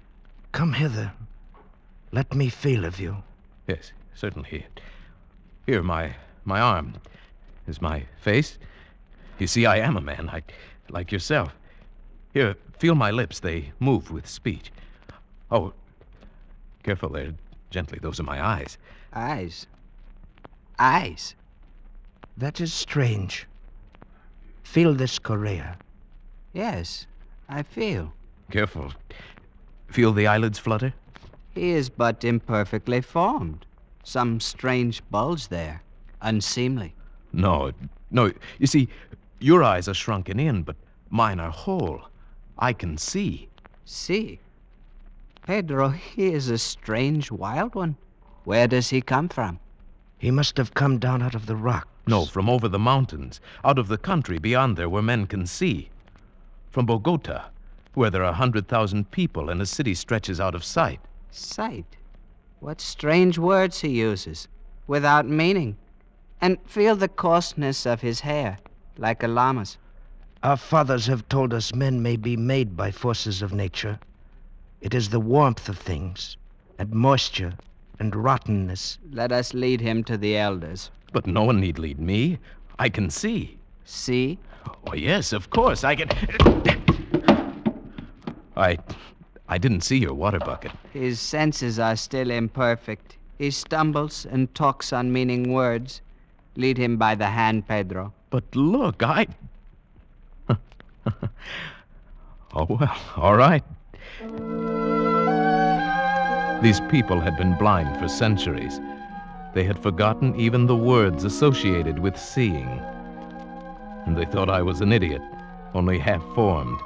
Come 0.50 0.72
hither. 0.72 1.12
Let 2.10 2.34
me 2.34 2.48
feel 2.48 2.84
of 2.84 2.98
you. 2.98 3.16
Yes, 3.68 3.92
certainly. 4.16 4.66
Here, 5.66 5.84
my 5.84 6.16
my 6.44 6.58
arm. 6.58 6.94
Is 7.68 7.80
my 7.80 8.02
face? 8.20 8.58
You 9.38 9.46
see, 9.46 9.66
I 9.66 9.78
am 9.78 9.96
a 9.96 10.00
man, 10.00 10.28
I, 10.30 10.42
like 10.90 11.10
yourself. 11.10 11.52
Here, 12.32 12.54
feel 12.78 12.94
my 12.94 13.10
lips. 13.10 13.40
They 13.40 13.72
move 13.80 14.10
with 14.10 14.26
speech. 14.26 14.72
Oh, 15.50 15.72
careful 16.82 17.08
there. 17.08 17.34
Gently, 17.70 17.98
those 18.00 18.20
are 18.20 18.24
my 18.24 18.44
eyes. 18.44 18.78
Eyes? 19.12 19.66
Eyes? 20.78 21.34
That 22.36 22.60
is 22.60 22.72
strange. 22.72 23.46
Feel 24.62 24.94
this 24.94 25.18
Correa. 25.18 25.76
Yes, 26.52 27.06
I 27.48 27.62
feel. 27.62 28.12
Careful. 28.50 28.92
Feel 29.88 30.12
the 30.12 30.26
eyelids 30.26 30.58
flutter? 30.58 30.92
He 31.54 31.70
is 31.70 31.88
but 31.88 32.24
imperfectly 32.24 33.00
formed. 33.00 33.66
Some 34.02 34.40
strange 34.40 35.02
bulge 35.10 35.48
there. 35.48 35.82
Unseemly. 36.22 36.94
No, 37.32 37.72
no. 38.10 38.32
You 38.58 38.66
see, 38.66 38.88
your 39.44 39.62
eyes 39.62 39.88
are 39.88 39.94
shrunken 39.94 40.40
in, 40.40 40.62
but 40.62 40.74
mine 41.10 41.38
are 41.38 41.50
whole. 41.50 42.00
I 42.58 42.72
can 42.72 42.96
see. 42.96 43.50
See? 43.84 44.40
Pedro, 45.46 45.90
he 45.90 46.32
is 46.32 46.48
a 46.48 46.56
strange 46.56 47.30
wild 47.30 47.74
one. 47.74 47.94
Where 48.44 48.66
does 48.66 48.88
he 48.88 49.02
come 49.02 49.28
from? 49.28 49.58
He 50.16 50.30
must 50.30 50.56
have 50.56 50.72
come 50.72 50.98
down 50.98 51.20
out 51.20 51.34
of 51.34 51.44
the 51.44 51.56
rock. 51.56 51.86
No, 52.06 52.24
from 52.24 52.48
over 52.48 52.68
the 52.68 52.78
mountains, 52.78 53.42
out 53.62 53.78
of 53.78 53.88
the 53.88 53.98
country 53.98 54.38
beyond 54.38 54.78
there 54.78 54.88
where 54.88 55.02
men 55.02 55.26
can 55.26 55.46
see. 55.46 55.90
From 56.70 56.86
Bogota, 56.86 57.44
where 57.92 58.08
there 58.08 58.22
are 58.22 58.30
a 58.30 58.40
hundred 58.42 58.66
thousand 58.66 59.10
people 59.10 59.50
and 59.50 59.60
a 59.60 59.66
city 59.66 59.94
stretches 59.94 60.40
out 60.40 60.54
of 60.54 60.64
sight. 60.64 61.00
Sight? 61.30 61.96
What 62.60 62.80
strange 62.80 63.36
words 63.36 63.82
he 63.82 63.90
uses, 63.90 64.48
without 64.86 65.28
meaning. 65.28 65.76
And 66.40 66.56
feel 66.64 66.96
the 66.96 67.08
coarseness 67.08 67.84
of 67.84 68.00
his 68.00 68.20
hair, 68.20 68.56
like 68.98 69.22
a 69.22 69.28
llama's. 69.28 69.76
Our 70.42 70.56
fathers 70.56 71.06
have 71.06 71.28
told 71.28 71.54
us 71.54 71.74
men 71.74 72.02
may 72.02 72.16
be 72.16 72.36
made 72.36 72.76
by 72.76 72.90
forces 72.90 73.42
of 73.42 73.52
nature. 73.52 73.98
It 74.80 74.94
is 74.94 75.08
the 75.08 75.20
warmth 75.20 75.68
of 75.68 75.78
things, 75.78 76.36
and 76.78 76.92
moisture, 76.92 77.54
and 77.98 78.14
rottenness. 78.14 78.98
Let 79.10 79.32
us 79.32 79.54
lead 79.54 79.80
him 79.80 80.04
to 80.04 80.16
the 80.18 80.36
elders. 80.36 80.90
But 81.12 81.26
no 81.26 81.44
one 81.44 81.60
need 81.60 81.78
lead 81.78 81.98
me. 81.98 82.38
I 82.78 82.88
can 82.88 83.08
see. 83.08 83.58
See? 83.84 84.38
Oh, 84.86 84.94
yes, 84.94 85.32
of 85.32 85.50
course. 85.50 85.84
I 85.84 85.94
can. 85.94 86.08
I. 88.56 88.78
I 89.48 89.58
didn't 89.58 89.82
see 89.82 89.98
your 89.98 90.14
water 90.14 90.38
bucket. 90.38 90.72
His 90.92 91.20
senses 91.20 91.78
are 91.78 91.96
still 91.96 92.30
imperfect. 92.30 93.18
He 93.38 93.50
stumbles 93.50 94.24
and 94.24 94.52
talks 94.54 94.90
unmeaning 94.92 95.52
words. 95.52 96.00
Lead 96.56 96.78
him 96.78 96.96
by 96.96 97.14
the 97.14 97.26
hand, 97.26 97.66
Pedro. 97.66 98.12
But 98.30 98.44
look, 98.54 99.02
I. 99.02 99.26
oh, 100.48 100.56
well, 102.68 102.96
all 103.16 103.36
right. 103.36 103.64
These 106.62 106.80
people 106.90 107.20
had 107.20 107.36
been 107.36 107.56
blind 107.58 107.98
for 107.98 108.08
centuries. 108.08 108.80
They 109.52 109.64
had 109.64 109.82
forgotten 109.82 110.38
even 110.38 110.66
the 110.66 110.76
words 110.76 111.24
associated 111.24 111.98
with 111.98 112.16
seeing. 112.16 112.68
And 114.06 114.16
they 114.16 114.24
thought 114.24 114.48
I 114.48 114.62
was 114.62 114.80
an 114.80 114.92
idiot, 114.92 115.22
only 115.74 115.98
half 115.98 116.22
formed. 116.34 116.80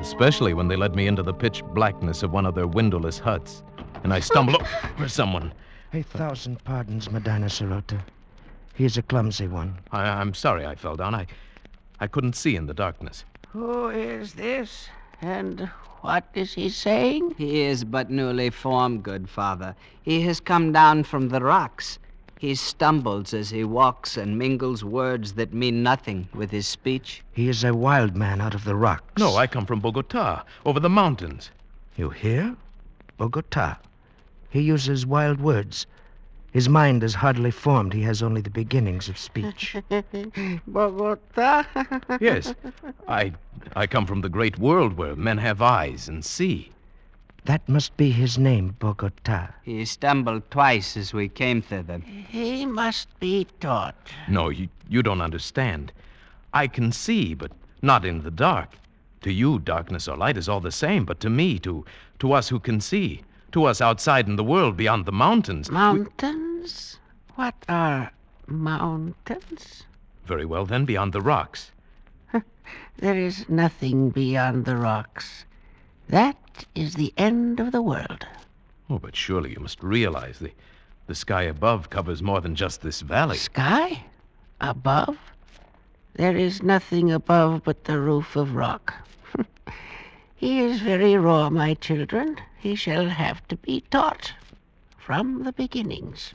Especially 0.00 0.54
when 0.54 0.68
they 0.68 0.76
led 0.76 0.94
me 0.94 1.06
into 1.06 1.22
the 1.22 1.32
pitch 1.32 1.62
blackness 1.74 2.22
of 2.22 2.32
one 2.32 2.46
of 2.46 2.54
their 2.54 2.66
windowless 2.66 3.18
huts, 3.18 3.62
and 4.02 4.12
I 4.12 4.20
stumbled 4.20 4.62
over 4.96 5.08
someone. 5.08 5.52
A 5.94 6.02
thousand 6.02 6.62
pardons, 6.64 7.10
Medina 7.10 7.46
Sarote. 7.46 7.98
He 8.74 8.84
is 8.84 8.96
a 8.96 9.02
clumsy 9.02 9.48
one. 9.48 9.78
I, 9.90 10.02
I'm 10.02 10.34
sorry 10.34 10.66
I 10.66 10.74
fell 10.74 10.96
down. 10.96 11.14
I, 11.14 11.26
I 12.00 12.06
couldn't 12.06 12.36
see 12.36 12.56
in 12.56 12.66
the 12.66 12.74
darkness. 12.74 13.24
Who 13.50 13.88
is 13.88 14.34
this? 14.34 14.88
And 15.20 15.70
what 16.00 16.24
is 16.34 16.54
he 16.54 16.68
saying? 16.68 17.34
He 17.38 17.62
is 17.62 17.84
but 17.84 18.10
newly 18.10 18.50
formed, 18.50 19.02
good 19.02 19.28
father. 19.28 19.76
He 20.02 20.22
has 20.22 20.40
come 20.40 20.72
down 20.72 21.04
from 21.04 21.28
the 21.28 21.40
rocks. 21.40 21.98
He 22.38 22.56
stumbles 22.56 23.32
as 23.32 23.50
he 23.50 23.62
walks 23.62 24.16
and 24.16 24.36
mingles 24.36 24.82
words 24.82 25.34
that 25.34 25.54
mean 25.54 25.84
nothing 25.84 26.28
with 26.34 26.50
his 26.50 26.66
speech. 26.66 27.22
He 27.30 27.48
is 27.48 27.62
a 27.62 27.72
wild 27.72 28.16
man 28.16 28.40
out 28.40 28.54
of 28.54 28.64
the 28.64 28.74
rocks. 28.74 29.20
No, 29.20 29.36
I 29.36 29.46
come 29.46 29.64
from 29.64 29.78
Bogota, 29.78 30.42
over 30.66 30.80
the 30.80 30.90
mountains. 30.90 31.52
You 31.96 32.10
hear? 32.10 32.56
Bogota. 33.16 33.76
He 34.50 34.62
uses 34.62 35.06
wild 35.06 35.40
words. 35.40 35.86
His 36.52 36.68
mind 36.68 37.02
is 37.02 37.14
hardly 37.14 37.50
formed. 37.50 37.94
He 37.94 38.02
has 38.02 38.22
only 38.22 38.42
the 38.42 38.50
beginnings 38.50 39.08
of 39.08 39.16
speech. 39.16 39.74
Bogota? 40.66 41.64
yes. 42.20 42.54
I 43.08 43.32
I 43.74 43.86
come 43.86 44.04
from 44.04 44.20
the 44.20 44.28
great 44.28 44.58
world 44.58 44.98
where 44.98 45.16
men 45.16 45.38
have 45.38 45.62
eyes 45.62 46.08
and 46.08 46.22
see. 46.22 46.70
That 47.46 47.66
must 47.68 47.96
be 47.96 48.10
his 48.10 48.38
name, 48.38 48.76
Bogota. 48.78 49.48
He 49.62 49.84
stumbled 49.86 50.48
twice 50.50 50.96
as 50.96 51.14
we 51.14 51.28
came 51.28 51.62
thither. 51.62 51.98
He 51.98 52.66
must 52.66 53.08
be 53.18 53.46
taught. 53.58 54.12
No, 54.28 54.50
you, 54.50 54.68
you 54.88 55.02
don't 55.02 55.22
understand. 55.22 55.90
I 56.52 56.68
can 56.68 56.92
see, 56.92 57.32
but 57.34 57.50
not 57.80 58.04
in 58.04 58.22
the 58.22 58.30
dark. 58.30 58.68
To 59.22 59.32
you, 59.32 59.58
darkness 59.58 60.06
or 60.06 60.16
light 60.18 60.36
is 60.36 60.48
all 60.48 60.60
the 60.60 60.70
same, 60.70 61.04
but 61.04 61.18
to 61.20 61.30
me, 61.30 61.58
to 61.60 61.84
to 62.18 62.32
us 62.32 62.50
who 62.50 62.60
can 62.60 62.80
see, 62.80 63.22
to 63.52 63.64
us 63.64 63.80
outside 63.80 64.28
in 64.28 64.36
the 64.36 64.44
world 64.44 64.76
beyond 64.76 65.06
the 65.06 65.12
mountains. 65.12 65.70
Mountains? 65.70 66.98
We... 67.28 67.34
What 67.34 67.54
are 67.68 68.12
mountains? 68.46 69.84
Very 70.26 70.44
well, 70.44 70.64
then, 70.64 70.84
beyond 70.84 71.12
the 71.12 71.20
rocks. 71.20 71.70
there 72.98 73.18
is 73.18 73.48
nothing 73.48 74.10
beyond 74.10 74.64
the 74.64 74.76
rocks. 74.76 75.44
That 76.08 76.64
is 76.74 76.94
the 76.94 77.12
end 77.16 77.60
of 77.60 77.72
the 77.72 77.82
world. 77.82 78.26
Oh, 78.90 78.98
but 78.98 79.16
surely 79.16 79.52
you 79.52 79.60
must 79.60 79.82
realize 79.82 80.38
the, 80.38 80.52
the 81.06 81.14
sky 81.14 81.42
above 81.42 81.90
covers 81.90 82.22
more 82.22 82.40
than 82.40 82.54
just 82.54 82.82
this 82.82 83.00
valley. 83.00 83.38
Sky? 83.38 84.04
Above? 84.60 85.18
There 86.14 86.36
is 86.36 86.62
nothing 86.62 87.10
above 87.10 87.62
but 87.64 87.84
the 87.84 87.98
roof 87.98 88.36
of 88.36 88.54
rock. 88.54 88.94
He 90.42 90.58
is 90.58 90.80
very 90.80 91.16
raw, 91.16 91.48
my 91.48 91.72
children. 91.74 92.36
He 92.58 92.74
shall 92.74 93.06
have 93.06 93.46
to 93.46 93.56
be 93.56 93.82
taught 93.92 94.32
from 94.98 95.44
the 95.44 95.52
beginnings. 95.52 96.34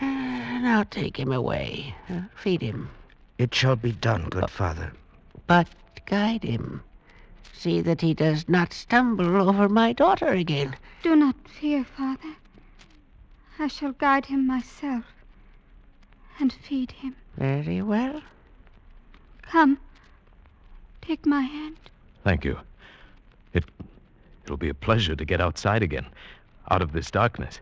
Now 0.00 0.82
take 0.90 1.16
him 1.16 1.30
away. 1.30 1.94
Feed 2.34 2.62
him. 2.62 2.90
It 3.38 3.54
shall 3.54 3.76
be 3.76 3.92
done, 3.92 4.28
good 4.28 4.50
father. 4.50 4.92
But 5.46 5.68
guide 6.06 6.42
him. 6.42 6.82
See 7.52 7.80
that 7.80 8.00
he 8.00 8.12
does 8.12 8.48
not 8.48 8.72
stumble 8.72 9.48
over 9.48 9.68
my 9.68 9.92
daughter 9.92 10.30
again. 10.30 10.74
Do 11.04 11.14
not 11.14 11.36
fear, 11.48 11.84
father. 11.84 12.34
I 13.56 13.68
shall 13.68 13.92
guide 13.92 14.26
him 14.26 14.48
myself 14.48 15.04
and 16.40 16.52
feed 16.52 16.90
him. 16.90 17.14
Very 17.36 17.82
well. 17.82 18.20
Come. 19.42 19.78
Take 21.02 21.24
my 21.24 21.42
hand. 21.42 21.76
Thank 22.24 22.44
you. 22.44 22.58
It 23.52 23.64
it'll 24.44 24.56
be 24.56 24.70
a 24.70 24.74
pleasure 24.74 25.14
to 25.14 25.24
get 25.24 25.40
outside 25.40 25.82
again, 25.82 26.06
out 26.70 26.82
of 26.82 26.92
this 26.92 27.10
darkness. 27.10 27.60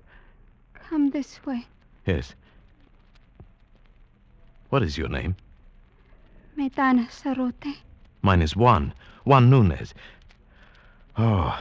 Come 0.75 1.11
this 1.11 1.45
way. 1.45 1.67
Yes. 2.07 2.35
What 4.71 4.83
is 4.83 4.97
your 4.97 5.09
name? 5.09 5.37
Medina 6.57 7.09
Sarote. 7.11 7.77
Mine 8.23 8.43
is 8.43 8.57
Juan. 8.57 8.95
Juan 9.25 9.51
Nunez. 9.51 9.95
Oh, 11.19 11.59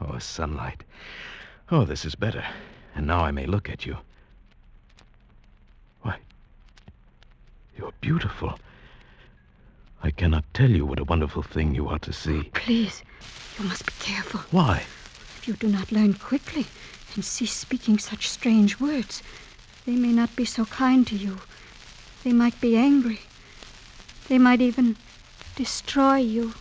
oh, 0.00 0.18
sunlight. 0.18 0.84
Oh, 1.70 1.84
this 1.84 2.04
is 2.04 2.14
better. 2.14 2.44
And 2.94 3.06
now 3.06 3.20
I 3.20 3.30
may 3.30 3.46
look 3.46 3.68
at 3.68 3.84
you. 3.84 3.96
Why, 6.02 6.18
you're 7.76 7.92
beautiful. 8.00 8.58
I 10.02 10.10
cannot 10.10 10.44
tell 10.54 10.70
you 10.70 10.84
what 10.86 11.00
a 11.00 11.04
wonderful 11.04 11.42
thing 11.42 11.74
you 11.74 11.88
are 11.88 11.98
to 12.00 12.12
see. 12.12 12.44
Please, 12.54 13.02
you 13.58 13.64
must 13.64 13.86
be 13.86 13.92
careful. 14.00 14.40
Why? 14.50 14.78
If 15.38 15.48
you 15.48 15.54
do 15.54 15.68
not 15.68 15.90
learn 15.90 16.14
quickly 16.14 16.66
and 17.14 17.24
cease 17.24 17.52
speaking 17.52 17.98
such 17.98 18.28
strange 18.28 18.78
words, 18.78 19.22
they 19.84 19.96
may 19.96 20.12
not 20.12 20.34
be 20.36 20.44
so 20.44 20.64
kind 20.66 21.06
to 21.06 21.16
you. 21.16 21.38
They 22.24 22.32
might 22.32 22.60
be 22.60 22.76
angry. 22.76 23.20
They 24.28 24.38
might 24.38 24.60
even 24.60 24.96
destroy 25.54 26.16
you. 26.16 26.54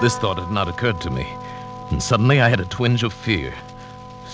This 0.00 0.18
thought 0.18 0.38
had 0.38 0.52
not 0.52 0.68
occurred 0.68 1.00
to 1.00 1.10
me, 1.10 1.26
and 1.90 2.02
suddenly 2.02 2.40
I 2.40 2.48
had 2.48 2.60
a 2.60 2.66
twinge 2.66 3.02
of 3.02 3.12
fear. 3.12 3.54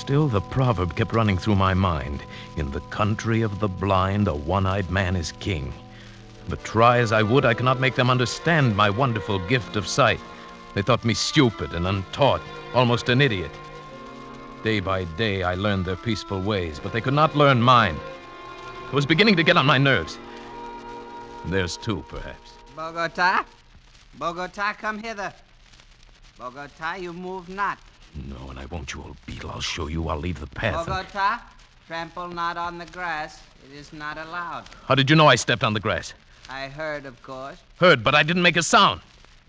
Still, 0.00 0.28
the 0.28 0.40
proverb 0.40 0.96
kept 0.96 1.12
running 1.12 1.36
through 1.36 1.56
my 1.56 1.74
mind 1.74 2.22
In 2.56 2.70
the 2.70 2.80
country 2.88 3.42
of 3.42 3.60
the 3.60 3.68
blind, 3.68 4.28
a 4.28 4.34
one 4.34 4.64
eyed 4.64 4.90
man 4.90 5.14
is 5.14 5.32
king. 5.32 5.74
But 6.48 6.64
try 6.64 7.00
as 7.00 7.12
I 7.12 7.22
would, 7.22 7.44
I 7.44 7.52
could 7.52 7.66
not 7.66 7.80
make 7.80 7.96
them 7.96 8.08
understand 8.08 8.74
my 8.74 8.88
wonderful 8.88 9.38
gift 9.40 9.76
of 9.76 9.86
sight. 9.86 10.18
They 10.74 10.80
thought 10.80 11.04
me 11.04 11.12
stupid 11.12 11.74
and 11.74 11.86
untaught, 11.86 12.40
almost 12.72 13.10
an 13.10 13.20
idiot. 13.20 13.50
Day 14.64 14.80
by 14.80 15.04
day, 15.04 15.42
I 15.42 15.54
learned 15.54 15.84
their 15.84 15.96
peaceful 15.96 16.40
ways, 16.40 16.80
but 16.80 16.94
they 16.94 17.02
could 17.02 17.20
not 17.22 17.36
learn 17.36 17.60
mine. 17.60 18.00
It 18.86 18.94
was 18.94 19.04
beginning 19.04 19.36
to 19.36 19.44
get 19.44 19.58
on 19.58 19.66
my 19.66 19.76
nerves. 19.76 20.18
There's 21.44 21.76
two, 21.76 22.02
perhaps. 22.08 22.52
Bogota? 22.74 23.44
Bogota, 24.18 24.72
come 24.72 24.98
hither. 24.98 25.34
Bogota, 26.38 26.94
you 26.94 27.12
move 27.12 27.50
not. 27.50 27.78
No, 28.14 28.50
and 28.50 28.58
I 28.58 28.66
won't, 28.66 28.92
you 28.92 29.02
old 29.02 29.16
beetle. 29.26 29.50
I'll 29.50 29.60
show 29.60 29.86
you. 29.86 30.08
I'll 30.08 30.18
leave 30.18 30.40
the 30.40 30.46
path. 30.46 30.86
Bogota, 30.86 31.40
trample 31.86 32.28
not 32.28 32.56
on 32.56 32.78
the 32.78 32.86
grass. 32.86 33.40
It 33.64 33.76
is 33.76 33.92
not 33.92 34.18
allowed. 34.18 34.64
How 34.86 34.94
did 34.94 35.10
you 35.10 35.16
know 35.16 35.26
I 35.26 35.36
stepped 35.36 35.62
on 35.62 35.74
the 35.74 35.80
grass? 35.80 36.14
I 36.48 36.68
heard, 36.68 37.06
of 37.06 37.22
course. 37.22 37.58
Heard, 37.78 38.02
but 38.02 38.14
I 38.14 38.22
didn't 38.22 38.42
make 38.42 38.56
a 38.56 38.62
sound. 38.62 39.00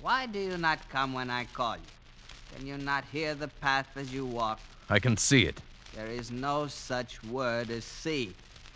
Why 0.02 0.26
do 0.26 0.40
you 0.40 0.58
not 0.58 0.88
come 0.90 1.14
when 1.14 1.30
I 1.30 1.46
call 1.46 1.76
you? 1.76 2.56
Can 2.56 2.68
you 2.68 2.78
not 2.78 3.06
hear 3.12 3.34
the 3.34 3.48
path 3.48 3.88
as 3.96 4.14
you 4.14 4.26
walk? 4.26 4.60
I 4.90 5.00
can 5.00 5.18
see 5.18 5.46
it. 5.46 5.62
There 5.96 6.08
is 6.08 6.32
no 6.32 6.68
such 6.68 7.24
word 7.24 7.72
as 7.72 7.86
see. 7.86 8.34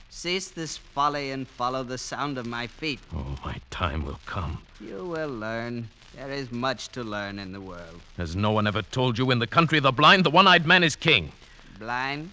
Cease 0.09 0.49
this 0.49 0.77
folly 0.77 1.31
and 1.31 1.47
follow 1.47 1.83
the 1.83 1.97
sound 1.97 2.37
of 2.37 2.45
my 2.45 2.67
feet. 2.67 2.99
Oh, 3.13 3.37
my 3.43 3.59
time 3.69 4.05
will 4.05 4.19
come. 4.25 4.61
You 4.79 5.05
will 5.05 5.29
learn. 5.29 5.89
There 6.15 6.31
is 6.31 6.49
much 6.49 6.89
to 6.89 7.03
learn 7.03 7.39
in 7.39 7.51
the 7.51 7.59
world. 7.59 7.99
Has 8.17 8.35
no 8.35 8.51
one 8.51 8.67
ever 8.67 8.81
told 8.81 9.17
you 9.17 9.31
in 9.31 9.39
the 9.39 9.47
country 9.47 9.77
of 9.77 9.83
the 9.83 9.91
blind, 9.91 10.23
the 10.23 10.29
one 10.29 10.47
eyed 10.47 10.65
man 10.65 10.83
is 10.83 10.95
king? 10.95 11.31
Blind? 11.77 12.31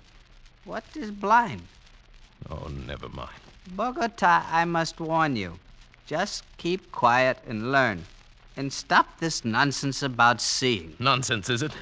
What 0.65 0.85
is 0.95 1.11
blind? 1.11 1.63
Oh, 2.49 2.71
never 2.87 3.09
mind. 3.09 3.31
Bogota, 3.75 4.45
I 4.51 4.65
must 4.67 5.01
warn 5.01 5.35
you. 5.35 5.59
Just 6.07 6.45
keep 6.59 6.93
quiet 6.93 7.39
and 7.49 7.73
learn. 7.73 8.05
And 8.57 8.73
stop 8.73 9.19
this 9.19 9.45
nonsense 9.45 10.03
about 10.03 10.41
seeing. 10.41 10.95
Nonsense, 11.01 11.51
is 11.51 11.63
it? 11.63 11.73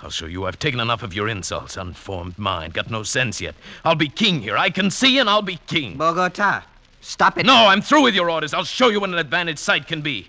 I'll 0.00 0.10
show 0.10 0.26
you 0.26 0.46
I've 0.46 0.58
taken 0.58 0.78
enough 0.78 1.02
of 1.02 1.14
your 1.14 1.28
insults. 1.28 1.76
Unformed 1.76 2.38
mind, 2.38 2.74
got 2.74 2.90
no 2.90 3.02
sense 3.02 3.40
yet. 3.40 3.54
I'll 3.84 3.94
be 3.96 4.08
king 4.08 4.42
here. 4.42 4.56
I 4.56 4.70
can 4.70 4.90
see 4.90 5.18
and 5.18 5.28
I'll 5.28 5.42
be 5.42 5.58
king. 5.66 5.96
Bogota, 5.96 6.62
stop 7.00 7.38
it. 7.38 7.46
No, 7.46 7.66
I'm 7.66 7.82
through 7.82 8.02
with 8.02 8.14
your 8.14 8.30
orders. 8.30 8.54
I'll 8.54 8.64
show 8.64 8.88
you 8.90 9.00
what 9.00 9.10
an 9.10 9.18
advantage 9.18 9.58
sight 9.58 9.88
can 9.88 10.02
be. 10.02 10.28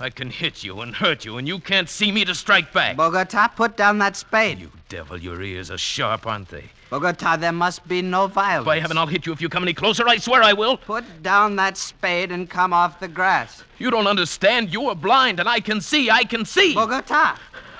I 0.00 0.10
can 0.10 0.28
hit 0.28 0.64
you 0.64 0.80
and 0.80 0.92
hurt 0.94 1.24
you, 1.24 1.38
and 1.38 1.46
you 1.46 1.60
can't 1.60 1.88
see 1.88 2.10
me 2.10 2.24
to 2.24 2.34
strike 2.34 2.72
back. 2.72 2.96
Bogota, 2.96 3.46
put 3.48 3.76
down 3.76 3.98
that 3.98 4.16
spade. 4.16 4.58
You 4.58 4.72
devil, 4.88 5.16
your 5.16 5.40
ears 5.40 5.70
are 5.70 5.78
sharp, 5.78 6.26
aren't 6.26 6.48
they? 6.48 6.64
Bogota, 6.90 7.36
there 7.36 7.52
must 7.52 7.86
be 7.86 8.02
no 8.02 8.26
violence. 8.26 8.66
By 8.66 8.80
heaven, 8.80 8.98
I'll 8.98 9.06
hit 9.06 9.24
you 9.24 9.32
if 9.32 9.40
you 9.40 9.48
come 9.48 9.62
any 9.62 9.72
closer. 9.72 10.08
I 10.08 10.16
swear 10.16 10.42
I 10.42 10.52
will. 10.52 10.76
Put 10.76 11.22
down 11.22 11.54
that 11.56 11.76
spade 11.76 12.32
and 12.32 12.50
come 12.50 12.72
off 12.72 12.98
the 12.98 13.06
grass. 13.06 13.62
You 13.78 13.90
don't 13.90 14.08
understand. 14.08 14.72
You 14.72 14.88
are 14.88 14.96
blind, 14.96 15.38
and 15.38 15.48
I 15.48 15.60
can 15.60 15.80
see. 15.80 16.10
I 16.10 16.24
can 16.24 16.44
see. 16.44 16.74
Bogota. 16.74 17.38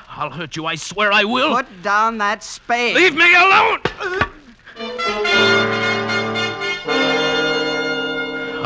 I'll 0.09 0.31
hurt 0.31 0.55
you. 0.55 0.67
I 0.67 0.77
swear 0.77 1.11
I 1.11 1.25
will. 1.25 1.57
Put 1.57 1.83
down 1.83 2.19
that 2.19 2.45
spade. 2.45 2.95
Leave 2.95 3.17
me 3.17 3.35
alone! 3.35 3.81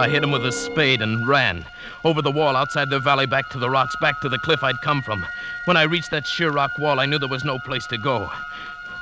I 0.00 0.06
hit 0.10 0.22
him 0.22 0.30
with 0.30 0.46
a 0.46 0.52
spade 0.52 1.00
and 1.00 1.26
ran. 1.26 1.64
Over 2.04 2.22
the 2.22 2.30
wall 2.30 2.56
outside 2.56 2.90
the 2.90 3.00
valley, 3.00 3.26
back 3.26 3.48
to 3.50 3.58
the 3.58 3.68
rocks, 3.68 3.96
back 3.96 4.20
to 4.20 4.28
the 4.28 4.38
cliff 4.38 4.62
I'd 4.62 4.80
come 4.82 5.02
from. 5.02 5.26
When 5.64 5.76
I 5.76 5.82
reached 5.82 6.10
that 6.12 6.26
sheer 6.26 6.50
rock 6.50 6.78
wall, 6.78 7.00
I 7.00 7.06
knew 7.06 7.18
there 7.18 7.28
was 7.28 7.44
no 7.44 7.58
place 7.58 7.86
to 7.88 7.98
go. 7.98 8.30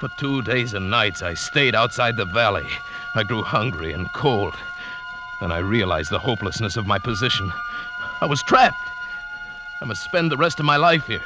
For 0.01 0.09
two 0.19 0.43
days 0.43 0.75
and 0.75 0.91
nights, 0.91 1.23
I 1.23 1.35
stayed 1.35 1.75
outside 1.75 2.17
the 2.17 2.25
valley. 2.25 2.67
I 3.15 3.23
grew 3.23 3.43
hungry 3.43 3.93
and 3.93 4.13
cold. 4.13 4.55
Then 5.41 5.53
I 5.53 5.59
realized 5.59 6.11
the 6.11 6.19
hopelessness 6.19 6.77
of 6.77 6.87
my 6.87 6.99
position. 6.99 7.53
I 8.21 8.27
was 8.27 8.43
trapped. 8.43 8.77
I 9.83 9.85
must 9.85 10.03
spend 10.03 10.31
the 10.31 10.37
rest 10.37 10.59
of 10.59 10.67
my 10.67 10.77
life 10.77 11.07
here. 11.07 11.23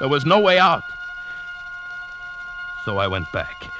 There 0.00 0.08
was 0.08 0.26
no 0.26 0.40
way 0.40 0.58
out. 0.58 0.82
So 2.84 2.98
I 2.98 3.06
went 3.06 3.30
back. 3.32 3.70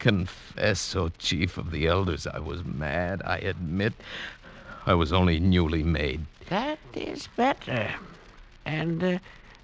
Confess, 0.00 0.96
O 0.96 1.10
chief 1.18 1.56
of 1.56 1.70
the 1.70 1.86
elders, 1.86 2.26
I 2.26 2.40
was 2.40 2.64
mad. 2.64 3.22
I 3.24 3.36
admit 3.38 3.92
I 4.86 4.94
was 4.94 5.12
only 5.12 5.38
newly 5.38 5.82
made. 5.84 6.26
That 6.48 6.78
is 6.94 7.28
better. 7.36 7.94
And 8.64 9.04
uh, 9.04 9.18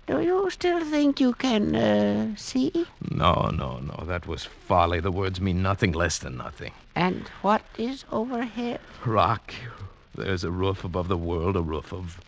do 0.07 0.21
you 0.21 0.49
still 0.51 0.85
think 0.85 1.21
you 1.21 1.33
can 1.33 1.75
uh, 1.75 2.37
see? 2.37 2.87
No, 3.11 3.51
no, 3.53 3.79
no. 3.79 4.05
That 4.07 4.27
was 4.27 4.45
folly. 4.45 5.01
The 5.01 5.11
words 5.11 5.41
mean 5.41 5.63
nothing 5.63 5.93
less 5.93 6.19
than 6.19 6.37
nothing. 6.37 6.73
And 6.95 7.29
what 7.43 7.63
is 7.77 8.05
overhead? 8.13 8.81
Rock. 9.05 9.53
There's 10.15 10.45
a 10.45 10.51
roof 10.51 10.85
above 10.85 11.09
the 11.09 11.17
world, 11.17 11.57
a 11.57 11.63
roof 11.63 11.93
of 11.93 12.21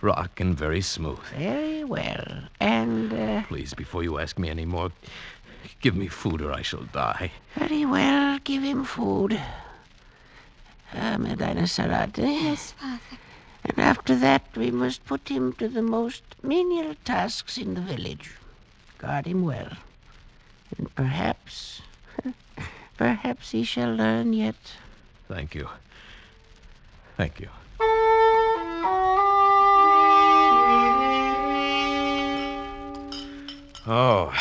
rock 0.00 0.40
and 0.40 0.58
very 0.58 0.80
smooth. 0.80 1.20
Very 1.36 1.84
well. 1.84 2.42
And 2.58 3.12
uh, 3.12 3.42
Please, 3.44 3.72
before 3.72 4.02
you 4.02 4.18
ask 4.18 4.38
me 4.38 4.50
any 4.50 4.64
more, 4.64 4.90
give 5.82 5.96
me 5.96 6.06
food 6.06 6.40
or 6.40 6.52
I 6.52 6.62
shall 6.62 6.84
die. 6.92 7.32
very 7.56 7.84
well, 7.84 8.38
give 8.44 8.62
him 8.62 8.84
food. 8.84 9.38
Ah, 10.94 11.16
Medina 11.18 11.62
Sarote. 11.62 12.18
Yes, 12.18 12.72
Father. 12.72 13.18
And 13.64 13.78
after 13.78 14.16
that, 14.16 14.42
we 14.56 14.70
must 14.70 15.04
put 15.04 15.28
him 15.28 15.52
to 15.54 15.68
the 15.68 15.82
most 15.82 16.22
menial 16.42 16.94
tasks 17.04 17.58
in 17.58 17.74
the 17.74 17.80
village. 17.80 18.32
Guard 18.98 19.26
him 19.26 19.42
well. 19.42 19.72
And 20.78 20.94
perhaps, 20.94 21.82
perhaps 22.96 23.50
he 23.50 23.64
shall 23.64 23.92
learn 23.94 24.32
yet. 24.32 24.56
Thank 25.28 25.54
you. 25.54 25.68
Thank 27.16 27.40
you. 27.40 27.48
Oh, 33.84 34.32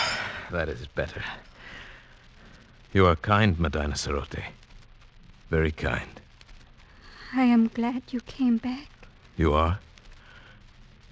that 0.52 0.70
is 0.70 0.86
better. 0.88 1.24
You 2.94 3.08
are 3.08 3.16
kind, 3.16 3.60
Medina 3.60 3.96
Sarote. 3.96 4.44
Very 5.50 5.72
kind. 5.72 6.20
I 7.34 7.44
am 7.44 7.68
glad 7.70 8.04
you 8.12 8.20
came 8.22 8.58
back. 8.58 8.88
You 9.38 9.54
are? 9.54 9.80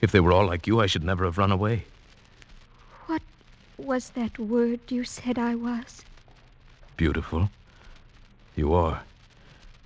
If 0.02 0.12
they 0.12 0.20
were 0.20 0.34
all 0.34 0.46
like 0.46 0.68
you, 0.68 0.80
I 0.82 0.86
should 0.88 1.04
never 1.04 1.26
have 1.26 1.38
run 1.38 1.52
away. 1.52 1.86
What 3.08 3.22
was 3.78 4.10
that 4.12 4.38
word 4.38 4.80
you 4.90 5.04
said 5.04 5.38
I 5.40 5.56
was? 5.56 6.04
Beautiful. 6.98 7.50
You 8.56 8.74
are. 8.74 9.02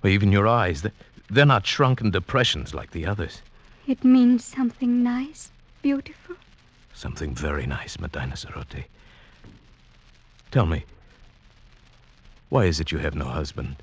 Well, 0.02 0.12
even 0.12 0.32
your 0.32 0.48
eyes, 0.48 0.82
they- 0.82 0.92
they're 1.30 1.46
not 1.46 1.66
shrunken 1.66 2.10
depressions 2.10 2.74
like 2.74 2.90
the 2.90 3.06
others. 3.06 3.40
It 3.86 4.02
means 4.04 4.44
something 4.44 5.02
nice, 5.02 5.50
beautiful. 5.82 6.36
Something 6.92 7.34
very 7.34 7.66
nice, 7.66 7.98
Medina 7.98 8.34
Sarote. 8.34 8.84
Tell 10.54 10.66
me, 10.66 10.84
why 12.48 12.66
is 12.66 12.78
it 12.78 12.92
you 12.92 12.98
have 12.98 13.16
no 13.16 13.24
husband? 13.24 13.74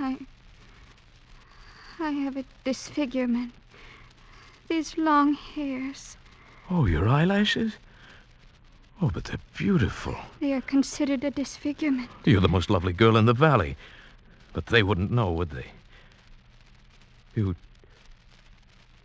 I. 0.00 0.18
I 2.00 2.10
have 2.10 2.36
a 2.36 2.44
disfigurement. 2.64 3.52
These 4.68 4.98
long 4.98 5.34
hairs, 5.34 6.16
Oh, 6.68 6.86
your 6.86 7.08
eyelashes? 7.08 7.74
Oh, 9.00 9.12
but 9.14 9.22
they're 9.26 9.38
beautiful. 9.56 10.16
they 10.40 10.52
are 10.52 10.60
considered 10.62 11.22
a 11.22 11.30
disfigurement. 11.30 12.10
You're 12.24 12.40
the 12.40 12.48
most 12.48 12.68
lovely 12.68 12.92
girl 12.92 13.16
in 13.16 13.26
the 13.26 13.32
valley. 13.32 13.76
But 14.52 14.66
they 14.66 14.82
wouldn't 14.82 15.12
know, 15.12 15.30
would 15.30 15.50
they? 15.50 15.70
You. 17.36 17.54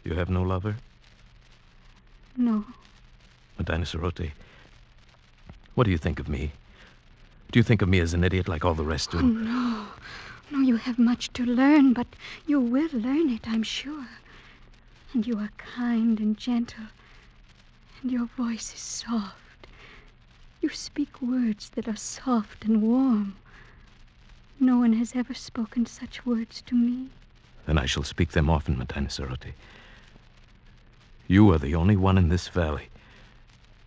You 0.04 0.16
have 0.16 0.32
no 0.32 0.42
lover? 0.42 0.78
No. 2.36 2.66
Medina 3.60 3.86
Sarote. 3.86 4.32
What 5.76 5.84
do 5.84 5.92
you 5.92 6.00
think 6.00 6.20
of 6.20 6.28
me? 6.28 6.54
Do 7.52 7.60
you 7.60 7.64
think 7.64 7.82
of 7.82 7.90
me 7.90 8.00
as 8.00 8.14
an 8.14 8.24
idiot 8.24 8.48
like 8.48 8.66
all 8.66 8.74
the 8.74 8.84
rest 8.86 9.16
Oh, 9.16 9.20
do? 9.22 9.28
no. 9.28 9.86
No, 10.52 10.60
you 10.60 10.78
have 10.78 10.98
much 10.98 11.32
to 11.34 11.46
learn, 11.46 11.94
but 11.94 12.08
you 12.46 12.60
will 12.60 12.90
learn 12.94 13.30
it, 13.30 13.48
I'm 13.48 13.64
sure. 13.64 14.08
And 15.14 15.26
you 15.28 15.38
are 15.40 15.52
kind 15.58 16.20
and 16.20 16.38
gentle. 16.38 16.86
And 18.02 18.12
your 18.12 18.28
voice 18.38 18.74
is 18.74 18.80
soft. 18.80 19.68
You 20.62 20.70
speak 20.70 21.22
words 21.22 21.70
that 21.72 21.88
are 21.88 21.96
soft 21.98 22.64
and 22.66 22.82
warm. 22.82 23.36
No 24.60 24.78
one 24.80 24.94
has 24.94 25.16
ever 25.16 25.34
spoken 25.34 25.86
such 25.86 26.26
words 26.26 26.62
to 26.64 26.76
me. 26.76 27.10
Then 27.66 27.78
I 27.78 27.86
shall 27.86 28.04
speak 28.04 28.32
them 28.32 28.50
often, 28.50 28.78
Medina 28.78 29.08
Sarote. 29.10 29.54
You 31.28 31.52
are 31.52 31.58
the 31.60 31.76
only 31.76 31.98
one 31.98 32.18
in 32.18 32.30
this 32.30 32.48
valley, 32.48 32.88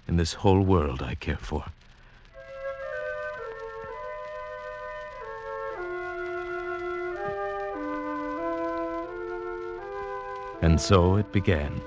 in 0.06 0.16
this 0.16 0.34
whole 0.34 0.60
world 0.60 1.02
I 1.02 1.14
care 1.14 1.38
for. 1.38 1.64
And 10.80 10.86
so 10.86 11.16
it 11.16 11.30
began. 11.30 11.78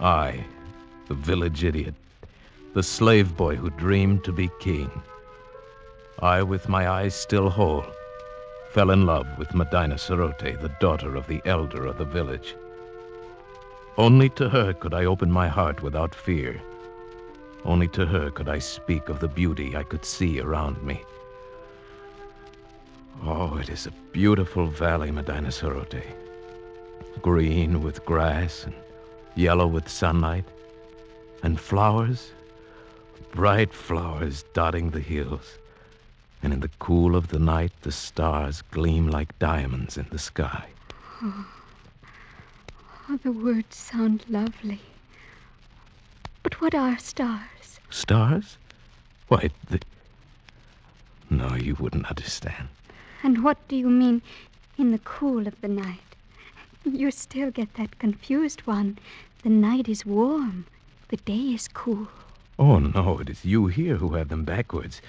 I, 0.00 0.44
the 1.06 1.14
village 1.14 1.62
idiot, 1.62 1.94
the 2.72 2.82
slave 2.82 3.36
boy 3.36 3.54
who 3.54 3.70
dreamed 3.70 4.24
to 4.24 4.32
be 4.32 4.50
king. 4.58 4.90
I, 6.18 6.42
with 6.42 6.68
my 6.68 6.88
eyes 6.88 7.14
still 7.14 7.50
whole, 7.50 7.86
fell 8.70 8.90
in 8.90 9.06
love 9.06 9.28
with 9.38 9.54
Medina 9.54 9.94
Sarote, 9.94 10.60
the 10.60 10.74
daughter 10.80 11.14
of 11.14 11.28
the 11.28 11.40
elder 11.44 11.86
of 11.86 11.98
the 11.98 12.04
village. 12.04 12.56
Only 13.96 14.28
to 14.30 14.48
her 14.48 14.72
could 14.72 14.92
I 14.92 15.04
open 15.04 15.30
my 15.30 15.46
heart 15.46 15.80
without 15.80 16.16
fear. 16.16 16.60
Only 17.64 17.86
to 17.90 18.06
her 18.06 18.32
could 18.32 18.48
I 18.48 18.58
speak 18.58 19.08
of 19.08 19.20
the 19.20 19.28
beauty 19.28 19.76
I 19.76 19.84
could 19.84 20.04
see 20.04 20.40
around 20.40 20.82
me. 20.82 21.04
Oh, 23.22 23.56
it 23.58 23.68
is 23.68 23.86
a 23.86 23.92
beautiful 24.10 24.66
valley, 24.66 25.12
Medina 25.12 25.52
Sarote. 25.52 26.23
Green 27.22 27.82
with 27.82 28.04
grass 28.04 28.64
and 28.64 28.74
yellow 29.34 29.66
with 29.66 29.88
sunlight, 29.88 30.44
and 31.42 31.58
flowers, 31.58 32.32
bright 33.32 33.72
flowers 33.72 34.44
dotting 34.52 34.90
the 34.90 35.00
hills. 35.00 35.58
And 36.42 36.52
in 36.52 36.60
the 36.60 36.70
cool 36.78 37.16
of 37.16 37.28
the 37.28 37.38
night, 37.38 37.72
the 37.82 37.92
stars 37.92 38.62
gleam 38.70 39.08
like 39.08 39.38
diamonds 39.38 39.96
in 39.96 40.06
the 40.10 40.18
sky. 40.18 40.68
Oh, 41.22 43.18
the 43.22 43.32
words 43.32 43.76
sound 43.76 44.24
lovely. 44.28 44.80
But 46.42 46.60
what 46.60 46.74
are 46.74 46.98
stars? 46.98 47.80
Stars? 47.90 48.58
Why, 49.28 49.50
the... 49.70 49.80
No, 51.30 51.54
you 51.54 51.74
wouldn't 51.80 52.06
understand. 52.06 52.68
And 53.22 53.42
what 53.42 53.56
do 53.68 53.76
you 53.76 53.88
mean 53.88 54.20
in 54.76 54.92
the 54.92 54.98
cool 54.98 55.46
of 55.46 55.58
the 55.62 55.68
night? 55.68 56.13
You 56.84 57.10
still 57.10 57.50
get 57.50 57.74
that 57.74 57.98
confused 57.98 58.60
one. 58.66 58.98
The 59.42 59.48
night 59.48 59.88
is 59.88 60.04
warm, 60.04 60.66
the 61.08 61.16
day 61.16 61.54
is 61.54 61.66
cool. 61.68 62.08
Oh, 62.58 62.78
no, 62.78 63.18
it 63.18 63.30
is 63.30 63.44
you 63.44 63.66
here 63.66 63.96
who 63.96 64.14
have 64.14 64.28
them 64.28 64.44
backwards. 64.44 65.00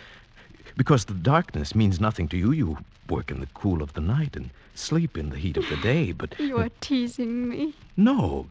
Because 0.77 1.05
the 1.05 1.13
darkness 1.13 1.75
means 1.75 1.99
nothing 1.99 2.27
to 2.29 2.37
you. 2.37 2.51
You 2.51 2.77
work 3.09 3.29
in 3.29 3.39
the 3.39 3.47
cool 3.53 3.83
of 3.83 3.93
the 3.93 4.01
night 4.01 4.35
and 4.35 4.49
sleep 4.73 5.17
in 5.17 5.29
the 5.29 5.37
heat 5.37 5.57
of 5.57 5.67
the 5.69 5.77
day, 5.77 6.11
but. 6.11 6.39
You 6.39 6.57
are 6.57 6.65
uh, 6.65 6.69
teasing 6.81 7.49
me. 7.49 7.73
No. 7.97 8.47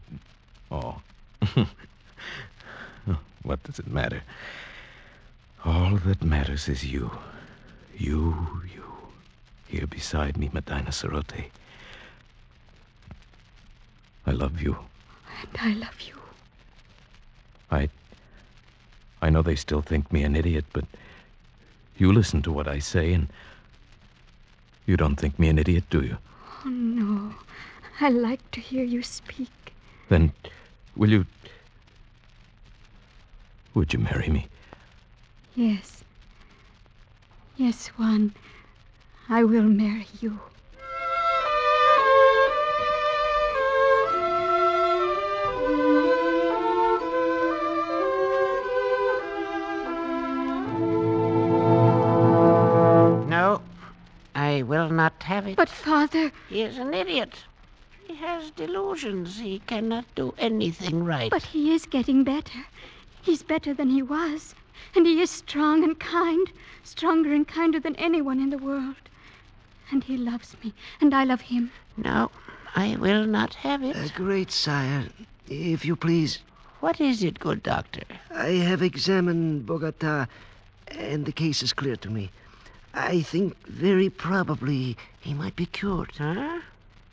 Oh. 0.71 1.01
what 3.43 3.63
does 3.63 3.79
it 3.79 3.87
matter? 3.87 4.21
All 5.63 5.97
that 5.97 6.23
matters 6.23 6.69
is 6.69 6.85
you. 6.85 7.11
You, 7.97 8.61
you. 8.73 8.83
Here 9.67 9.87
beside 9.87 10.37
me, 10.37 10.49
Medina 10.53 10.91
Sarote. 10.91 11.49
I 14.27 14.31
love 14.31 14.61
you. 14.61 14.77
And 15.41 15.49
I 15.61 15.73
love 15.73 16.01
you. 16.01 16.15
I. 17.71 17.89
I 19.21 19.29
know 19.29 19.41
they 19.41 19.55
still 19.55 19.81
think 19.81 20.11
me 20.11 20.23
an 20.23 20.35
idiot, 20.35 20.65
but 20.73 20.85
you 21.97 22.11
listen 22.11 22.41
to 22.43 22.51
what 22.51 22.67
I 22.67 22.79
say, 22.79 23.13
and 23.13 23.27
you 24.85 24.97
don't 24.97 25.15
think 25.15 25.39
me 25.39 25.49
an 25.49 25.57
idiot, 25.57 25.85
do 25.89 26.01
you? 26.01 26.17
Oh, 26.65 26.69
no. 26.69 27.33
I 28.01 28.09
like 28.09 28.51
to 28.51 28.59
hear 28.59 28.83
you 28.83 29.01
speak. 29.01 29.73
Then 30.09 30.31
will 30.95 31.09
you. 31.09 31.25
Would 33.73 33.93
you 33.93 33.99
marry 33.99 34.29
me? 34.29 34.47
Yes. 35.55 36.03
Yes, 37.57 37.87
Juan. 37.87 38.33
I 39.29 39.43
will 39.43 39.63
marry 39.63 40.07
you. 40.19 40.39
Have 55.25 55.47
it. 55.47 55.55
But, 55.55 55.69
Father. 55.69 56.31
He 56.49 56.61
is 56.61 56.77
an 56.77 56.93
idiot. 56.93 57.43
He 58.07 58.15
has 58.15 58.51
delusions. 58.51 59.39
He 59.39 59.59
cannot 59.59 60.05
do 60.15 60.33
anything 60.37 61.03
right. 61.03 61.31
But 61.31 61.43
he 61.43 61.73
is 61.73 61.85
getting 61.85 62.23
better. 62.23 62.65
He's 63.21 63.43
better 63.43 63.73
than 63.73 63.89
he 63.89 64.01
was. 64.01 64.55
And 64.95 65.05
he 65.05 65.21
is 65.21 65.29
strong 65.29 65.83
and 65.83 65.99
kind, 65.99 66.51
stronger 66.83 67.33
and 67.33 67.47
kinder 67.47 67.79
than 67.79 67.95
anyone 67.95 68.39
in 68.39 68.49
the 68.49 68.57
world. 68.57 68.95
And 69.91 70.03
he 70.03 70.17
loves 70.17 70.55
me, 70.63 70.73
and 71.01 71.13
I 71.13 71.23
love 71.23 71.41
him. 71.41 71.71
No, 71.97 72.31
I 72.75 72.95
will 72.97 73.25
not 73.25 73.53
have 73.55 73.83
it. 73.83 73.95
Uh, 73.95 74.07
great 74.15 74.51
sire, 74.51 75.05
if 75.47 75.85
you 75.85 75.95
please. 75.95 76.39
What 76.79 77.01
is 77.01 77.23
it, 77.23 77.39
good 77.39 77.63
doctor? 77.63 78.03
I 78.31 78.49
have 78.69 78.81
examined 78.81 79.65
Bogota, 79.65 80.27
and 80.87 81.25
the 81.25 81.31
case 81.31 81.63
is 81.63 81.73
clear 81.73 81.95
to 81.97 82.09
me. 82.09 82.29
I 82.93 83.21
think 83.21 83.55
very 83.67 84.09
probably 84.09 84.97
he 85.25 85.33
might 85.33 85.55
be 85.55 85.65
cured. 85.65 86.11
Huh? 86.19 86.59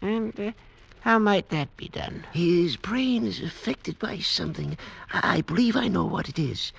And 0.03 0.39
uh, 0.39 0.53
how 1.01 1.19
might 1.19 1.49
that 1.49 1.75
be 1.79 1.89
done? 1.89 2.25
His 2.33 2.77
brain 2.77 3.25
is 3.25 3.41
affected 3.41 3.99
by 3.99 4.19
something. 4.19 4.77
I 5.15 5.41
believe 5.41 5.77
I 5.77 5.89
know 5.89 6.05
what 6.05 6.29
it 6.29 6.39
is. 6.39 6.73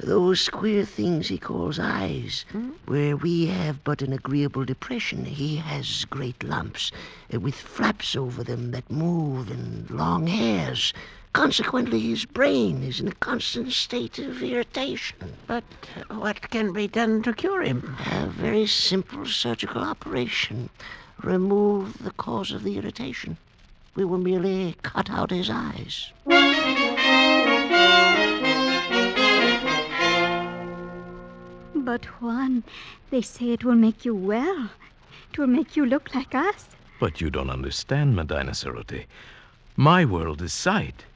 Those 0.00 0.48
queer 0.48 0.84
things 0.84 1.28
he 1.28 1.38
calls 1.38 1.78
eyes. 1.78 2.44
Hmm? 2.50 2.70
Where 2.86 3.16
we 3.16 3.46
have 3.46 3.84
but 3.84 4.02
an 4.02 4.12
agreeable 4.12 4.64
depression, 4.64 5.24
he 5.24 5.54
has 5.54 6.04
great 6.06 6.42
lumps, 6.42 6.90
uh, 7.32 7.38
with 7.38 7.54
flaps 7.54 8.16
over 8.16 8.42
them 8.42 8.72
that 8.72 8.90
move 8.90 9.52
and 9.52 9.88
long 9.88 10.26
hairs. 10.26 10.92
Consequently, 11.32 11.98
his 11.98 12.26
brain 12.26 12.82
is 12.82 13.00
in 13.00 13.08
a 13.08 13.14
constant 13.14 13.72
state 13.72 14.18
of 14.18 14.42
irritation. 14.42 15.16
But 15.46 15.64
uh, 15.96 16.14
what 16.16 16.50
can 16.50 16.74
be 16.74 16.86
done 16.86 17.22
to 17.22 17.32
cure 17.32 17.62
him? 17.62 17.96
A 18.10 18.26
very 18.26 18.66
simple 18.66 19.24
surgical 19.24 19.82
operation. 19.82 20.68
Remove 21.22 22.04
the 22.04 22.10
cause 22.12 22.52
of 22.52 22.64
the 22.64 22.76
irritation. 22.76 23.38
We 23.94 24.04
will 24.04 24.18
merely 24.18 24.76
cut 24.82 25.10
out 25.10 25.30
his 25.30 25.48
eyes. 25.50 26.12
But, 31.74 32.04
Juan, 32.20 32.62
they 33.10 33.22
say 33.22 33.50
it 33.50 33.64
will 33.64 33.74
make 33.74 34.04
you 34.04 34.14
well. 34.14 34.70
It 35.32 35.38
will 35.38 35.46
make 35.46 35.76
you 35.76 35.86
look 35.86 36.14
like 36.14 36.34
us. 36.34 36.68
But 37.00 37.20
you 37.20 37.30
don't 37.30 37.50
understand, 37.50 38.14
Medina 38.14 38.52
Sarote. 38.52 39.06
My 39.76 40.04
world 40.04 40.42
is 40.42 40.52
sight. 40.52 41.06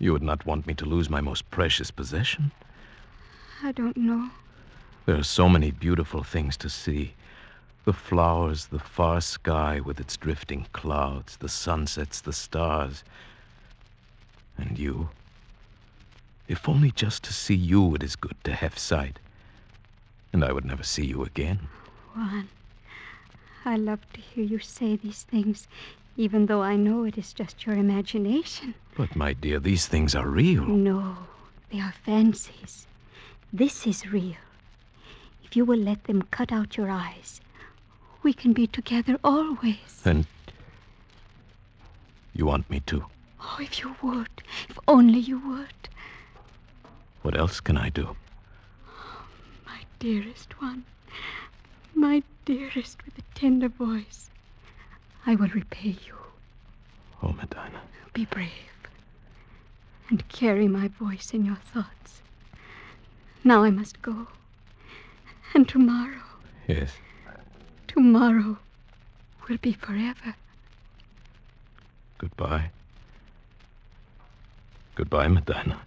You 0.00 0.14
would 0.14 0.22
not 0.22 0.46
want 0.46 0.66
me 0.66 0.72
to 0.74 0.86
lose 0.86 1.10
my 1.10 1.20
most 1.20 1.50
precious 1.50 1.90
possession. 1.90 2.52
I 3.62 3.70
don't 3.70 3.98
know. 3.98 4.30
There 5.04 5.16
are 5.16 5.22
so 5.22 5.46
many 5.46 5.70
beautiful 5.70 6.22
things 6.22 6.56
to 6.56 6.70
see 6.70 7.12
the 7.84 7.92
flowers, 7.92 8.66
the 8.66 8.78
far 8.78 9.20
sky 9.20 9.78
with 9.80 10.00
its 10.00 10.16
drifting 10.16 10.66
clouds, 10.72 11.36
the 11.36 11.50
sunsets, 11.50 12.22
the 12.22 12.32
stars. 12.32 13.04
And 14.56 14.78
you. 14.78 15.10
If 16.48 16.66
only 16.66 16.90
just 16.92 17.22
to 17.24 17.34
see 17.34 17.54
you, 17.54 17.94
it 17.94 18.02
is 18.02 18.16
good 18.16 18.36
to 18.44 18.54
have 18.54 18.78
sight. 18.78 19.18
And 20.32 20.42
I 20.42 20.52
would 20.52 20.64
never 20.64 20.82
see 20.82 21.04
you 21.04 21.24
again. 21.24 21.68
Juan, 22.16 22.48
I 23.66 23.76
love 23.76 24.00
to 24.14 24.20
hear 24.20 24.44
you 24.44 24.60
say 24.60 24.96
these 24.96 25.24
things, 25.24 25.68
even 26.20 26.44
though 26.44 26.60
I 26.60 26.76
know 26.76 27.04
it 27.04 27.16
is 27.16 27.32
just 27.32 27.64
your 27.64 27.74
imagination. 27.74 28.74
But, 28.94 29.16
my 29.16 29.32
dear, 29.32 29.58
these 29.58 29.86
things 29.86 30.14
are 30.14 30.28
real. 30.28 30.66
No, 30.66 31.16
they 31.70 31.80
are 31.80 31.94
fancies. 32.04 32.86
This 33.54 33.86
is 33.86 34.12
real. 34.12 34.36
If 35.42 35.56
you 35.56 35.64
will 35.64 35.78
let 35.78 36.04
them 36.04 36.20
cut 36.30 36.52
out 36.52 36.76
your 36.76 36.90
eyes, 36.90 37.40
we 38.22 38.34
can 38.34 38.52
be 38.52 38.66
together 38.66 39.18
always. 39.24 40.02
Then 40.02 40.26
you 42.34 42.44
want 42.44 42.68
me 42.68 42.80
to? 42.80 43.06
Oh, 43.40 43.56
if 43.58 43.80
you 43.80 43.96
would. 44.02 44.42
If 44.68 44.78
only 44.86 45.20
you 45.20 45.38
would. 45.38 45.88
What 47.22 47.34
else 47.34 47.60
can 47.60 47.78
I 47.78 47.88
do? 47.88 48.14
My 49.64 49.80
dearest 49.98 50.60
one. 50.60 50.84
My 51.94 52.22
dearest 52.44 53.02
with 53.06 53.18
a 53.18 53.22
tender 53.34 53.70
voice. 53.70 54.29
I 55.26 55.34
will 55.34 55.48
repay 55.48 55.96
you. 56.06 56.14
Oh, 57.22 57.32
Medina. 57.32 57.80
Be 58.12 58.24
brave. 58.24 58.50
And 60.08 60.26
carry 60.28 60.66
my 60.66 60.88
voice 60.88 61.32
in 61.32 61.44
your 61.44 61.58
thoughts. 61.72 62.22
Now 63.44 63.62
I 63.62 63.70
must 63.70 64.02
go. 64.02 64.26
And 65.54 65.68
tomorrow. 65.68 66.22
Yes. 66.66 66.92
Tomorrow 67.88 68.58
will 69.48 69.58
be 69.58 69.72
forever. 69.72 70.34
Goodbye. 72.18 72.70
Goodbye, 74.94 75.28
Medina. 75.28 75.80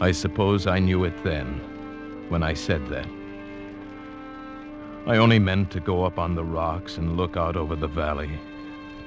I 0.00 0.12
suppose 0.12 0.68
I 0.68 0.78
knew 0.78 1.02
it 1.02 1.24
then, 1.24 1.60
when 2.28 2.44
I 2.44 2.54
said 2.54 2.86
that. 2.88 3.08
I 5.06 5.16
only 5.16 5.40
meant 5.40 5.72
to 5.72 5.80
go 5.80 6.04
up 6.04 6.20
on 6.20 6.36
the 6.36 6.44
rocks 6.44 6.96
and 6.96 7.16
look 7.16 7.36
out 7.36 7.56
over 7.56 7.74
the 7.74 7.88
valley, 7.88 8.30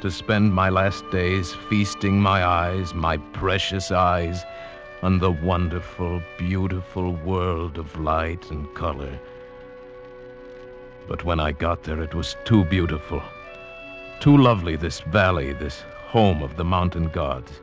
to 0.01 0.11
spend 0.11 0.53
my 0.53 0.69
last 0.69 1.09
days 1.09 1.53
feasting 1.69 2.19
my 2.19 2.43
eyes, 2.43 2.93
my 2.93 3.15
precious 3.33 3.89
eyes, 3.89 4.43
on 5.01 5.19
the 5.19 5.31
wonderful, 5.31 6.21
beautiful 6.37 7.13
world 7.13 7.77
of 7.77 7.97
light 7.97 8.51
and 8.51 8.73
color. 8.75 9.17
But 11.07 11.23
when 11.23 11.39
I 11.39 11.53
got 11.53 11.83
there, 11.83 12.01
it 12.01 12.13
was 12.13 12.35
too 12.43 12.65
beautiful, 12.65 13.23
too 14.19 14.37
lovely, 14.37 14.75
this 14.75 14.99
valley, 14.99 15.53
this 15.53 15.83
home 16.07 16.43
of 16.43 16.57
the 16.57 16.65
mountain 16.65 17.07
gods. 17.07 17.61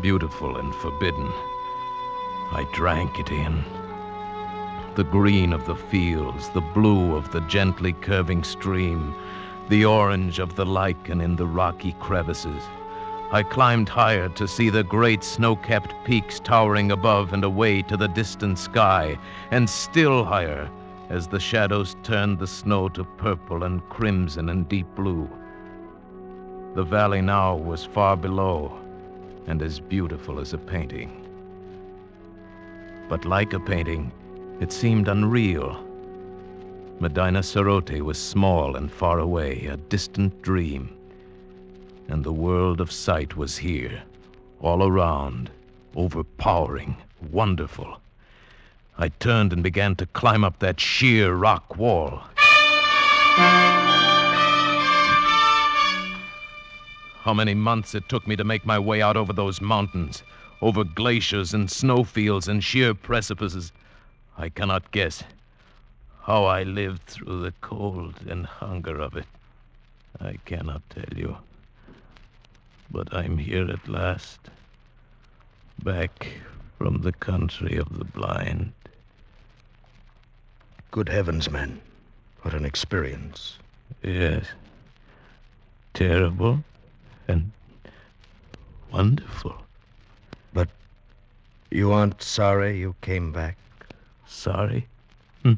Beautiful 0.00 0.56
and 0.56 0.74
forbidden. 0.76 1.30
I 2.50 2.64
drank 2.72 3.18
it 3.18 3.30
in. 3.30 3.62
The 4.94 5.04
green 5.04 5.52
of 5.52 5.66
the 5.66 5.76
fields, 5.76 6.48
the 6.50 6.60
blue 6.60 7.14
of 7.14 7.30
the 7.30 7.42
gently 7.42 7.92
curving 7.92 8.42
stream, 8.42 9.14
the 9.68 9.84
orange 9.84 10.38
of 10.38 10.56
the 10.56 10.64
lichen 10.64 11.20
in 11.20 11.36
the 11.36 11.46
rocky 11.46 11.92
crevices. 12.00 12.62
I 13.30 13.42
climbed 13.42 13.90
higher 13.90 14.30
to 14.30 14.48
see 14.48 14.70
the 14.70 14.82
great 14.82 15.22
snow 15.22 15.56
capped 15.56 15.94
peaks 16.04 16.40
towering 16.40 16.90
above 16.90 17.34
and 17.34 17.44
away 17.44 17.82
to 17.82 17.96
the 17.96 18.08
distant 18.08 18.58
sky, 18.58 19.18
and 19.50 19.68
still 19.68 20.24
higher 20.24 20.70
as 21.10 21.28
the 21.28 21.38
shadows 21.38 21.96
turned 22.02 22.38
the 22.38 22.46
snow 22.46 22.88
to 22.88 23.04
purple 23.04 23.64
and 23.64 23.86
crimson 23.90 24.48
and 24.48 24.68
deep 24.68 24.86
blue. 24.94 25.28
The 26.74 26.84
valley 26.84 27.20
now 27.20 27.56
was 27.56 27.84
far 27.84 28.16
below 28.16 28.78
and 29.46 29.62
as 29.62 29.80
beautiful 29.80 30.40
as 30.40 30.54
a 30.54 30.58
painting. 30.58 31.27
But 33.08 33.24
like 33.24 33.54
a 33.54 33.60
painting, 33.60 34.12
it 34.60 34.70
seemed 34.70 35.08
unreal. 35.08 35.82
Medina 37.00 37.42
Sarote 37.42 38.02
was 38.02 38.18
small 38.18 38.76
and 38.76 38.92
far 38.92 39.18
away, 39.18 39.66
a 39.66 39.76
distant 39.76 40.42
dream. 40.42 40.94
And 42.08 42.22
the 42.22 42.32
world 42.32 42.80
of 42.80 42.92
sight 42.92 43.36
was 43.36 43.56
here, 43.56 44.02
all 44.60 44.86
around, 44.86 45.50
overpowering, 45.96 46.96
wonderful. 47.30 48.00
I 48.98 49.08
turned 49.08 49.52
and 49.52 49.62
began 49.62 49.94
to 49.96 50.06
climb 50.06 50.44
up 50.44 50.58
that 50.58 50.78
sheer 50.78 51.32
rock 51.34 51.76
wall. 51.76 52.22
How 57.22 57.32
many 57.34 57.54
months 57.54 57.94
it 57.94 58.08
took 58.08 58.26
me 58.26 58.36
to 58.36 58.44
make 58.44 58.66
my 58.66 58.78
way 58.78 59.00
out 59.00 59.16
over 59.16 59.32
those 59.32 59.60
mountains, 59.60 60.22
over 60.60 60.84
glaciers 60.84 61.54
and 61.54 61.70
snowfields 61.70 62.48
and 62.48 62.62
sheer 62.62 62.94
precipices, 62.94 63.72
I 64.36 64.48
cannot 64.48 64.90
guess. 64.90 65.22
How 66.22 66.44
I 66.44 66.62
lived 66.62 67.02
through 67.02 67.42
the 67.42 67.54
cold 67.60 68.14
and 68.28 68.44
hunger 68.44 69.00
of 69.00 69.16
it, 69.16 69.26
I 70.20 70.38
cannot 70.44 70.82
tell 70.90 71.16
you. 71.16 71.36
But 72.90 73.14
I'm 73.14 73.38
here 73.38 73.70
at 73.70 73.88
last, 73.88 74.40
back 75.84 76.28
from 76.76 77.02
the 77.02 77.12
country 77.12 77.76
of 77.76 77.98
the 77.98 78.04
blind. 78.04 78.72
Good 80.90 81.08
heavens, 81.08 81.50
man. 81.50 81.80
What 82.42 82.54
an 82.54 82.64
experience. 82.64 83.58
Yes. 84.02 84.46
Terrible 85.94 86.62
and 87.26 87.50
wonderful. 88.92 89.67
You 91.70 91.92
aren't 91.92 92.22
sorry 92.22 92.78
you 92.78 92.94
came 93.02 93.30
back? 93.32 93.56
Sorry? 94.26 94.86
Hmm. 95.42 95.54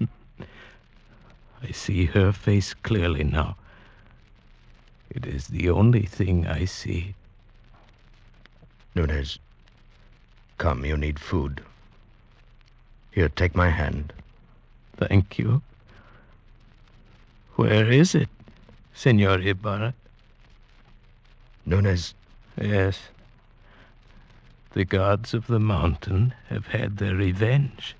I 1.62 1.70
see 1.72 2.06
her 2.06 2.32
face 2.32 2.72
clearly 2.72 3.24
now. 3.24 3.56
It 5.10 5.26
is 5.26 5.48
the 5.48 5.70
only 5.70 6.02
thing 6.06 6.46
I 6.46 6.64
see. 6.66 7.14
Nunez, 8.94 9.38
come, 10.58 10.84
you 10.84 10.96
need 10.96 11.18
food. 11.18 11.62
Here, 13.10 13.28
take 13.28 13.56
my 13.56 13.70
hand. 13.70 14.12
Thank 14.96 15.38
you. 15.38 15.62
Where 17.56 17.90
is 17.90 18.14
it, 18.14 18.28
Senor 18.94 19.40
Ibarra? 19.40 19.94
Nunez. 21.66 22.14
Yes. 22.60 22.98
The 24.72 24.84
gods 24.84 25.34
of 25.34 25.48
the 25.48 25.58
mountain 25.58 26.32
have 26.48 26.68
had 26.68 26.98
their 26.98 27.16
revenge. 27.16 27.96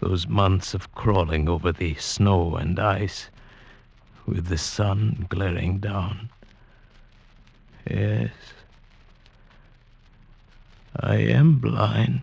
Those 0.00 0.26
months 0.26 0.72
of 0.72 0.94
crawling 0.94 1.48
over 1.48 1.72
the 1.72 1.94
snow 1.96 2.56
and 2.56 2.78
ice, 2.78 3.28
with 4.26 4.46
the 4.46 4.58
sun 4.58 5.26
glaring 5.28 5.78
down. 5.78 6.30
Yes. 7.88 8.32
I 10.98 11.16
am 11.16 11.58
blind. 11.58 12.22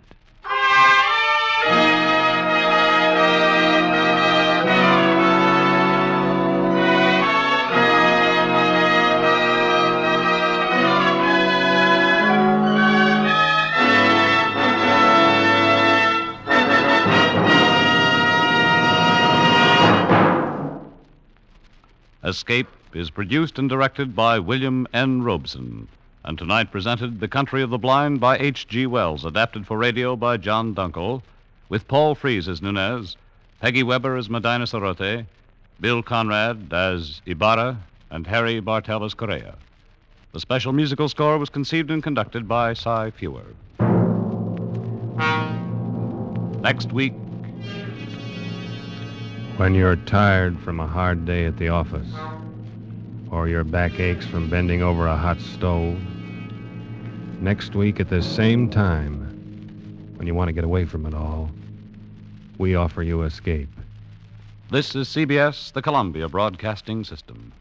Escape 22.32 22.70
is 22.94 23.10
produced 23.10 23.60
and 23.60 23.68
directed 23.68 24.16
by 24.16 24.40
William 24.40 24.88
N. 24.94 25.22
Robson. 25.22 25.90
And 26.24 26.38
tonight 26.38 26.72
presented 26.72 27.20
The 27.20 27.28
Country 27.28 27.62
of 27.62 27.70
the 27.70 27.78
Blind 27.78 28.22
by 28.22 28.38
H.G. 28.38 28.86
Wells, 28.86 29.26
adapted 29.26 29.68
for 29.68 29.78
radio 29.78 30.16
by 30.16 30.38
John 30.38 30.74
Dunkel, 30.74 31.24
with 31.68 31.90
Paul 31.90 32.16
Frees 32.16 32.48
as 32.48 32.62
Nunez, 32.62 33.18
Peggy 33.60 33.84
Weber 33.84 34.16
as 34.16 34.30
Medina 34.30 34.64
Sarote, 34.64 35.26
Bill 35.82 36.02
Conrad 36.02 36.72
as 36.72 37.22
Ibarra, 37.26 37.78
and 38.12 38.26
Harry 38.26 38.62
Bartell 38.62 39.04
as 39.04 39.14
Correa. 39.14 39.56
The 40.32 40.40
special 40.40 40.72
musical 40.72 41.10
score 41.10 41.38
was 41.38 41.50
conceived 41.50 41.92
and 41.92 42.02
conducted 42.02 42.48
by 42.48 42.72
Cy 42.76 43.12
Feuer. 43.12 43.44
Next 46.62 46.94
week, 46.94 47.12
When 49.58 49.76
you're 49.76 49.95
tired 49.95 50.58
from 50.60 50.80
a 50.80 50.88
hard 50.88 51.26
day 51.26 51.45
at 51.45 51.58
the 51.58 51.70
office, 51.70 52.10
or 53.30 53.47
your 53.47 53.64
back 53.64 53.99
aches 53.99 54.26
from 54.26 54.49
bending 54.49 54.82
over 54.82 55.06
a 55.08 55.16
hot 55.16 55.39
stove, 55.39 55.99
next 57.39 57.76
week 57.76 57.99
at 57.99 58.10
this 58.10 58.26
same 58.26 58.70
time, 58.70 59.20
when 60.16 60.26
you 60.26 60.34
want 60.34 60.47
to 60.47 60.54
get 60.54 60.64
away 60.64 60.86
from 60.86 61.06
it 61.06 61.14
all, 61.14 61.52
we 62.58 62.76
offer 62.76 63.04
you 63.04 63.24
escape. 63.24 63.70
this 64.72 64.95
is 64.95 65.08
CBS, 65.10 65.72
the 65.74 65.82
Columbia 65.82 66.28
Broadcasting 66.28 67.04
System. 67.04 67.52